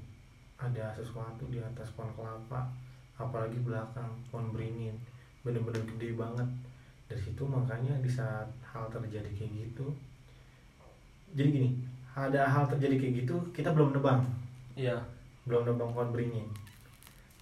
ada 0.59 0.91
sesuatu 0.91 1.47
di 1.47 1.63
atas 1.63 1.95
pohon 1.95 2.11
kelapa 2.11 2.67
apalagi 3.15 3.55
belakang 3.63 4.11
pohon 4.27 4.51
beringin 4.51 4.99
bener-bener 5.47 5.79
gede 5.95 6.19
banget 6.19 6.47
dari 7.09 7.19
situ 7.19 7.43
makanya 7.43 7.97
di 7.99 8.07
saat 8.07 8.47
hal 8.61 8.85
terjadi 8.93 9.27
kayak 9.33 9.51
gitu 9.67 9.89
jadi 11.33 11.49
gini 11.49 11.69
ada 12.17 12.41
hal 12.49 12.65
terjadi 12.67 12.95
kayak 12.99 13.13
gitu 13.25 13.35
kita 13.55 13.71
belum 13.71 13.95
nebang. 13.95 14.25
Iya. 14.75 14.99
Belum 15.45 15.63
nebang 15.65 15.95
pohon 15.95 16.11
beringin. 16.11 16.47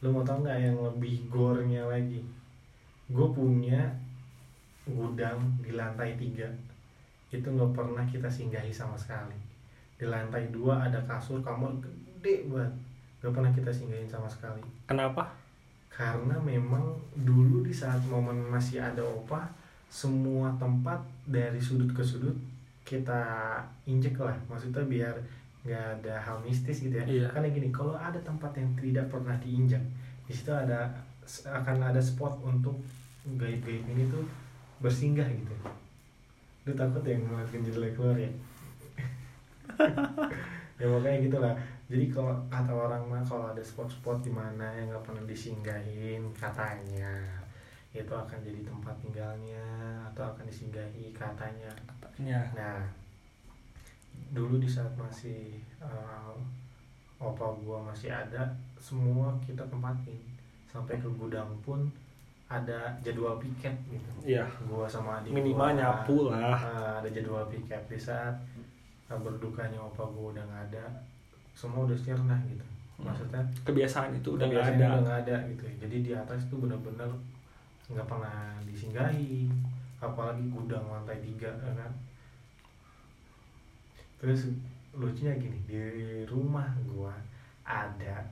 Lu 0.04 0.14
mau 0.14 0.22
tau 0.22 0.44
nggak 0.44 0.60
yang 0.60 0.78
lebih 0.78 1.26
gornya 1.32 1.88
lagi? 1.90 2.22
Gue 3.10 3.28
punya 3.32 3.90
gudang 4.86 5.40
di 5.64 5.74
lantai 5.74 6.14
tiga. 6.20 6.48
Itu 7.34 7.50
nggak 7.50 7.74
pernah 7.74 8.06
kita 8.06 8.30
singgahi 8.30 8.70
sama 8.70 8.94
sekali. 9.00 9.36
Di 9.98 10.06
lantai 10.06 10.54
dua 10.54 10.86
ada 10.86 11.02
kasur 11.10 11.42
kamar 11.42 11.74
gede 11.82 12.46
banget. 12.46 12.74
Nggak 13.24 13.34
pernah 13.34 13.52
kita 13.56 13.72
singgahin 13.74 14.08
sama 14.08 14.30
sekali. 14.30 14.62
Kenapa? 14.86 15.34
Karena 15.98 16.38
memang 16.38 16.94
dulu 17.18 17.66
di 17.66 17.74
saat 17.74 17.98
momen 18.06 18.38
masih 18.54 18.78
ada 18.78 19.02
opa 19.02 19.50
semua 19.90 20.54
tempat 20.62 21.02
dari 21.26 21.58
sudut 21.58 21.90
ke 21.90 22.06
sudut 22.06 22.38
kita 22.86 23.58
injek 23.90 24.14
lah. 24.22 24.38
Maksudnya 24.46 24.86
biar 24.86 25.16
nggak 25.66 25.86
ada 26.00 26.22
hal 26.22 26.38
mistis 26.46 26.86
gitu 26.86 27.02
ya. 27.02 27.04
Iya. 27.04 27.26
karena 27.34 27.50
gini 27.50 27.74
kalau 27.74 27.98
ada 27.98 28.22
tempat 28.22 28.54
yang 28.54 28.70
tidak 28.78 29.10
pernah 29.10 29.34
diinjak 29.42 29.82
di 30.30 30.32
situ 30.32 30.54
ada 30.54 30.86
akan 31.44 31.92
ada 31.92 32.00
spot 32.00 32.40
untuk 32.46 32.78
gaib-gaib 33.36 33.84
ini 33.90 34.06
tuh 34.08 34.24
bersinggah 34.80 35.26
gitu. 35.28 35.56
Lu 36.70 36.78
takut 36.78 37.02
ya 37.02 37.18
ngeliat 37.18 37.50
jendela 37.50 37.90
keluar 37.98 38.16
ya 38.16 38.32
ya 40.78 40.86
makanya 40.86 41.18
gitulah 41.26 41.54
jadi 41.90 42.06
kalau 42.14 42.34
kata 42.54 42.72
orang 42.74 43.04
mah 43.10 43.24
kalau 43.26 43.50
ada 43.50 43.64
spot-spot 43.64 44.22
di 44.22 44.30
mana 44.30 44.70
yang 44.78 44.94
nggak 44.94 45.04
pernah 45.06 45.24
disinggahin 45.26 46.22
katanya 46.38 47.38
itu 47.98 48.14
akan 48.14 48.38
jadi 48.46 48.62
tempat 48.62 48.94
tinggalnya 49.02 49.66
atau 50.14 50.30
akan 50.30 50.46
disinggahi 50.46 51.10
katanya 51.18 51.72
Katanya. 52.18 52.42
Nah, 52.58 52.82
dulu 54.34 54.58
di 54.58 54.66
saat 54.66 54.90
masih 54.98 55.62
uh, 55.78 56.34
opa 57.22 57.46
gua 57.62 57.82
masih 57.86 58.10
ada, 58.10 58.50
semua 58.82 59.34
kita 59.46 59.62
tempatin 59.70 60.18
sampai 60.66 60.98
ke 60.98 61.10
gudang 61.14 61.50
pun 61.62 61.86
ada 62.50 62.98
jadwal 63.06 63.38
piket 63.38 63.74
gitu. 63.90 64.10
Iya. 64.26 64.46
Gua 64.66 64.90
sama 64.90 65.22
adik 65.22 65.30
Minimal 65.30 65.74
gua, 65.74 65.78
nyapu 65.78 66.18
lah. 66.34 66.58
uh, 66.58 66.94
ada 67.02 67.10
jadwal 67.10 67.46
piket 67.50 67.86
di 67.86 68.02
saat 68.02 68.34
uh, 69.10 69.20
berdukanya 69.20 69.80
opa 69.82 70.04
gua 70.12 70.36
udah 70.36 70.44
nggak 70.44 70.64
ada, 70.74 70.86
semua 71.56 71.84
udah 71.88 71.98
sirna 71.98 72.36
gitu. 72.48 72.66
Maksudnya 72.98 73.42
Kebiasaan 73.62 74.18
itu 74.18 74.36
udah 74.36 74.46
nggak 74.50 74.68
ada. 74.74 74.78
udah 74.78 75.02
nggak 75.06 75.20
ada 75.28 75.36
gitu. 75.54 75.64
Jadi 75.82 75.96
di 76.02 76.12
atas 76.16 76.50
itu 76.50 76.56
benar-benar 76.58 77.10
nggak 77.88 78.08
pernah 78.10 78.60
disinggahi, 78.68 79.48
apalagi 79.98 80.46
gudang 80.54 80.86
lantai 80.86 81.18
tiga 81.22 81.50
ya 81.50 81.74
kan 81.74 81.92
terus 84.18 84.50
lucunya 84.98 85.34
gini 85.38 85.58
di 85.70 85.78
rumah 86.26 86.70
gua 86.90 87.14
ada 87.66 88.26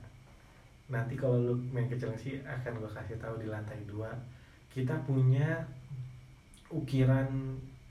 nanti 0.90 1.14
kalau 1.18 1.38
lu 1.42 1.54
main 1.70 1.86
ke 1.90 1.98
Cilengsi 1.98 2.42
akan 2.42 2.82
gua 2.82 2.90
kasih 2.90 3.18
tahu 3.18 3.38
di 3.38 3.46
lantai 3.50 3.78
dua 3.86 4.10
kita 4.70 4.94
punya 5.06 5.62
ukiran 6.70 7.26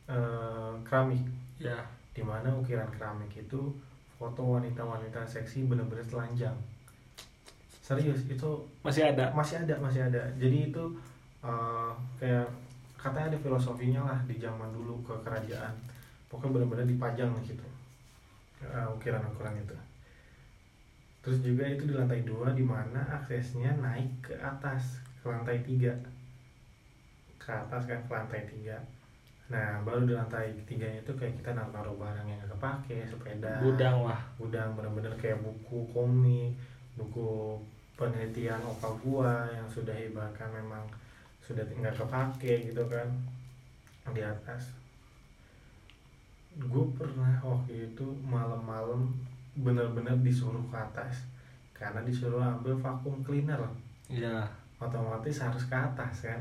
eh, 0.07 0.73
keramik 0.83 1.23
Ya. 1.55 1.79
Di 2.15 2.23
mana 2.23 2.47
ukiran 2.55 2.87
keramik 2.95 3.27
itu 3.35 3.75
foto 4.15 4.55
wanita-wanita 4.55 5.27
seksi 5.27 5.67
bener-bener 5.67 6.07
telanjang. 6.07 6.55
Serius 7.83 8.23
itu 8.31 8.49
Masih 8.81 9.11
ada. 9.11 9.29
masih 9.35 9.59
ada 9.61 9.75
masih 9.83 10.01
ada. 10.07 10.23
Jadi 10.39 10.71
itu 10.71 10.83
eh, 11.43 11.91
kayak 12.17 12.47
katanya 12.95 13.35
ada 13.35 13.39
filosofinya 13.43 14.01
lah 14.07 14.19
di 14.23 14.39
zaman 14.39 14.71
dulu 14.71 15.03
ke 15.03 15.13
kerajaan. 15.21 15.75
Pokoknya 16.31 16.63
benar-benar 16.63 16.87
dipajang 16.87 17.29
gitu 17.43 17.67
eh, 18.63 18.87
ukiran-ukiran 18.95 19.59
itu. 19.59 19.75
Terus 21.19 21.43
juga 21.43 21.67
itu 21.67 21.83
di 21.83 21.93
lantai 21.93 22.23
dua 22.23 22.55
di 22.55 22.63
mana 22.63 23.03
aksesnya 23.21 23.75
naik 23.83 24.07
ke 24.23 24.33
atas 24.39 25.03
ke 25.19 25.27
lantai 25.27 25.59
tiga. 25.67 25.91
Ke 27.35 27.51
atas 27.51 27.83
kan 27.85 27.99
ke 28.07 28.11
lantai 28.15 28.47
tiga 28.47 28.79
nah 29.45 29.77
baru 29.85 30.09
di 30.09 30.13
lantai 30.17 30.49
tiga 30.65 30.89
itu 30.89 31.13
kayak 31.13 31.37
kita 31.37 31.53
naruh-naruh 31.53 31.93
barang 32.01 32.25
yang 32.25 32.41
gak 32.41 32.57
kepake 32.57 33.05
sepeda 33.05 33.61
Gudang 33.61 34.01
lah. 34.09 34.17
gudang 34.41 34.73
bener-bener 34.73 35.13
kayak 35.21 35.37
buku 35.45 35.85
komik 35.93 36.57
buku 36.97 37.53
penelitian 37.93 38.57
opa 38.65 38.89
gua 39.05 39.45
yang 39.53 39.67
sudah 39.69 39.93
ibaratkan 39.93 40.49
memang 40.49 40.81
sudah 41.45 41.61
nggak 41.61 41.93
kepake 41.93 42.73
gitu 42.73 42.81
kan 42.89 43.05
di 44.11 44.21
atas 44.25 44.73
gue 46.55 46.85
pernah 46.95 47.35
waktu 47.43 47.91
itu 47.91 48.07
malam-malam 48.23 49.11
bener-bener 49.53 50.15
disuruh 50.23 50.63
ke 50.71 50.77
atas 50.79 51.27
karena 51.75 51.99
disuruh 52.01 52.39
ambil 52.39 52.73
vakum 52.79 53.19
cleaner 53.21 53.59
Iya. 54.07 54.47
otomatis 54.79 55.41
harus 55.41 55.65
ke 55.67 55.75
atas 55.75 56.23
kan 56.23 56.39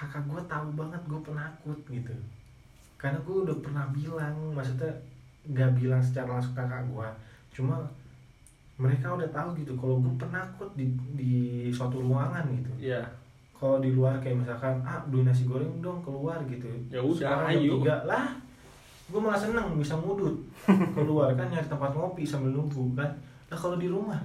kakak 0.00 0.24
gue 0.24 0.40
tahu 0.48 0.66
banget 0.72 1.02
gue 1.04 1.20
penakut 1.20 1.78
gitu. 1.92 2.14
Karena 2.96 3.20
gue 3.20 3.36
udah 3.44 3.56
pernah 3.60 3.84
bilang 3.92 4.32
maksudnya 4.56 4.88
gak 5.52 5.76
bilang 5.76 6.00
secara 6.00 6.36
langsung 6.36 6.56
kakak 6.56 6.84
gue 6.88 7.08
cuma 7.50 7.76
mereka 8.80 9.12
udah 9.12 9.28
tahu 9.28 9.52
gitu 9.60 9.76
kalau 9.76 10.00
gue 10.00 10.14
penakut 10.16 10.70
di 10.72 10.88
di 11.12 11.32
suatu 11.68 12.00
ruangan 12.00 12.48
gitu. 12.48 12.72
Iya. 12.88 13.04
kalau 13.60 13.76
di 13.76 13.92
luar 13.92 14.16
kayak 14.24 14.40
misalkan 14.40 14.72
ah 14.88 15.04
beli 15.04 15.20
nasi 15.20 15.44
goreng 15.44 15.84
dong 15.84 16.00
keluar 16.00 16.40
gitu. 16.48 16.64
Ya 16.88 16.96
udah, 16.96 17.44
ayo. 17.52 17.76
tiga, 17.84 18.08
lah 18.08 18.32
gue 19.12 19.20
malah 19.20 19.36
seneng 19.36 19.76
bisa 19.76 19.92
mudut 20.00 20.32
keluar 20.96 21.36
kan 21.36 21.44
nyari 21.52 21.68
tempat 21.68 21.92
ngopi 21.92 22.24
sambil 22.24 22.56
nunggu 22.56 22.96
kan. 22.96 23.12
Nah 23.52 23.58
kalau 23.60 23.76
di 23.76 23.92
rumah 23.92 24.16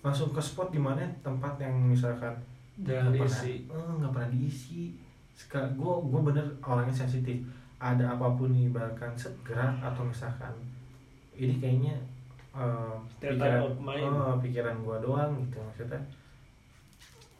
langsung 0.00 0.32
ke 0.32 0.40
spot 0.40 0.72
di 0.72 0.80
mana 0.80 1.04
tempat 1.20 1.60
yang 1.60 1.76
misalkan 1.76 2.32
Jangan 2.82 3.14
nggak 3.14 3.14
diisi. 3.14 3.54
pernah, 3.70 3.78
eh, 3.86 3.92
nggak 4.02 4.12
pernah 4.12 4.30
diisi. 4.34 4.82
Sekarang 5.34 5.72
gue 5.78 5.92
gue 6.10 6.20
bener 6.32 6.46
orangnya 6.62 6.94
sensitif. 6.94 7.38
Ada 7.78 8.16
apa 8.16 8.26
pun 8.34 8.50
nih 8.50 8.72
bahkan 8.74 9.12
segera 9.14 9.76
atau 9.78 10.02
misalkan 10.06 10.54
ini 11.34 11.58
kayaknya 11.62 11.94
eh, 12.54 12.94
State 13.18 13.38
pikiran 13.38 13.62
eh, 13.86 14.34
pikiran 14.42 14.76
gue 14.82 14.96
doang 15.02 15.30
gitu 15.42 15.58
maksudnya. 15.62 16.00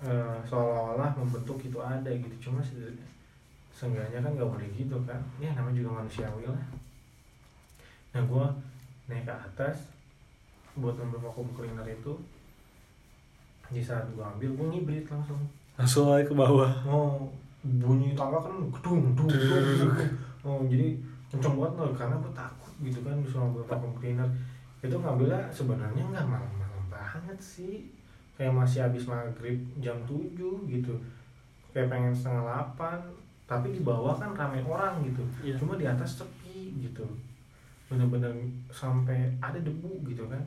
Eh, 0.05 0.39
seolah-olah 0.47 1.11
membentuk 1.16 1.59
itu 1.64 1.78
ada 1.80 2.11
gitu. 2.11 2.51
Cuma 2.51 2.61
se- 2.62 2.99
seenggaknya 3.74 4.22
kan 4.22 4.30
nggak 4.37 4.51
boleh 4.51 4.68
gitu 4.76 4.99
kan. 5.09 5.18
Ya 5.43 5.51
namanya 5.57 5.82
juga 5.82 6.03
manusiawi 6.03 6.47
lah. 6.47 6.62
Nah 8.14 8.22
gue 8.22 8.47
naik 9.11 9.26
ke 9.26 9.35
atas 9.35 9.91
buat 10.78 10.95
ngambil 10.99 11.18
vacuum 11.30 11.49
cleaner 11.55 11.87
itu 11.87 12.12
di 13.70 13.80
saat 13.80 14.04
gue 14.12 14.24
ambil 14.24 14.50
gue 14.52 14.66
ngibrit 14.72 15.06
langsung. 15.08 15.40
Langsung 15.74 16.12
lagi 16.12 16.28
ke 16.28 16.34
bawah. 16.36 16.70
oh 16.84 17.28
bunyi 17.64 18.12
tangga 18.12 18.36
kan 18.36 18.52
gedung 18.68 19.16
gedung 19.16 19.24
gedung 19.24 19.96
oh 20.44 20.60
jadi 20.68 20.92
kenceng 21.32 21.56
banget 21.56 21.80
loh 21.80 21.96
karena 21.96 22.20
gue 22.20 22.32
takut 22.36 22.72
gitu 22.84 23.00
kan 23.00 23.16
disuruh 23.24 23.48
ngambil 23.48 23.64
vacuum 23.64 23.94
cleaner. 23.96 24.28
Itu 24.84 24.96
ngambilnya 25.00 25.40
sebenarnya 25.48 26.02
nggak 26.12 26.26
malam-malam 26.28 26.84
banget 26.92 27.38
sih. 27.40 27.88
Kayak 28.34 28.52
masih 28.52 28.84
habis 28.84 29.06
maghrib 29.08 29.56
jam 29.80 29.96
7 30.04 30.36
gitu. 30.68 30.94
Kayak 31.72 31.88
pengen 31.88 32.12
setengah 32.12 32.44
8 32.76 33.00
tapi 33.44 33.76
di 33.76 33.80
bawah 33.84 34.16
kan 34.16 34.32
ramai 34.32 34.60
orang 34.64 35.04
gitu. 35.04 35.24
Iya. 35.44 35.56
cuma 35.60 35.76
di 35.76 35.88
atas 35.88 36.20
sepi 36.20 36.76
gitu. 36.80 37.04
Bener-bener 37.88 38.32
sampai 38.68 39.32
ada 39.40 39.60
debu 39.60 40.04
gitu 40.08 40.28
kan 40.28 40.40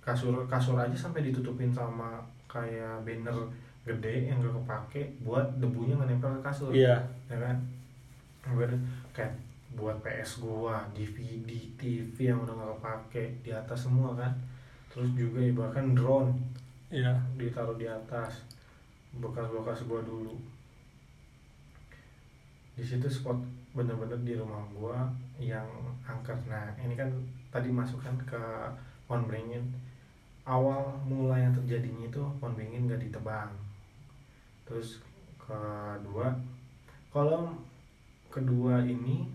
kasur 0.00 0.48
kasur 0.48 0.80
aja 0.80 0.96
sampai 0.96 1.28
ditutupin 1.28 1.70
sama 1.70 2.18
kayak 2.48 3.04
banner 3.04 3.36
gede 3.84 4.28
yang 4.28 4.42
gak 4.44 4.52
kepake 4.60 5.02
buat 5.24 5.46
debunya 5.56 5.96
nempel 5.96 6.36
ke 6.38 6.42
kasur. 6.44 6.72
Iya. 6.72 7.00
ya 7.28 7.36
kan? 7.40 7.56
Bener. 8.44 8.76
Kayak 9.16 9.36
buat 9.72 9.96
PS 10.04 10.42
gua 10.42 10.84
DVD 10.92 11.48
TV 11.78 12.16
yang 12.28 12.44
udah 12.44 12.52
gak 12.52 12.70
kepake 12.76 13.24
di 13.40 13.50
atas 13.54 13.88
semua 13.88 14.12
kan. 14.12 14.32
Terus 14.92 15.08
juga 15.16 15.40
ya 15.40 15.52
bahkan 15.56 15.96
drone. 15.96 16.32
Iya. 16.90 17.14
ditaruh 17.40 17.78
di 17.80 17.88
atas. 17.88 18.44
Bekas-bekas 19.16 19.88
gua 19.88 20.04
dulu. 20.04 20.36
Di 22.76 22.84
situ 22.84 23.08
spot 23.08 23.36
bener-bener 23.72 24.18
di 24.26 24.34
rumah 24.36 24.60
gua 24.76 25.08
yang 25.40 25.66
angker. 26.04 26.36
Nah 26.50 26.68
ini 26.84 26.92
kan 26.98 27.08
tadi 27.48 27.72
masukkan 27.72 28.14
ke 28.28 28.42
beringin 29.10 29.66
awal 30.44 30.82
mula 31.02 31.36
yang 31.36 31.52
terjadinya 31.52 32.06
itu 32.06 32.22
pohon 32.38 32.54
beringin 32.54 32.86
gak 32.86 33.00
ditebang 33.00 33.50
terus 34.64 35.02
kedua 35.36 36.30
kalau 37.10 37.50
kedua 38.28 38.80
ini 38.80 39.26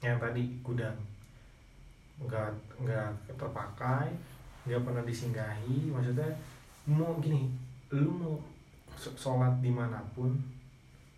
yang 0.00 0.16
tadi 0.16 0.56
gudang 0.62 0.94
nggak 2.20 2.52
nggak 2.78 3.08
terpakai 3.32 4.12
nggak 4.64 4.82
pernah 4.84 5.02
disinggahi 5.02 5.88
maksudnya 5.88 6.28
mau 6.86 7.16
gini 7.18 7.48
lu 7.90 8.08
mau 8.12 8.36
sh- 8.94 9.16
sholat 9.16 9.58
di 9.58 9.72
mana 9.72 9.98
pun 10.14 10.36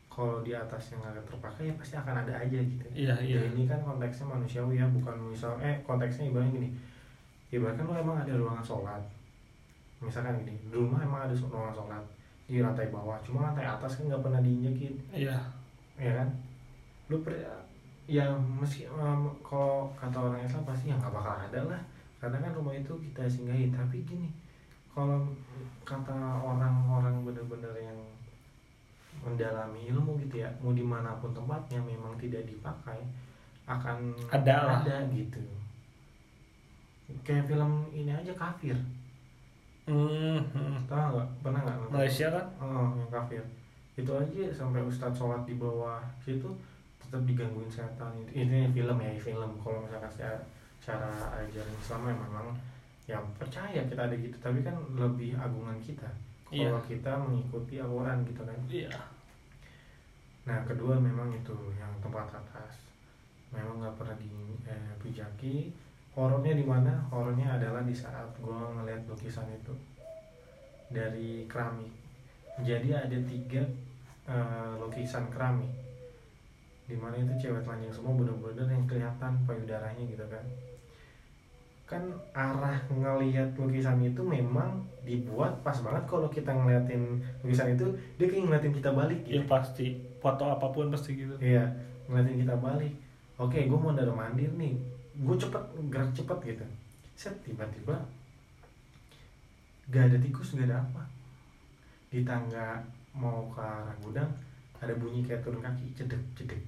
kalau 0.06 0.40
di 0.40 0.54
atas 0.54 0.94
yang 0.94 1.02
nggak 1.02 1.26
terpakai 1.26 1.68
ya 1.68 1.74
pasti 1.74 1.94
akan 1.96 2.22
ada 2.22 2.34
aja 2.38 2.58
gitu 2.58 2.84
Iya, 2.94 3.14
iya. 3.18 3.38
Ya, 3.42 3.50
ini 3.50 3.64
kan 3.66 3.80
konteksnya 3.82 4.30
manusiawi 4.30 4.78
ya 4.78 4.86
bukan 4.88 5.16
misal 5.26 5.58
eh 5.58 5.82
konteksnya 5.82 6.30
ibaratnya 6.30 6.54
gini 6.54 6.68
ibaratkan 7.52 7.84
lu 7.84 7.94
emang 7.94 8.16
ada 8.18 8.32
ruangan 8.32 8.64
sholat. 8.64 9.02
Misalkan 10.00 10.40
gini 10.42 10.56
di 10.56 10.72
rumah 10.72 11.04
emang 11.04 11.28
ada 11.28 11.34
ruangan 11.36 11.76
sholat. 11.76 12.04
Di 12.48 12.58
lantai 12.58 12.88
bawah 12.88 13.20
cuma 13.20 13.52
lantai 13.52 13.68
atas 13.68 14.00
kan 14.00 14.08
nggak 14.08 14.24
pernah 14.24 14.40
diinjekin. 14.40 14.96
Iya. 15.12 15.36
Ya 16.00 16.12
kan? 16.16 16.28
Lu 17.12 17.20
per 17.20 17.36
ya 18.08 18.26
meski 18.34 18.88
em, 18.88 19.30
kalau 19.44 19.86
kata 19.94 20.18
orang 20.18 20.42
Islam 20.42 20.66
pasti 20.66 20.90
ya 20.90 20.96
nggak 20.96 21.12
bakal 21.12 21.36
ada 21.36 21.60
lah. 21.68 21.82
Karena 22.18 22.40
kan 22.40 22.56
rumah 22.56 22.72
itu 22.72 22.92
kita 22.98 23.28
singgahi 23.28 23.68
tapi 23.68 24.00
gini 24.02 24.32
kalau 24.92 25.24
kata 25.88 26.12
orang-orang 26.44 27.24
bener-bener 27.24 27.72
yang 27.80 27.98
mendalami 29.24 29.88
ilmu 29.88 30.20
gitu 30.20 30.44
ya 30.44 30.50
mau 30.60 30.76
di 30.76 30.84
mana 30.84 31.16
pun 31.16 31.32
tempatnya 31.32 31.80
memang 31.80 32.12
tidak 32.20 32.44
dipakai 32.44 33.00
akan 33.64 34.12
Ada 34.28 34.82
ada 34.82 34.96
gitu 35.14 35.40
kayak 37.20 37.44
film 37.46 37.86
ini 37.92 38.12
aja 38.12 38.32
kafir 38.32 38.76
hmm, 39.84 40.40
hmm. 40.56 40.76
tahu 40.88 41.18
nggak 41.18 41.28
pernah 41.44 41.60
nggak? 41.66 41.76
Malaysia 41.90 42.26
kan 42.30 42.46
Oh, 42.62 42.88
yang 42.96 43.10
kafir. 43.10 43.42
Itu 43.92 44.08
aja 44.16 44.42
sampai 44.54 44.80
ustadz 44.86 45.18
sholat 45.20 45.44
di 45.44 45.58
bawah 45.60 46.00
situ 46.24 46.48
tetap 47.02 47.28
digangguin 47.28 47.68
setan 47.68 48.16
itu. 48.24 48.40
Ini 48.40 48.72
film 48.72 48.96
ya, 48.96 49.12
film. 49.20 49.50
Kalau 49.60 49.84
misalkan 49.84 50.08
secara, 50.08 50.38
cara 50.80 51.10
ajaran 51.44 51.76
Islam 51.76 52.00
memang 52.08 52.46
ya 53.04 53.20
percaya 53.36 53.84
kita 53.84 54.08
ada 54.08 54.16
gitu, 54.16 54.32
tapi 54.40 54.64
kan 54.64 54.72
lebih 54.96 55.36
agungan 55.36 55.76
kita. 55.82 56.08
Kalau 56.48 56.80
Iya. 56.80 56.88
kita 56.88 57.12
mengikuti 57.20 57.76
Al-Quran 57.80 58.24
gitu 58.24 58.40
kan. 58.44 58.58
iya 58.68 58.92
Nah, 60.42 60.58
kedua 60.66 60.96
memang 60.98 61.30
itu 61.30 61.54
yang 61.76 61.92
tempat 62.02 62.32
atas. 62.32 62.74
Memang 63.52 63.78
nggak 63.78 63.94
pernah 64.00 64.16
dipijaki. 64.16 65.70
Horornya 66.12 66.52
di 66.52 66.64
mana? 66.64 66.92
Horornya 67.08 67.56
adalah 67.56 67.82
di 67.84 67.96
saat 67.96 68.28
gua 68.40 68.68
ngeliat 68.76 69.08
lukisan 69.08 69.48
itu 69.52 69.72
dari 70.92 71.48
keramik. 71.48 71.88
Jadi 72.60 72.92
ada 72.92 73.18
tiga 73.24 73.64
eh, 74.28 74.72
lukisan 74.76 75.32
keramik 75.32 75.72
di 76.92 76.96
mana 76.98 77.16
itu 77.16 77.32
cewek 77.48 77.64
telanjang 77.64 77.94
semua 77.94 78.12
bener-bener 78.12 78.66
yang 78.68 78.84
kelihatan 78.84 79.32
payudaranya 79.48 80.04
gitu 80.04 80.26
kan 80.28 80.44
kan 81.88 82.02
arah 82.32 82.80
ngelihat 82.88 83.52
lukisan 83.56 84.00
itu 84.00 84.20
memang 84.24 84.80
dibuat 85.04 85.60
pas 85.60 85.76
banget 85.84 86.04
kalau 86.08 86.28
kita 86.32 86.48
ngeliatin 86.52 87.20
lukisan 87.44 87.76
itu 87.76 87.86
dia 88.16 88.26
kayak 88.28 88.44
ngeliatin 88.48 88.72
kita 88.72 88.90
balik 88.96 89.20
ya 89.28 89.40
gitu 89.40 89.48
pasti 89.48 89.86
foto 90.20 90.48
apa 90.48 90.72
pun 90.72 90.88
pasti 90.88 91.20
gitu 91.20 91.36
Iya, 91.36 91.68
ngeliatin 92.08 92.48
kita 92.48 92.54
balik. 92.56 92.94
Oke, 93.36 93.66
gue 93.66 93.74
mau 93.74 93.92
dari 93.92 94.08
mandir 94.08 94.48
nih. 94.54 94.78
Gue 95.18 95.36
cepet, 95.36 95.62
gerak 95.92 96.10
cepet 96.16 96.38
gitu. 96.48 96.64
Set, 97.16 97.34
tiba-tiba 97.44 97.96
gak 99.92 100.08
ada 100.08 100.18
tikus, 100.22 100.56
gak 100.56 100.72
ada 100.72 100.80
apa. 100.80 101.02
Di 102.08 102.24
tangga 102.24 102.80
mau 103.12 103.44
ke 103.52 103.60
arah 103.60 103.96
gudang, 104.00 104.30
ada 104.80 104.92
bunyi 104.96 105.20
kayak 105.20 105.44
turun 105.44 105.60
kaki, 105.60 105.92
cedek, 105.92 106.20
cedek. 106.32 106.60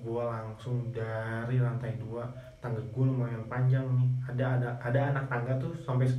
Gue 0.00 0.24
langsung 0.24 0.88
dari 0.90 1.60
lantai 1.60 2.00
dua, 2.00 2.24
tangga 2.64 2.80
gue 2.80 3.04
lumayan 3.04 3.44
panjang 3.46 3.84
nih. 3.92 4.08
Ada 4.32 4.44
ada 4.56 4.68
ada 4.80 5.00
anak 5.12 5.24
tangga 5.28 5.52
tuh 5.60 5.76
sampai 5.84 6.08
10 6.08 6.18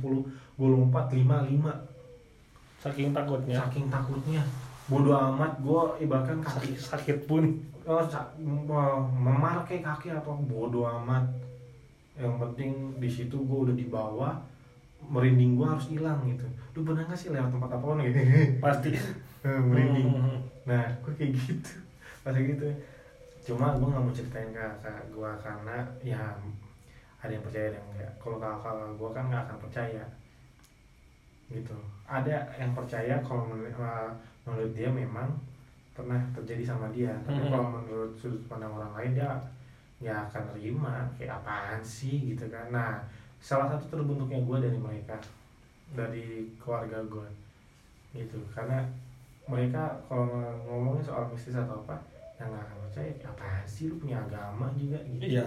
gue 0.54 0.68
lompat 0.70 1.10
5 1.10 1.18
5 1.26 1.94
saking 2.84 3.16
takutnya 3.16 3.58
saking 3.64 3.88
takutnya 3.88 4.44
bodoh 4.86 5.16
amat 5.16 5.56
gue 5.64 6.04
ibaratkan 6.04 6.44
kaki 6.44 6.76
sakit 6.76 6.78
sakit 6.78 7.18
pun 7.24 7.48
oh, 7.86 8.02
sa- 8.08 8.32
m- 8.40 8.66
memar 9.20 9.64
kayak 9.68 9.84
kaki 9.84 10.08
apa? 10.12 10.30
Bodoh 10.32 10.88
amat. 11.00 11.24
Yang 12.14 12.34
penting 12.40 12.72
di 13.02 13.10
situ 13.10 13.36
gue 13.42 13.58
udah 13.70 13.76
di 13.76 13.86
bawah 13.90 14.34
merinding 15.04 15.58
gue 15.58 15.66
harus 15.68 15.92
hilang 15.92 16.24
gitu. 16.30 16.46
Lu 16.74 16.80
pernah 16.86 17.04
gak 17.04 17.18
sih 17.18 17.28
lewat 17.34 17.52
tempat 17.52 17.70
apa 17.76 17.86
gitu? 18.08 18.18
Pasti. 18.64 18.90
Merinding. 19.70 20.08
Hmm, 20.08 20.38
nah 20.64 20.84
gue 21.04 21.12
kayak 21.12 21.32
gitu. 21.36 21.72
Pas 22.24 22.32
kayak 22.32 22.56
gitu. 22.56 22.68
Cuma 23.44 23.76
gue 23.76 23.84
nggak 23.84 24.00
mau 24.00 24.14
ceritain 24.16 24.48
ke 24.56 24.64
kakak 24.80 25.04
gue 25.12 25.30
karena 25.44 25.76
ya 26.00 26.22
ada 27.20 27.32
yang 27.32 27.44
percaya 27.44 27.68
ada 27.68 27.76
yang 27.76 27.88
enggak 27.92 28.12
kalau 28.16 28.36
kakak 28.40 28.72
gue 28.96 29.10
kan 29.12 29.24
nggak 29.28 29.42
akan 29.44 29.58
percaya. 29.60 30.04
Gitu. 31.52 31.76
Ada 32.08 32.48
yang 32.56 32.72
percaya 32.72 33.20
kalau 33.20 33.44
menurut, 33.52 33.76
eh, 33.76 34.10
menurut 34.48 34.72
dia 34.72 34.88
memang 34.88 35.28
pernah 35.94 36.18
terjadi 36.34 36.64
sama 36.66 36.90
dia. 36.90 37.14
Tapi 37.22 37.38
Mhm. 37.40 37.50
kalau 37.50 37.68
menurut 37.72 38.12
sudut 38.18 38.42
pandang 38.44 38.74
orang 38.74 38.92
lain 38.98 39.12
dia 39.14 39.30
ya 40.02 40.26
akan 40.26 40.42
terima. 40.52 41.06
Kayak 41.16 41.38
apaan 41.40 41.80
sih? 41.80 42.34
gitu 42.34 42.50
kan. 42.50 42.68
Nah 42.68 42.98
salah 43.38 43.70
satu 43.70 43.86
terbentuknya 43.88 44.42
gue 44.42 44.58
dari 44.60 44.78
mereka 44.78 45.16
dari 45.94 46.26
keluarga 46.58 46.98
gue 47.04 47.28
gitu. 48.12 48.38
Karena 48.50 48.82
mereka 49.46 50.00
kalau 50.04 50.26
ngomongin 50.66 51.04
soal 51.04 51.28
mistis 51.30 51.54
atau 51.54 51.84
apa 51.84 52.00
yang 52.40 52.50
nggak 52.50 52.64
akan 52.66 52.78
percaya 52.88 53.10
"Ya 53.14 53.28
apaan 53.30 53.64
sih 53.64 53.86
lu 53.86 54.02
punya 54.02 54.18
agama 54.18 54.66
juga? 54.74 54.98
gitu. 55.06 55.22
Iya. 55.38 55.46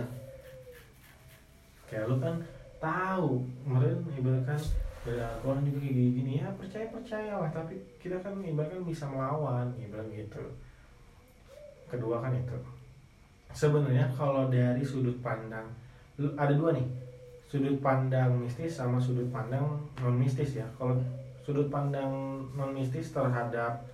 Kayak 1.88 2.06
lu 2.08 2.16
kan 2.20 2.36
tahu 2.78 3.41
kemarin 3.64 3.98
ibaratkan 4.14 4.60
dari 5.08 5.24
Al-Quran 5.24 5.64
juga 5.64 5.80
kayak 5.80 5.95
gini, 5.95 6.12
gini 6.20 6.32
ya 6.43 6.51
percaya 6.60 6.91
percaya 6.91 7.39
lah. 7.39 7.47
Tapi 7.55 7.80
kita 8.03 8.20
kan 8.20 8.36
ibaratkan 8.43 8.84
bisa 8.84 9.08
melawan 9.08 9.72
ibarat 9.80 10.12
gitu. 10.12 10.43
Kedua 11.88 12.20
kan 12.20 12.36
itu. 12.36 12.60
Sebenarnya 13.55 14.12
kalau 14.12 14.51
dari 14.51 14.84
sudut 14.84 15.16
pandang 15.24 15.64
ada 16.36 16.51
dua 16.51 16.76
nih. 16.76 16.84
Sudut 17.47 17.80
pandang 17.80 18.36
mistis 18.36 18.76
sama 18.76 18.99
sudut 18.99 19.32
pandang 19.32 19.64
non 20.03 20.20
mistis 20.20 20.60
ya. 20.60 20.68
Kalau 20.76 20.99
sudut 21.39 21.72
pandang 21.72 22.43
non 22.60 22.76
mistis 22.76 23.16
terhadap 23.16 23.88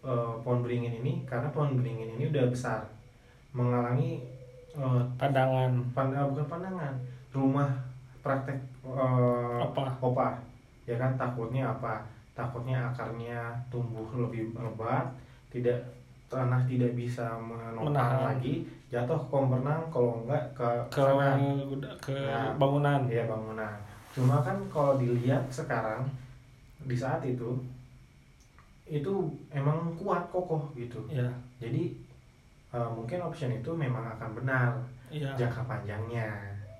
eh, 0.00 0.34
pohon 0.40 0.64
beringin 0.64 1.04
ini 1.04 1.28
karena 1.28 1.52
pohon 1.52 1.76
beringin 1.76 2.16
ini 2.16 2.32
udah 2.32 2.48
besar 2.48 2.80
mengalami 3.52 4.24
eh, 4.72 5.02
pandangan. 5.20 5.76
Pand- 5.92 6.16
eh, 6.16 6.24
bukan 6.24 6.48
pandangan 6.48 6.96
rumah 7.36 7.68
praktek 8.24 8.56
eh, 8.88 9.60
apa 9.60 10.00
opa 10.00 10.53
ya 10.84 10.96
kan 10.96 11.14
takutnya 11.14 11.68
apa? 11.68 12.04
Takutnya 12.34 12.90
akarnya 12.90 13.52
tumbuh 13.68 14.04
lebih 14.12 14.52
lebat 14.52 15.06
tidak 15.48 15.78
tanah 16.26 16.66
tidak 16.66 16.90
bisa 16.92 17.22
menopang 17.38 17.94
Menahan. 17.94 18.34
lagi 18.34 18.66
jatuh 18.90 19.14
ke 19.14 19.26
kolam 19.30 19.54
renang 19.54 19.82
kalau 19.86 20.18
enggak 20.20 20.42
ke 20.50 20.66
ke 20.90 20.98
sana 20.98 21.38
ke 22.02 22.10
Nah. 22.10 22.50
bangunan. 22.58 23.00
ya 23.06 23.22
bangunan. 23.24 23.74
Cuma 24.10 24.42
kan 24.42 24.58
kalau 24.66 24.98
dilihat 24.98 25.46
sekarang 25.48 26.02
di 26.82 26.94
saat 26.94 27.22
itu 27.22 27.54
itu 28.84 29.14
emang 29.48 29.94
kuat 29.96 30.28
kokoh 30.28 30.68
gitu. 30.74 31.00
Ya 31.08 31.30
jadi 31.56 31.94
eh, 32.70 32.88
mungkin 32.90 33.22
option 33.22 33.54
itu 33.54 33.70
memang 33.72 34.04
akan 34.18 34.30
benar 34.34 34.74
iya. 35.08 35.30
jangka 35.38 35.62
panjangnya 35.64 36.28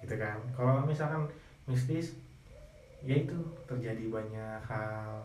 gitu 0.02 0.18
kan. 0.18 0.36
Kalau 0.50 0.82
misalkan 0.82 1.24
mistis 1.64 2.18
ya 3.05 3.16
itu 3.20 3.36
terjadi 3.68 4.05
banyak 4.09 4.61
hal. 4.64 5.20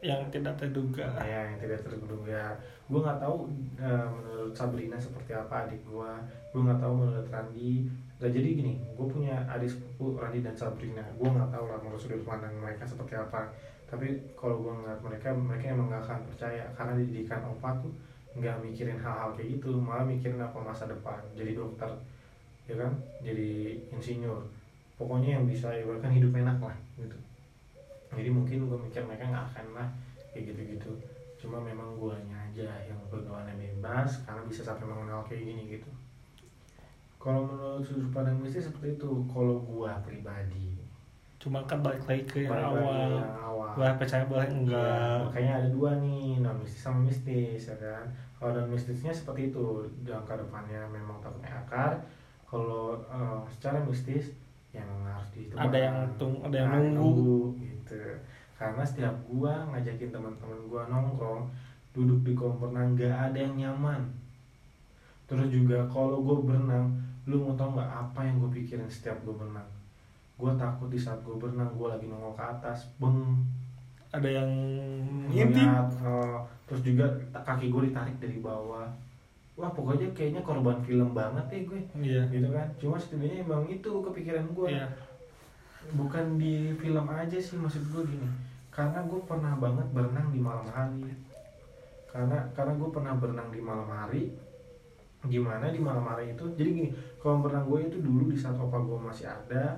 Yang 0.00 0.40
tidak 0.40 0.54
terduga. 0.60 1.04
Ya 1.24 1.48
yang 1.48 1.58
tidak 1.60 1.80
terduga. 1.84 2.56
Gue 2.88 3.00
nggak 3.00 3.20
tahu 3.20 3.48
eh, 3.80 4.06
menurut 4.08 4.52
Sabrina 4.52 4.96
seperti 5.00 5.32
apa 5.36 5.68
adik 5.68 5.80
gue 5.84 6.12
gue 6.50 6.60
nggak 6.60 6.80
tahu 6.80 6.92
menurut 6.92 7.28
Randi. 7.32 7.88
Nah, 8.20 8.28
jadi 8.28 8.48
gini 8.52 8.76
gue 8.76 9.06
punya 9.08 9.40
adik 9.48 9.72
sepupu 9.72 10.20
Randi 10.20 10.44
dan 10.44 10.56
Sabrina. 10.56 11.04
Gue 11.16 11.28
nggak 11.28 11.52
tahu 11.52 11.64
lah 11.68 11.78
menurut 11.80 12.00
sudut 12.00 12.22
pandang 12.24 12.52
mereka 12.60 12.84
seperti 12.84 13.16
apa. 13.16 13.48
Tapi 13.88 14.36
kalau 14.36 14.60
gue 14.60 14.72
ngeliat 14.72 15.00
mereka 15.00 15.28
mereka 15.32 15.64
emang 15.72 15.88
nggak 15.88 16.04
akan 16.04 16.20
percaya. 16.28 16.64
Karena 16.76 16.92
didikan 17.00 17.40
opa 17.48 17.80
tuh 17.80 17.92
nggak 18.36 18.60
mikirin 18.60 19.00
hal-hal 19.00 19.32
kayak 19.36 19.60
gitu. 19.60 19.76
Malah 19.76 20.04
mikirin 20.04 20.40
apa 20.40 20.56
masa 20.60 20.84
depan. 20.84 21.20
Jadi 21.32 21.56
dokter 21.56 21.88
ya 22.68 22.76
kan? 22.76 22.92
Jadi 23.24 23.80
insinyur 23.92 24.59
pokoknya 25.00 25.40
yang 25.40 25.48
bisa 25.48 25.72
ibaratkan 25.72 26.12
hidup 26.12 26.36
enak 26.36 26.60
lah 26.60 26.76
gitu. 27.00 27.16
Jadi 28.12 28.28
mungkin 28.28 28.68
gue 28.68 28.78
mikir 28.84 29.00
mereka 29.08 29.24
nggak 29.32 29.46
akan 29.56 29.66
lah 29.72 29.88
kayak 30.36 30.52
gitu-gitu. 30.52 30.92
Cuma 31.40 31.56
memang 31.56 31.96
guanya 31.96 32.36
aja 32.36 32.68
yang 32.84 33.00
berdoanya 33.08 33.56
bebas 33.56 34.20
karena 34.28 34.44
bisa 34.44 34.60
sampai 34.60 34.84
mengenal 34.84 35.24
kayak 35.24 35.48
gini 35.48 35.80
gitu. 35.80 35.88
Kalau 37.16 37.48
menurut 37.48 37.80
sudut 37.80 38.12
pandang 38.12 38.36
mistis 38.40 38.68
seperti 38.68 39.00
itu. 39.00 39.10
Kalau 39.28 39.64
gua 39.64 39.96
pribadi. 40.04 40.76
Cuma 41.40 41.64
kan 41.64 41.80
balik 41.80 42.04
lagi 42.04 42.24
ke 42.28 42.44
yang 42.44 42.52
balik 42.52 42.68
awal. 42.68 43.10
yang 43.16 43.36
awal. 43.40 43.72
Boleh 43.76 43.94
percaya 43.96 44.24
boleh 44.28 44.44
Iya, 44.44 44.56
enggak. 44.56 45.16
makanya 45.24 45.52
ada 45.64 45.68
dua 45.72 45.90
nih 46.04 46.44
non 46.44 46.56
mistis 46.60 46.84
sama 46.84 47.00
mistis 47.08 47.72
ya 47.72 47.76
kan? 47.80 48.04
Kalau 48.36 48.52
non 48.60 48.68
mistisnya 48.68 49.12
seperti 49.12 49.48
itu. 49.48 49.64
Jangka 50.04 50.36
depannya 50.36 50.84
memang 50.92 51.16
takutnya 51.24 51.56
akar. 51.56 51.96
Kalau 52.44 53.00
eh, 53.00 53.40
secara 53.48 53.80
mistis 53.80 54.36
yang 54.70 54.86
harus 55.02 55.28
ditebak 55.34 55.60
ada 55.66 55.78
yang 55.78 55.96
tung 56.14 56.38
ada 56.40 56.56
yang 56.56 56.70
Nah, 56.70 56.82
nunggu. 56.94 57.58
gitu. 57.58 57.98
Karena 58.54 58.82
setiap 58.84 59.14
gua 59.26 59.66
ngajakin 59.72 60.10
teman-teman 60.10 60.60
gua 60.68 60.82
nongkrong 60.86 61.48
duduk 61.90 62.22
di 62.22 62.32
kolam 62.38 62.60
renang 62.62 62.94
gak 62.94 63.10
ada 63.10 63.38
yang 63.40 63.54
nyaman. 63.58 64.02
Terus 65.26 65.50
juga 65.50 65.82
kalau 65.86 66.22
gua 66.22 66.38
berenang 66.42 66.86
lu 67.26 67.46
mau 67.46 67.54
tau 67.54 67.70
nggak 67.70 67.86
apa 67.86 68.26
yang 68.26 68.40
gue 68.40 68.50
pikirin 68.58 68.90
setiap 68.90 69.14
gue 69.22 69.30
berenang? 69.30 69.68
Gue 70.34 70.50
takut 70.56 70.88
di 70.88 70.96
saat 70.96 71.20
gue 71.20 71.36
berenang 71.36 71.76
gue 71.76 71.86
lagi 71.86 72.08
nongol 72.08 72.32
ke 72.32 72.42
atas 72.42 72.90
beng. 72.96 73.44
Ada 74.10 74.26
yang 74.40 74.50
ngintip? 75.30 75.68
eh, 76.02 76.38
terus 76.66 76.82
juga 76.82 77.06
kaki 77.30 77.70
gue 77.70 77.86
ditarik 77.86 78.16
dari 78.18 78.40
bawah 78.40 78.88
wah 79.58 79.70
pokoknya 79.70 80.10
kayaknya 80.14 80.42
korban 80.42 80.78
film 80.84 81.10
banget 81.14 81.46
ya 81.50 81.60
gue. 81.66 81.80
Iya. 82.00 82.22
Gitu 82.30 82.48
kan. 82.50 82.66
Cuma 82.78 82.96
setidaknya 82.98 83.46
emang 83.46 83.66
itu 83.66 83.90
kepikiran 83.90 84.46
gue. 84.52 84.68
Iya. 84.70 84.86
Bukan 85.96 86.36
di 86.38 86.76
film 86.76 87.06
aja 87.08 87.38
sih 87.38 87.56
maksud 87.58 87.82
gue 87.90 88.02
gini. 88.06 88.28
Karena 88.70 89.02
gue 89.04 89.20
pernah 89.26 89.58
banget 89.58 89.86
berenang 89.90 90.28
di 90.30 90.40
malam 90.40 90.68
hari. 90.70 91.10
Karena 92.10 92.46
karena 92.54 92.72
gue 92.74 92.88
pernah 92.90 93.14
berenang 93.16 93.50
di 93.50 93.60
malam 93.62 93.90
hari 93.90 94.24
gimana 95.20 95.68
di 95.68 95.76
malam 95.76 96.00
hari 96.08 96.32
itu 96.32 96.48
jadi 96.56 96.72
gini 96.72 96.88
kolam 97.20 97.44
berenang 97.44 97.68
gue 97.68 97.92
itu 97.92 98.00
dulu 98.00 98.32
di 98.32 98.40
saat 98.40 98.56
opa 98.56 98.80
gue 98.80 98.96
masih 98.96 99.28
ada 99.28 99.76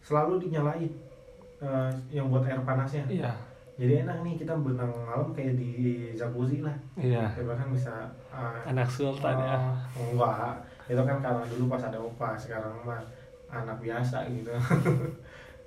selalu 0.00 0.48
dinyalain 0.48 0.88
eh, 1.60 1.92
yang 2.08 2.32
buat 2.32 2.48
air 2.48 2.56
panasnya. 2.64 3.04
Iya 3.04 3.47
jadi 3.78 4.02
enak 4.02 4.26
nih 4.26 4.34
kita 4.34 4.58
berenang 4.58 4.90
malam 5.06 5.30
kayak 5.30 5.54
di 5.54 5.70
jacuzzi 6.18 6.66
lah. 6.66 6.74
Iya. 6.98 7.30
Ya 7.30 7.42
bahkan 7.46 7.70
bisa 7.70 7.94
eh, 8.34 8.74
anak 8.74 8.90
sultan 8.90 9.38
ya. 9.38 9.54
Oh, 9.94 10.18
enggak. 10.18 10.58
Itu 10.90 10.98
kan 11.06 11.22
karena 11.22 11.46
dulu 11.46 11.70
pas 11.70 11.86
ada 11.86 11.94
opa 12.02 12.34
sekarang 12.34 12.74
mah 12.82 12.98
anak 13.46 13.78
biasa 13.78 14.26
gitu. 14.34 14.50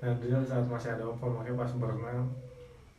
Nah 0.01 0.09
dulu 0.17 0.41
saat 0.41 0.65
masih 0.65 0.97
ada 0.97 1.05
opa 1.07 1.29
makanya 1.29 1.61
pas 1.61 1.71
berenang 1.77 2.25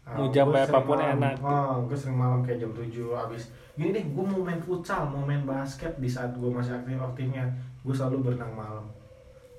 Mau 0.06 0.26
ah, 0.26 0.30
jam 0.30 0.46
gua 0.50 0.62
sering 0.62 0.70
berapapun 0.70 0.98
malam. 0.98 1.14
enak. 1.18 1.34
oh 1.42 1.74
gue 1.86 1.98
sering 1.98 2.18
malam 2.18 2.40
kayak 2.42 2.58
jam 2.62 2.70
7 2.74 3.22
abis 3.26 3.42
gini 3.74 3.90
deh 3.94 4.02
gue 4.06 4.24
mau 4.26 4.42
main 4.42 4.58
futsal 4.58 5.06
mau 5.06 5.22
main 5.22 5.42
basket 5.46 5.94
di 5.98 6.06
saat 6.10 6.30
gue 6.34 6.46
masih 6.50 6.78
aktif 6.78 6.96
aktifnya. 6.96 7.44
Gue 7.82 7.90
selalu 7.90 8.30
berenang 8.30 8.54
malam. 8.54 8.86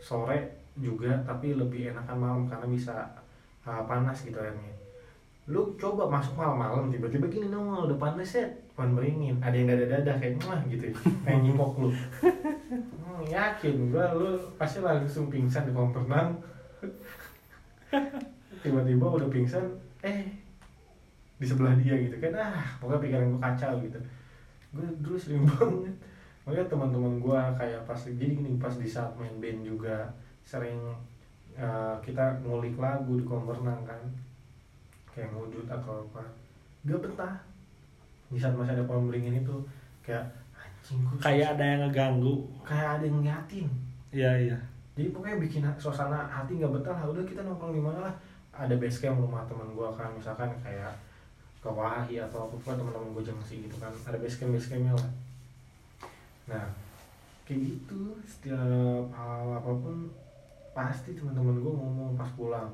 Sore 0.01 0.39
juga 0.79 1.13
tapi 1.27 1.53
lebih 1.53 1.93
enakan 1.93 2.17
malam 2.17 2.41
karena 2.49 2.65
bisa 2.65 2.95
ah, 3.67 3.83
panas 3.85 4.23
gitu 4.25 4.39
airnya 4.39 4.72
lu 5.43 5.75
coba 5.75 6.07
masuk 6.07 6.39
malam-malam 6.39 6.87
tiba-tiba 6.87 7.27
gini 7.27 7.51
nongol 7.51 7.91
depan 7.91 8.15
set 8.23 8.63
depan 8.71 8.95
beringin. 8.95 9.35
Ada 9.43 9.55
yang 9.59 9.67
dada-dada 9.67 10.11
kayak 10.15 10.39
mah 10.47 10.63
gitu 10.71 10.87
kayak 11.27 11.39
nyingkok 11.43 11.83
lu. 11.83 11.89
Hmm, 11.91 13.21
yakin 13.27 13.91
gua 13.91 14.15
lu 14.15 14.39
pasti 14.55 14.79
langsung 14.79 15.27
pingsan 15.27 15.67
di 15.67 15.75
kolam 15.75 15.91
renang 15.91 16.39
tiba-tiba 18.63 19.05
udah 19.05 19.27
pingsan 19.27 19.67
eh 20.01 20.31
di 21.35 21.45
sebelah 21.45 21.75
dia 21.75 21.99
gitu 21.99 22.15
kan. 22.23 22.39
Ah 22.39 22.63
pokoknya 22.79 23.03
pikiran 23.03 23.27
gua 23.35 23.41
kacau 23.51 23.73
gitu. 23.83 23.99
Gue 24.71 24.87
dulu 25.03 25.17
sering 25.19 25.43
banget. 25.51 25.91
Makanya 26.47 26.71
teman-teman 26.71 27.19
gua 27.19 27.51
kayak 27.59 27.83
pas 27.83 27.99
jadi 27.99 28.31
gini 28.31 28.55
pas 28.55 28.71
di 28.79 28.87
saat 28.87 29.11
main 29.19 29.35
band 29.43 29.67
juga 29.67 30.07
sering 30.47 30.79
eh, 31.51 31.95
kita 31.99 32.39
ngulik 32.47 32.79
lagu 32.79 33.19
di 33.19 33.27
kolam 33.27 33.51
renang 33.51 33.83
kan 33.83 33.99
kayak 35.13 35.29
wujud 35.31 35.69
atau 35.69 36.03
apa. 36.09 36.21
Gak 36.83 36.99
betah. 36.99 37.33
Di 38.33 38.41
saat 38.41 38.57
masih 38.57 38.73
ada 38.73 38.83
kolam 38.89 39.07
beringin 39.07 39.39
itu 39.39 39.55
kayak 40.01 40.25
anjing 40.57 40.99
kayak 41.21 41.55
ada 41.55 41.63
yang 41.63 41.79
ngeganggu. 41.87 42.35
Kayak 42.65 42.89
ada 42.99 43.03
yang 43.05 43.15
ngeliatin. 43.21 43.67
Iya 44.09 44.31
iya. 44.49 44.57
Jadi 44.93 45.09
pokoknya 45.13 45.37
bikin 45.41 45.63
suasana 45.77 46.25
hati 46.25 46.57
nggak 46.57 46.73
betah 46.81 46.97
lah. 46.97 47.05
Udah 47.13 47.23
kita 47.25 47.45
nongkrong 47.45 47.73
di 47.77 47.81
mana 47.81 48.09
lah. 48.09 48.15
Ada 48.53 48.77
base 48.77 49.01
camp 49.01 49.21
rumah 49.21 49.45
teman 49.45 49.69
gua 49.73 49.93
kan. 49.93 50.09
Misalkan 50.13 50.49
kayak 50.61 50.93
ke 51.63 51.69
Wahi 51.71 52.19
atau 52.19 52.49
apa 52.49 52.55
pun 52.59 52.75
teman-teman 52.75 53.15
gue 53.15 53.23
jengsi 53.23 53.63
gitu 53.63 53.79
kan. 53.79 53.93
Ada 54.03 54.19
base 54.19 54.35
camp 54.41 54.51
base 54.51 54.67
campnya 54.73 54.93
lah. 54.93 55.09
Nah 56.51 56.65
kayak 57.43 57.59
gitu 57.59 58.15
setiap 58.23 59.05
hal 59.11 59.47
apa 59.51 59.71
pun 59.71 60.07
pasti 60.71 61.13
teman-teman 61.13 61.59
gue 61.59 61.73
ngomong 61.75 62.15
pas 62.15 62.27
pulang 62.39 62.71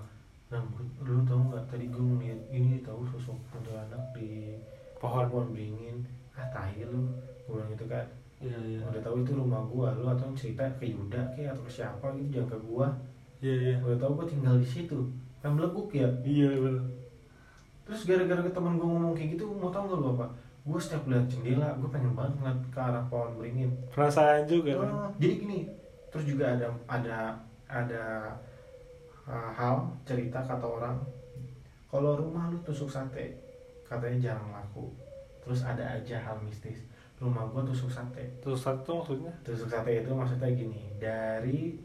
dan 0.50 0.66
lu 1.06 1.22
tau 1.24 1.39
nggak? 1.39 1.64
Tadi 1.70 1.86
gue 1.93 2.02
ngeliat 2.02 2.41
ini 2.50 2.82
tahu 2.82 3.06
sosok 3.14 3.38
anak 3.70 4.04
di 4.18 4.58
pohon 4.97 5.30
pohon 5.30 5.54
beringin. 5.54 6.02
Ah 6.34 6.50
tahi 6.50 6.84
lu. 6.89 7.06
Gue 7.45 7.62
bilang 7.62 7.70
gitu 7.74 7.86
kan. 7.86 8.06
Iya 8.39 8.60
iya. 8.64 8.80
Udah 8.88 9.02
tahu 9.04 9.22
itu 9.22 9.32
rumah 9.36 9.62
gua. 9.68 9.91
Lu 10.00 10.08
atau 10.08 10.32
cerita 10.32 10.64
ke 10.80 10.88
Yuda 10.88 11.36
kayak 11.36 11.54
atau 11.54 11.64
ke 11.68 11.72
siapa 11.72 12.08
gitu 12.16 12.39
jangan 12.39 12.56
ke 12.56 12.58
gua. 12.64 12.88
Iya 13.43 13.56
iya. 13.56 13.76
Udah 13.84 13.97
tahu 14.00 14.12
gua 14.24 14.28
tinggal 14.28 14.56
di 14.56 14.68
situ. 14.68 15.00
Kan 15.43 15.60
beleguk 15.60 15.91
ya? 15.91 16.08
Iya 16.24 16.56
bener. 16.56 16.84
Terus 17.84 18.02
gara-gara 18.08 18.41
ke 18.41 18.52
temen 18.56 18.80
gua 18.80 18.89
ngomong 18.95 19.14
kayak 19.14 19.36
gitu 19.36 19.45
mau 19.52 19.70
tau 19.70 19.91
gak 19.91 20.00
lu 20.00 20.08
apa? 20.16 20.28
Gua 20.64 20.80
setiap 20.80 21.04
lihat 21.12 21.28
jendela 21.28 21.68
gua 21.76 21.89
pengen 21.91 22.16
banget 22.16 22.34
ngeliat 22.39 22.60
ke 22.72 22.80
arah 22.80 23.04
pohon 23.12 23.36
beringin. 23.36 23.70
Perasaan 23.91 24.47
juga 24.47 24.72
kan? 24.88 24.89
Oh, 24.89 25.10
jadi 25.20 25.34
gini. 25.36 25.60
Terus 26.10 26.26
juga 26.26 26.45
ada 26.56 26.68
ada 26.88 27.18
ada 27.68 28.04
uh, 29.30 29.54
hal 29.54 29.86
cerita 30.04 30.42
kata 30.42 30.66
orang 30.66 30.98
kalau 31.90 32.18
rumah 32.18 32.50
lu 32.50 32.58
tusuk 32.66 32.90
sate 32.90 33.38
katanya 33.86 34.34
jarang 34.34 34.50
laku. 34.54 34.90
Terus 35.42 35.66
ada 35.66 35.82
aja 35.82 36.18
hal 36.22 36.38
mistis 36.42 36.86
rumah 37.18 37.46
gua 37.50 37.66
tusuk 37.66 37.90
sate. 37.90 38.26
Terus 38.42 38.62
satu 38.62 39.02
maksudnya? 39.02 39.34
Tusuk 39.46 39.70
sate 39.70 40.02
itu 40.02 40.12
maksudnya 40.14 40.50
gini 40.54 40.82
dari 41.02 41.78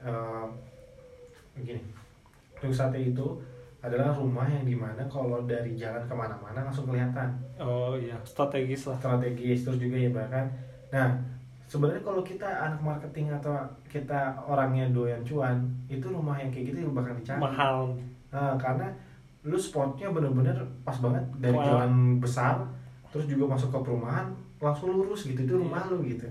eh, 0.00 0.46
gini 1.60 1.82
tusuk 2.56 2.72
sate 2.72 3.00
itu 3.00 3.26
adalah 3.82 4.14
rumah 4.14 4.46
yang 4.46 4.62
di 4.62 4.78
mana 4.78 5.02
kalau 5.10 5.42
dari 5.42 5.74
jalan 5.74 6.06
ke 6.06 6.14
mana-mana 6.14 6.62
langsung 6.62 6.86
kelihatan. 6.86 7.34
Oh 7.58 7.98
iya 7.98 8.14
strategis 8.22 8.86
lah. 8.86 8.96
Strategis 9.02 9.66
terus 9.66 9.78
juga 9.82 9.98
ya 9.98 10.10
bahkan 10.14 10.46
nah 10.92 11.12
sebenarnya 11.72 12.04
kalau 12.04 12.20
kita 12.20 12.44
anak 12.44 12.80
marketing 12.84 13.32
atau 13.32 13.56
kita 13.88 14.36
orangnya 14.44 14.92
doyan 14.92 15.24
cuan 15.24 15.64
itu 15.88 16.04
rumah 16.04 16.36
yang 16.36 16.52
kayak 16.52 16.68
gitu 16.68 16.84
yang 16.84 16.92
bakal 16.92 17.16
dicari. 17.16 17.40
Mahal. 17.40 17.96
Nah, 18.28 18.60
karena 18.60 18.92
lu 19.48 19.56
spotnya 19.56 20.12
bener-bener 20.12 20.52
pas 20.84 21.00
banget 21.00 21.24
dari 21.40 21.56
Wah. 21.56 21.64
jalan 21.64 22.20
besar 22.20 22.60
terus 23.08 23.24
juga 23.24 23.56
masuk 23.56 23.72
ke 23.72 23.78
perumahan 23.88 24.28
langsung 24.60 24.92
lurus 24.92 25.24
gitu 25.24 25.48
itu 25.48 25.54
rumah 25.56 25.88
lu 25.88 26.04
gitu. 26.04 26.28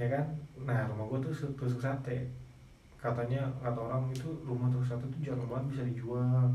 Ya 0.00 0.08
kan? 0.08 0.24
Nah 0.64 0.88
rumah 0.88 1.12
gua 1.12 1.20
tuh 1.20 1.36
su- 1.36 1.52
tusuk 1.60 1.84
sate 1.84 2.24
katanya 2.96 3.44
kata 3.60 3.76
orang 3.76 4.08
itu 4.08 4.32
rumah 4.48 4.72
tusuk 4.72 4.96
sate 4.96 5.04
tuh 5.12 5.20
jarang 5.20 5.44
banget 5.44 5.76
bisa 5.76 5.82
dijual. 5.92 6.48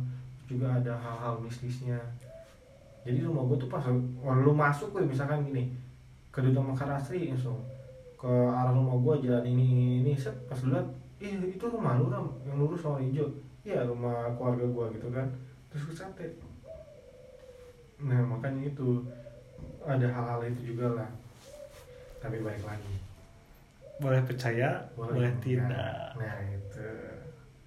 Juga 0.49 0.82
ada 0.82 0.97
hal-hal 0.97 1.38
mistisnya. 1.45 2.01
Jadi 3.05 3.22
rumah 3.22 3.45
gua 3.45 3.55
tuh 3.62 3.70
pas 3.70 3.86
lu 3.86 4.51
masuk 4.51 4.97
gue 4.97 5.05
misalkan 5.05 5.45
gini 5.45 5.70
ke 6.34 6.41
Duta 6.41 6.57
Mekar 6.57 6.89
Asri 6.97 7.30
langsung 7.30 7.57
ke 8.20 8.28
arah 8.28 8.76
rumah 8.76 8.99
gua 8.99 9.15
jalan 9.17 9.47
ini 9.47 9.63
ini, 9.63 9.86
ini 10.03 10.11
set 10.13 10.36
pas 10.45 10.59
lihat 10.59 10.84
ih 11.24 11.39
itu 11.47 11.65
rumah 11.65 11.95
lu 11.95 12.11
ram 12.11 12.28
yang 12.43 12.59
lurus 12.59 12.84
warna 12.84 13.03
hijau 13.03 13.28
iya 13.63 13.84
rumah 13.88 14.28
keluarga 14.36 14.65
gua 14.67 14.86
gitu 14.91 15.07
kan. 15.09 15.28
Terus 15.72 15.84
ke 15.88 15.93
sate. 15.95 16.28
Nah 17.99 18.20
makanya 18.26 18.67
itu 18.67 19.03
ada 19.84 20.07
hal-hal 20.07 20.39
itu 20.47 20.74
juga 20.74 20.99
lah. 20.99 21.09
Tapi 22.20 22.39
balik 22.39 22.63
lagi. 22.63 22.95
Boleh 23.99 24.24
percaya 24.24 24.80
boleh, 24.95 25.28
enggak. 25.28 25.43
tidak. 25.43 25.95
Nah 26.15 26.36
itu. 26.47 26.88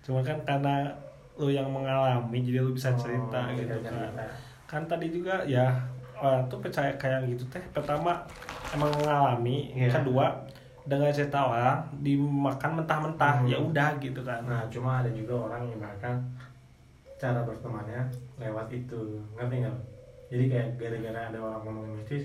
Cuma 0.03 0.21
kan 0.25 0.41
karena 0.43 0.89
lu 1.37 1.49
yang 1.49 1.69
mengalami 1.69 2.45
jadi 2.45 2.61
lu 2.61 2.73
bisa 2.73 2.93
cerita 2.97 3.49
Oh, 3.49 3.57
gitu 3.57 3.73
bisa 3.73 3.89
kan. 3.89 3.93
cerita. 4.13 4.27
kan 4.69 4.83
tadi 4.89 5.07
juga 5.13 5.45
ya 5.45 5.69
orang 6.23 6.47
tuh 6.47 6.63
percaya 6.63 6.95
kayak 6.95 7.27
gitu 7.27 7.43
teh. 7.51 7.63
Pertama 7.75 8.23
emang 8.71 8.95
mengalami. 9.03 9.75
Iya. 9.75 9.91
kedua 10.01 10.47
dengan 10.83 11.11
cerita 11.15 11.51
orang 11.51 11.83
dimakan 12.03 12.83
mentah-mentah. 12.83 13.35
Hmm. 13.43 13.51
ya 13.51 13.59
udah 13.59 13.99
gitu 13.99 14.23
kan. 14.23 14.47
Nah 14.47 14.63
cuma 14.71 15.03
ada 15.03 15.11
juga 15.11 15.51
orang 15.51 15.67
yang 15.67 15.83
bahkan 15.83 16.23
cara 17.19 17.43
bertemannya 17.43 18.07
lewat 18.39 18.71
itu. 18.71 19.19
Ngerti 19.35 19.55
nggak? 19.67 19.77
Jadi 20.33 20.45
kayak 20.49 20.69
gara-gara 20.81 21.21
ada 21.29 21.39
orang 21.43 21.61
ngomong 21.67 21.87
mistis 21.99 22.25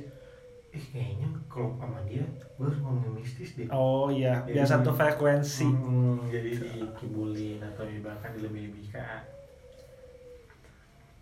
ih 0.76 0.86
kayaknya 0.94 1.28
kalau 1.48 1.74
sama 1.80 1.98
dia 2.04 2.22
gue 2.60 2.66
harus 2.68 2.80
ngomong 2.84 3.12
mistis 3.18 3.56
deh. 3.58 3.68
Oh 3.72 4.12
iya. 4.12 4.44
Jadi 4.46 4.62
biar 4.62 4.68
satu 4.68 4.92
frekuensi. 4.94 5.66
Hmm, 5.66 6.22
jadi 6.28 6.50
dikibulin 6.54 7.64
atau 7.64 7.88
bahkan 8.04 8.30
dilebih-lebihkan. 8.36 9.22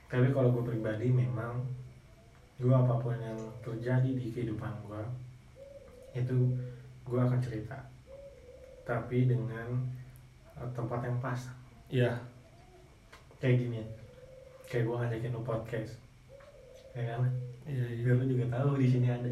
Tapi 0.09 0.28
kalau 0.34 0.49
gue 0.53 0.63
pribadi 0.76 1.13
memang 1.13 1.61
gue 2.55 2.71
apa 2.71 2.95
pun 3.03 3.15
yang 3.19 3.39
terjadi 3.59 4.09
di 4.15 4.31
kehidupan 4.31 4.71
gue 4.87 5.03
itu 6.15 6.55
gue 7.03 7.19
akan 7.19 7.39
cerita. 7.43 7.77
Tapi 8.87 9.27
dengan 9.27 9.83
uh, 10.55 10.69
tempat 10.71 11.03
yang 11.03 11.17
pas. 11.19 11.41
Iya. 11.91 12.15
Kayak 13.43 13.57
gini 13.59 13.81
kayak 14.65 14.83
gue 14.89 14.95
ngajakin 14.97 15.35
lo 15.35 15.41
podcast. 15.45 15.93
Ya 16.97 17.03
kan? 17.15 17.29
Iya 17.67 17.85
iya. 17.95 18.11
Lu 18.15 18.25
juga 18.25 18.45
tahu 18.51 18.79
di 18.81 18.87
sini 18.89 19.07
ada. 19.11 19.31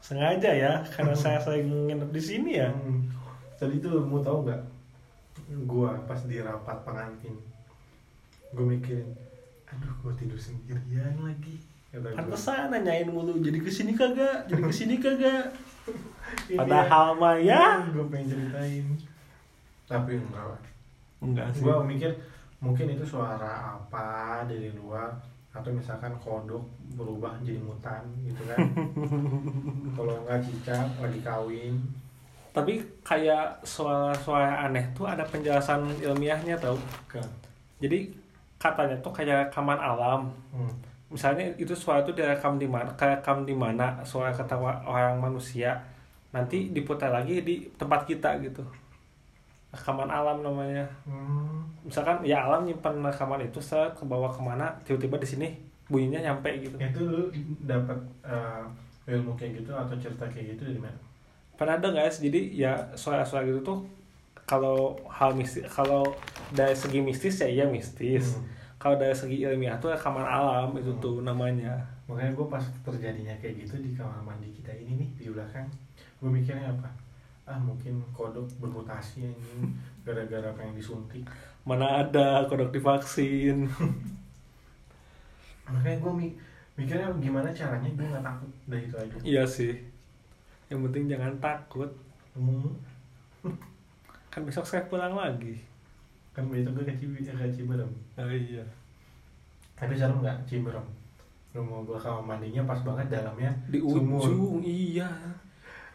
Sengaja 0.00 0.50
ya 0.54 0.72
karena 0.94 1.14
saya 1.22 1.38
sering 1.42 1.90
nginep 1.90 2.10
di 2.14 2.22
sini 2.22 2.52
ya. 2.58 2.70
Hmm. 2.72 3.10
Tadi 3.56 3.80
tuh 3.80 4.04
mau 4.04 4.20
tahu 4.22 4.46
nggak? 4.46 4.62
Gua 5.68 5.94
pas 6.10 6.18
di 6.26 6.42
rapat 6.42 6.82
pengantin, 6.82 7.38
gue 8.50 8.66
mikirin, 8.66 9.14
aduh 9.68 9.94
gue 10.02 10.12
tidur 10.18 10.40
sendirian 10.40 11.14
lagi. 11.22 11.60
Pantesan 12.02 12.68
nanyain 12.72 13.08
mulu 13.08 13.38
jadi 13.40 13.58
ke 13.60 13.70
sini 13.70 13.96
kagak? 13.96 14.44
Jadi 14.50 14.62
ke 14.62 14.74
sini 14.74 14.96
kagak? 15.00 15.52
Padahal 16.58 17.16
mah 17.16 17.36
ya. 17.38 17.80
Gue 17.90 18.06
pengen 18.10 18.26
ceritain. 18.36 18.86
Tapi 19.86 20.18
enggak 20.18 20.44
lah. 20.44 20.60
enggak 21.22 21.46
sih. 21.54 21.62
Gue 21.62 21.76
mikir 21.86 22.10
mungkin 22.58 22.86
itu 22.92 23.04
suara 23.04 23.76
apa 23.76 24.42
dari 24.48 24.72
luar 24.74 25.12
atau 25.56 25.72
misalkan 25.72 26.12
kodok 26.20 26.60
berubah 26.98 27.32
jadi 27.40 27.60
mutan 27.62 28.04
gitu 28.20 28.42
kan? 28.44 28.58
Kalau 29.96 30.14
nggak 30.26 30.40
cicak 30.44 30.88
lagi 31.00 31.20
kawin. 31.24 31.80
Tapi 32.52 32.80
kayak 33.04 33.60
suara-suara 33.64 34.68
aneh 34.68 34.84
tuh 34.96 35.04
ada 35.04 35.24
penjelasan 35.24 35.84
ilmiahnya 36.00 36.56
tau. 36.56 36.76
Jadi 37.80 38.12
katanya 38.56 38.96
tuh 39.04 39.12
kayak 39.12 39.48
rekaman 39.48 39.76
alam. 39.76 40.32
Hmm. 40.52 40.72
Misalnya 41.06 41.46
itu 41.54 41.70
suara 41.72 42.02
tuh 42.02 42.18
direkam 42.18 42.58
di 42.58 42.66
mana 42.66 42.90
direkam 42.98 43.46
di 43.46 43.54
mana 43.54 44.02
suara 44.02 44.34
ketawa 44.34 44.82
orang 44.82 45.22
manusia 45.22 45.78
nanti 46.34 46.74
diputar 46.74 47.14
lagi 47.14 47.40
di 47.40 47.70
tempat 47.78 48.04
kita 48.04 48.42
gitu. 48.42 48.66
Rekaman 49.70 50.10
alam 50.10 50.42
namanya. 50.42 50.86
Hmm. 51.06 51.62
misalkan 51.86 52.18
ya 52.26 52.42
alam 52.42 52.66
nyimpan 52.66 52.98
rekaman 52.98 53.46
itu 53.46 53.62
set 53.62 53.94
ke 53.94 54.02
bawah 54.02 54.26
ke 54.26 54.42
mana 54.42 54.74
tiba-tiba 54.82 55.22
di 55.22 55.28
sini 55.28 55.48
bunyinya 55.86 56.32
nyampe 56.32 56.50
gitu. 56.58 56.74
Itu 56.82 57.00
lu 57.06 57.22
dapat 57.62 57.98
eh, 58.26 58.64
ilmu 59.14 59.38
kayak 59.38 59.62
gitu 59.62 59.70
atau 59.70 59.94
cerita 59.94 60.26
kayak 60.26 60.58
gitu 60.58 60.74
dari 60.74 60.80
mana? 60.82 60.98
Pernah 61.54 61.78
ada 61.78 61.88
guys 61.94 62.18
jadi 62.18 62.40
ya 62.50 62.72
suara-suara 62.98 63.46
gitu 63.46 63.62
tuh 63.62 63.78
kalau 64.46 64.98
hal 65.06 65.34
mistis 65.38 65.62
kalau 65.70 66.02
dari 66.50 66.74
segi 66.74 66.98
mistis 66.98 67.38
ya 67.38 67.46
iya 67.46 67.66
mistis. 67.70 68.34
Hmm. 68.34 68.55
Kalau 68.86 69.02
dari 69.02 69.10
segi 69.10 69.42
ilmiah 69.42 69.74
tuh 69.82 69.90
rekaman 69.90 70.22
alam 70.22 70.70
itu 70.78 70.94
Hmm. 70.94 71.02
tuh 71.02 71.16
namanya. 71.26 71.74
Makanya 72.06 72.38
gue 72.38 72.46
pas 72.46 72.62
terjadinya 72.86 73.34
kayak 73.42 73.66
gitu 73.66 73.82
di 73.82 73.90
kamar 73.98 74.22
mandi 74.22 74.46
kita 74.54 74.70
ini 74.70 74.94
nih 75.02 75.10
di 75.18 75.26
belakang 75.34 75.66
gue 76.22 76.30
mikirnya 76.30 76.70
apa? 76.70 76.86
Ah 77.42 77.58
mungkin 77.58 77.98
kodok 78.14 78.46
bermutasi 78.62 79.26
ini 79.26 79.74
gara-gara 80.06 80.54
pengen 80.54 80.78
disuntik. 80.78 81.26
Mana 81.66 82.06
ada 82.06 82.46
kodok 82.46 82.70
divaksin. 82.70 83.66
Makanya 85.66 85.98
gue 85.98 86.12
mi 86.14 86.28
mikirnya 86.78 87.10
gimana 87.18 87.50
caranya 87.50 87.90
gue 87.90 88.06
nggak 88.06 88.22
takut 88.22 88.50
dari 88.70 88.86
itu 88.86 88.96
aja. 88.96 89.16
Iya 89.26 89.42
sih. 89.42 89.74
Yang 90.70 90.80
penting 90.86 91.04
jangan 91.10 91.34
takut. 91.42 91.90
Hmm. 92.38 92.70
kan 94.30 94.44
besok 94.44 94.68
saya 94.68 94.84
pulang 94.84 95.16
lagi 95.16 95.56
kan 96.36 96.44
besok 96.52 96.76
gue 96.76 96.92
ke 96.92 97.48
Ciberem. 97.56 97.88
Oh 98.20 98.28
iya. 98.28 98.60
Tapi 99.72 99.96
serem 99.96 100.20
nggak 100.20 100.44
Ciberem? 100.44 100.84
Rumah 101.56 101.80
gue 101.88 101.96
kamar 101.96 102.20
mandinya 102.36 102.68
pas 102.68 102.76
banget 102.84 103.08
dalamnya 103.08 103.48
di 103.72 103.80
sumur. 103.80 104.20
ujung 104.20 104.60
iya. 104.60 105.08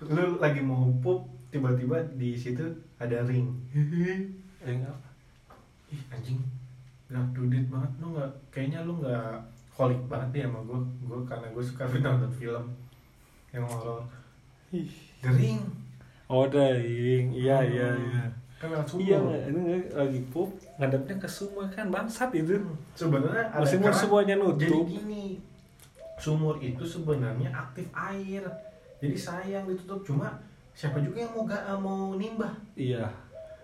Lu 0.01 0.41
lagi 0.41 0.65
mau 0.65 0.89
pup 0.97 1.29
tiba-tiba 1.53 2.01
di 2.17 2.33
situ 2.33 2.65
ada 2.97 3.21
ring. 3.29 3.53
Eh 4.61 4.77
apa? 4.81 5.09
Ih 5.93 6.01
anjing. 6.09 6.41
Nggak 7.13 7.25
dudit 7.37 7.65
banget. 7.69 7.91
Lu 8.01 8.17
nggak 8.17 8.29
kayaknya 8.49 8.81
lu 8.81 8.97
nggak 8.97 9.37
holik 9.77 10.01
banget 10.09 10.29
deh 10.33 10.43
sama 10.49 10.59
gue 10.65 10.79
gue 11.05 11.19
karena 11.29 11.47
gue 11.53 11.63
suka 11.65 11.85
nonton 12.01 12.33
film 12.33 12.65
yang 13.53 13.65
horor. 13.69 14.01
Ih. 14.73 14.89
gering 15.21 15.61
oh 16.31 16.47
daing 16.47 17.27
iya 17.35 17.59
iya 17.59 17.91
iya 17.91 18.23
sumur 18.83 19.01
iya 19.01 19.17
ini 19.47 19.61
lagi 19.89 20.19
pup 20.29 20.49
ngadepnya 20.75 21.15
ke 21.17 21.25
sumur 21.25 21.65
kan 21.67 21.87
bangsat 21.87 22.29
itu. 22.31 22.61
Sebenarnya 22.93 23.49
ada 23.49 23.59
meskipun 23.59 23.85
keran- 23.85 23.97
semuanya 23.97 24.35
jadi 24.35 24.43
nutup 24.67 24.85
gini 24.87 25.25
sumur 26.15 26.55
itu 26.57 26.83
sebenarnya 26.83 27.49
aktif 27.49 27.87
air. 27.91 28.43
Jadi 28.97 29.15
sayang 29.15 29.65
ditutup. 29.65 30.05
Cuma 30.05 30.29
siapa 30.71 31.01
juga 31.01 31.17
yang 31.19 31.33
mau 31.33 31.43
gak 31.43 31.63
mau 31.75 32.13
nimbah? 32.13 32.53
Iya. 32.73 33.09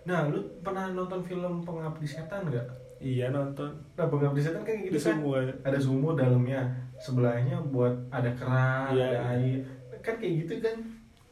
Nah 0.04 0.26
lu 0.26 0.42
pernah 0.60 0.90
nonton 0.90 1.22
film 1.22 1.62
pengabdi 1.62 2.04
setan 2.04 2.48
nggak 2.48 2.66
iya 2.98 3.30
nonton. 3.30 3.70
Nah 3.94 4.06
pengabdi 4.08 4.42
setan 4.42 4.64
kayak 4.64 4.90
gitu 4.90 4.98
kan? 4.98 5.14
semua. 5.14 5.38
Ada 5.62 5.78
sumur 5.78 6.14
dalamnya 6.14 6.66
sebelahnya 6.98 7.62
buat 7.70 7.94
ada 8.10 8.34
keran 8.34 8.90
Iya, 8.92 9.06
ada 9.06 9.14
iya. 9.14 9.22
air. 9.36 9.60
Kan 10.02 10.18
kayak 10.18 10.34
gitu 10.42 10.54
kan 10.58 10.76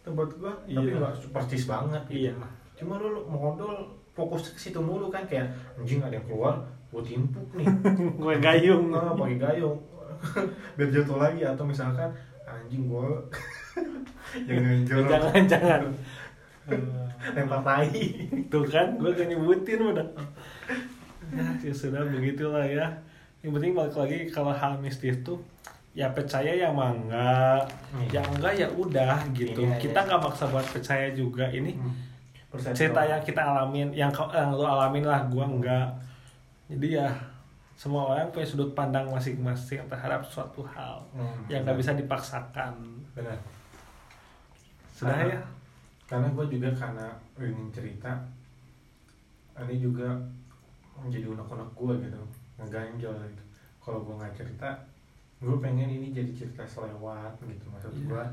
tempat 0.01 0.29
gua. 0.37 0.53
Tapi 0.61 0.85
Iya. 0.85 1.01
nggak 1.01 1.13
persis 1.33 1.65
banget 1.65 2.03
gitu. 2.05 2.29
iya 2.29 2.33
cuma 2.75 2.99
lu 2.99 3.23
modal 3.25 3.87
fokus 4.15 4.51
ke 4.51 4.59
situ 4.59 4.79
mulu 4.79 5.11
kan 5.11 5.23
kayak 5.27 5.47
anjing 5.75 5.99
ada 5.99 6.15
yang 6.15 6.25
keluar 6.27 6.55
gua 6.91 7.03
timpuk 7.03 7.43
nih. 7.59 7.67
Gue 8.21 8.35
gayung. 8.39 8.87
Nah, 8.87 9.11
pakai 9.11 9.35
gayung. 9.35 9.75
Biar 10.79 10.87
jatuh 10.91 11.19
lagi 11.19 11.43
atau 11.43 11.67
misalkan 11.67 12.07
anjing 12.47 12.87
gua 12.87 13.19
jangan 14.47 14.77
jorok 14.87 15.11
jangan 15.11 15.43
jangan. 15.47 15.81
Lempar 17.35 17.59
tai. 17.63 17.91
Tuh 18.47 18.63
kan 18.67 18.95
gue 18.95 19.11
gak 19.11 19.27
nyebutin 19.27 19.79
udah. 19.81 20.07
Ya, 21.35 21.45
ya 21.59 21.73
sudah 21.73 22.05
begitulah 22.07 22.63
ya. 22.63 22.87
Yang 23.43 23.51
penting 23.59 23.71
balik 23.75 23.95
lagi 23.97 24.17
kalau 24.31 24.55
hal 24.55 24.79
mistis 24.79 25.19
tuh 25.21 25.37
ya 25.95 26.11
percaya 26.11 26.51
ya 26.51 26.69
mangga 26.75 27.63
Iya. 28.11 28.19
ya 28.19 28.21
enggak 28.27 28.53
ya 28.55 28.67
udah 28.71 29.15
gitu. 29.31 29.63
Ini 29.63 29.79
kita 29.79 29.99
nggak 30.03 30.21
maksa 30.21 30.47
buat 30.51 30.67
percaya 30.67 31.11
juga. 31.15 31.47
Ini 31.47 31.71
Persepsi 31.75 32.14
cerita 32.57 33.01
yang 33.01 33.21
kita 33.21 33.41
alamin 33.41 33.89
yang 33.91 34.09
kau 34.09 34.27
yang 34.29 34.51
lu 34.51 34.63
alamin 34.63 35.03
lah 35.03 35.23
gua 35.27 35.45
enggak. 35.45 35.87
Jadi 36.67 36.95
ya 36.95 37.09
semua 37.75 38.07
orang 38.09 38.31
punya 38.31 38.47
sudut 38.47 38.71
pandang 38.71 39.03
masing-masing 39.05 39.83
terhadap 39.85 40.23
suatu 40.23 40.63
hal 40.65 41.03
Hmm, 41.11 41.43
yang 41.47 41.61
nggak 41.61 41.75
bisa 41.75 41.91
dipaksakan. 41.91 42.71
Benar. 43.13 43.35
Sudah 44.89 45.11
Karena- 45.11 45.33
ya? 45.35 45.41
karena 46.05 46.27
gue 46.29 46.45
juga 46.47 46.69
karena 46.71 47.07
ingin 47.35 47.67
cerita 47.69 48.11
ini 49.57 49.75
juga 49.75 50.07
menjadi 50.95 51.27
unek-unek 51.27 51.69
gue 51.73 51.93
gitu 52.01 52.19
ngeganjel 52.55 53.11
gitu. 53.27 53.43
Kalau 53.77 53.99
gue 54.01 54.15
nggak 54.15 54.33
cerita 54.33 54.69
gue 55.35 55.55
pengen 55.59 55.91
ini 55.91 56.09
jadi 56.09 56.31
cerita 56.31 56.63
selewat 56.63 57.35
gitu. 57.41 57.65
Maksud 57.67 57.91
Iya. 57.91 58.05
gue 58.07 58.23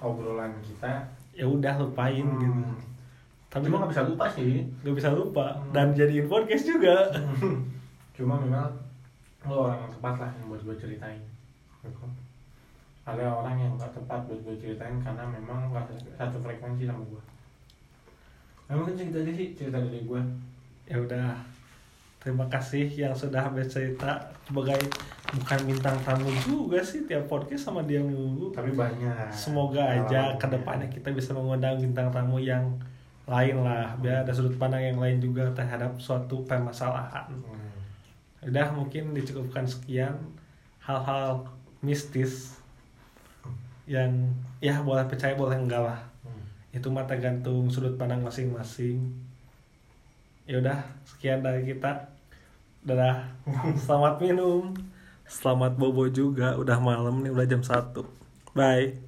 obrolan 0.00 0.56
kita 0.64 1.04
ya 1.30 1.44
udah 1.44 1.76
lupain 1.78 2.24
gitu. 2.24 2.48
hmm, 2.48 2.74
tapi 3.50 3.66
cuma 3.66 3.82
nggak 3.82 3.92
bisa 3.92 4.06
lupa 4.06 4.24
sih. 4.30 4.62
Nggak 4.86 4.96
bisa 4.96 5.10
lupa. 5.10 5.46
Hmm. 5.58 5.74
dan 5.74 5.86
jadiin 5.90 6.30
podcast 6.30 6.64
juga. 6.64 7.10
Cuma 8.16 8.38
memang 8.38 8.70
lo 9.42 9.66
orang 9.66 9.82
yang 9.82 9.92
tepat 9.96 10.14
lah 10.22 10.30
yang 10.38 10.46
buat 10.52 10.62
gue 10.62 10.76
ceritain. 10.78 11.22
Ada 13.02 13.26
orang 13.26 13.56
yang 13.58 13.72
nggak 13.74 13.90
tepat 13.90 14.20
buat 14.30 14.40
gue 14.46 14.54
ceritain 14.54 15.02
karena 15.02 15.24
memang 15.26 15.74
nggak 15.74 15.90
satu 16.14 16.38
frekuensi 16.38 16.86
sama 16.86 17.02
gue 17.10 17.22
nah, 18.70 18.78
mungkin 18.78 18.94
cerita 18.94 19.18
aja 19.18 19.32
sih 19.34 19.48
cerita 19.58 19.82
dari 19.82 20.06
gue 20.06 20.22
ya 20.86 20.96
udah. 21.02 21.34
Terima 22.20 22.44
kasih 22.52 22.84
yang 23.00 23.16
sudah 23.16 23.48
bercerita. 23.48 24.20
Sebagai 24.44 24.76
bukan 25.32 25.58
bintang 25.64 25.96
tamu 26.04 26.28
juga 26.44 26.76
sih 26.84 27.08
tiap 27.08 27.24
podcast 27.30 27.64
sama 27.70 27.80
dia 27.80 28.04
mulu. 28.04 28.52
Tapi 28.52 28.76
banyak. 28.76 29.32
Semoga 29.32 29.80
aja 29.80 30.36
ke 30.36 30.46
depannya 30.50 30.84
kita 30.92 31.16
bisa 31.16 31.32
mengundang 31.32 31.80
bintang 31.80 32.12
tamu 32.12 32.36
yang 32.36 32.76
lain 33.30 33.62
lah 33.62 33.94
biar 34.02 34.26
ada 34.26 34.34
sudut 34.34 34.58
pandang 34.58 34.82
yang 34.82 34.98
lain 34.98 35.22
juga 35.22 35.46
terhadap 35.54 35.94
suatu 36.02 36.42
permasalahan. 36.42 37.30
Hmm. 37.30 37.70
udah 38.40 38.72
mungkin 38.72 39.12
dicukupkan 39.12 39.68
sekian 39.68 40.16
hal-hal 40.80 41.44
mistis 41.84 42.56
yang 43.84 44.32
ya 44.64 44.80
boleh 44.80 45.06
percaya 45.06 45.38
boleh 45.38 45.54
enggak 45.54 45.86
lah. 45.86 46.00
Hmm. 46.26 46.42
itu 46.74 46.90
mah 46.90 47.06
tergantung 47.06 47.70
sudut 47.70 47.94
pandang 47.94 48.26
masing-masing. 48.26 48.98
Ya 50.50 50.58
udah 50.58 50.82
sekian 51.06 51.46
dari 51.46 51.62
kita. 51.62 52.10
Dadah. 52.82 53.30
Selamat 53.86 54.18
minum. 54.18 54.74
Selamat 55.30 55.78
bobo 55.78 56.10
juga. 56.10 56.58
Udah 56.58 56.82
malam 56.82 57.22
nih 57.22 57.30
udah 57.30 57.46
jam 57.46 57.62
1 57.62 58.20
bye 58.50 58.98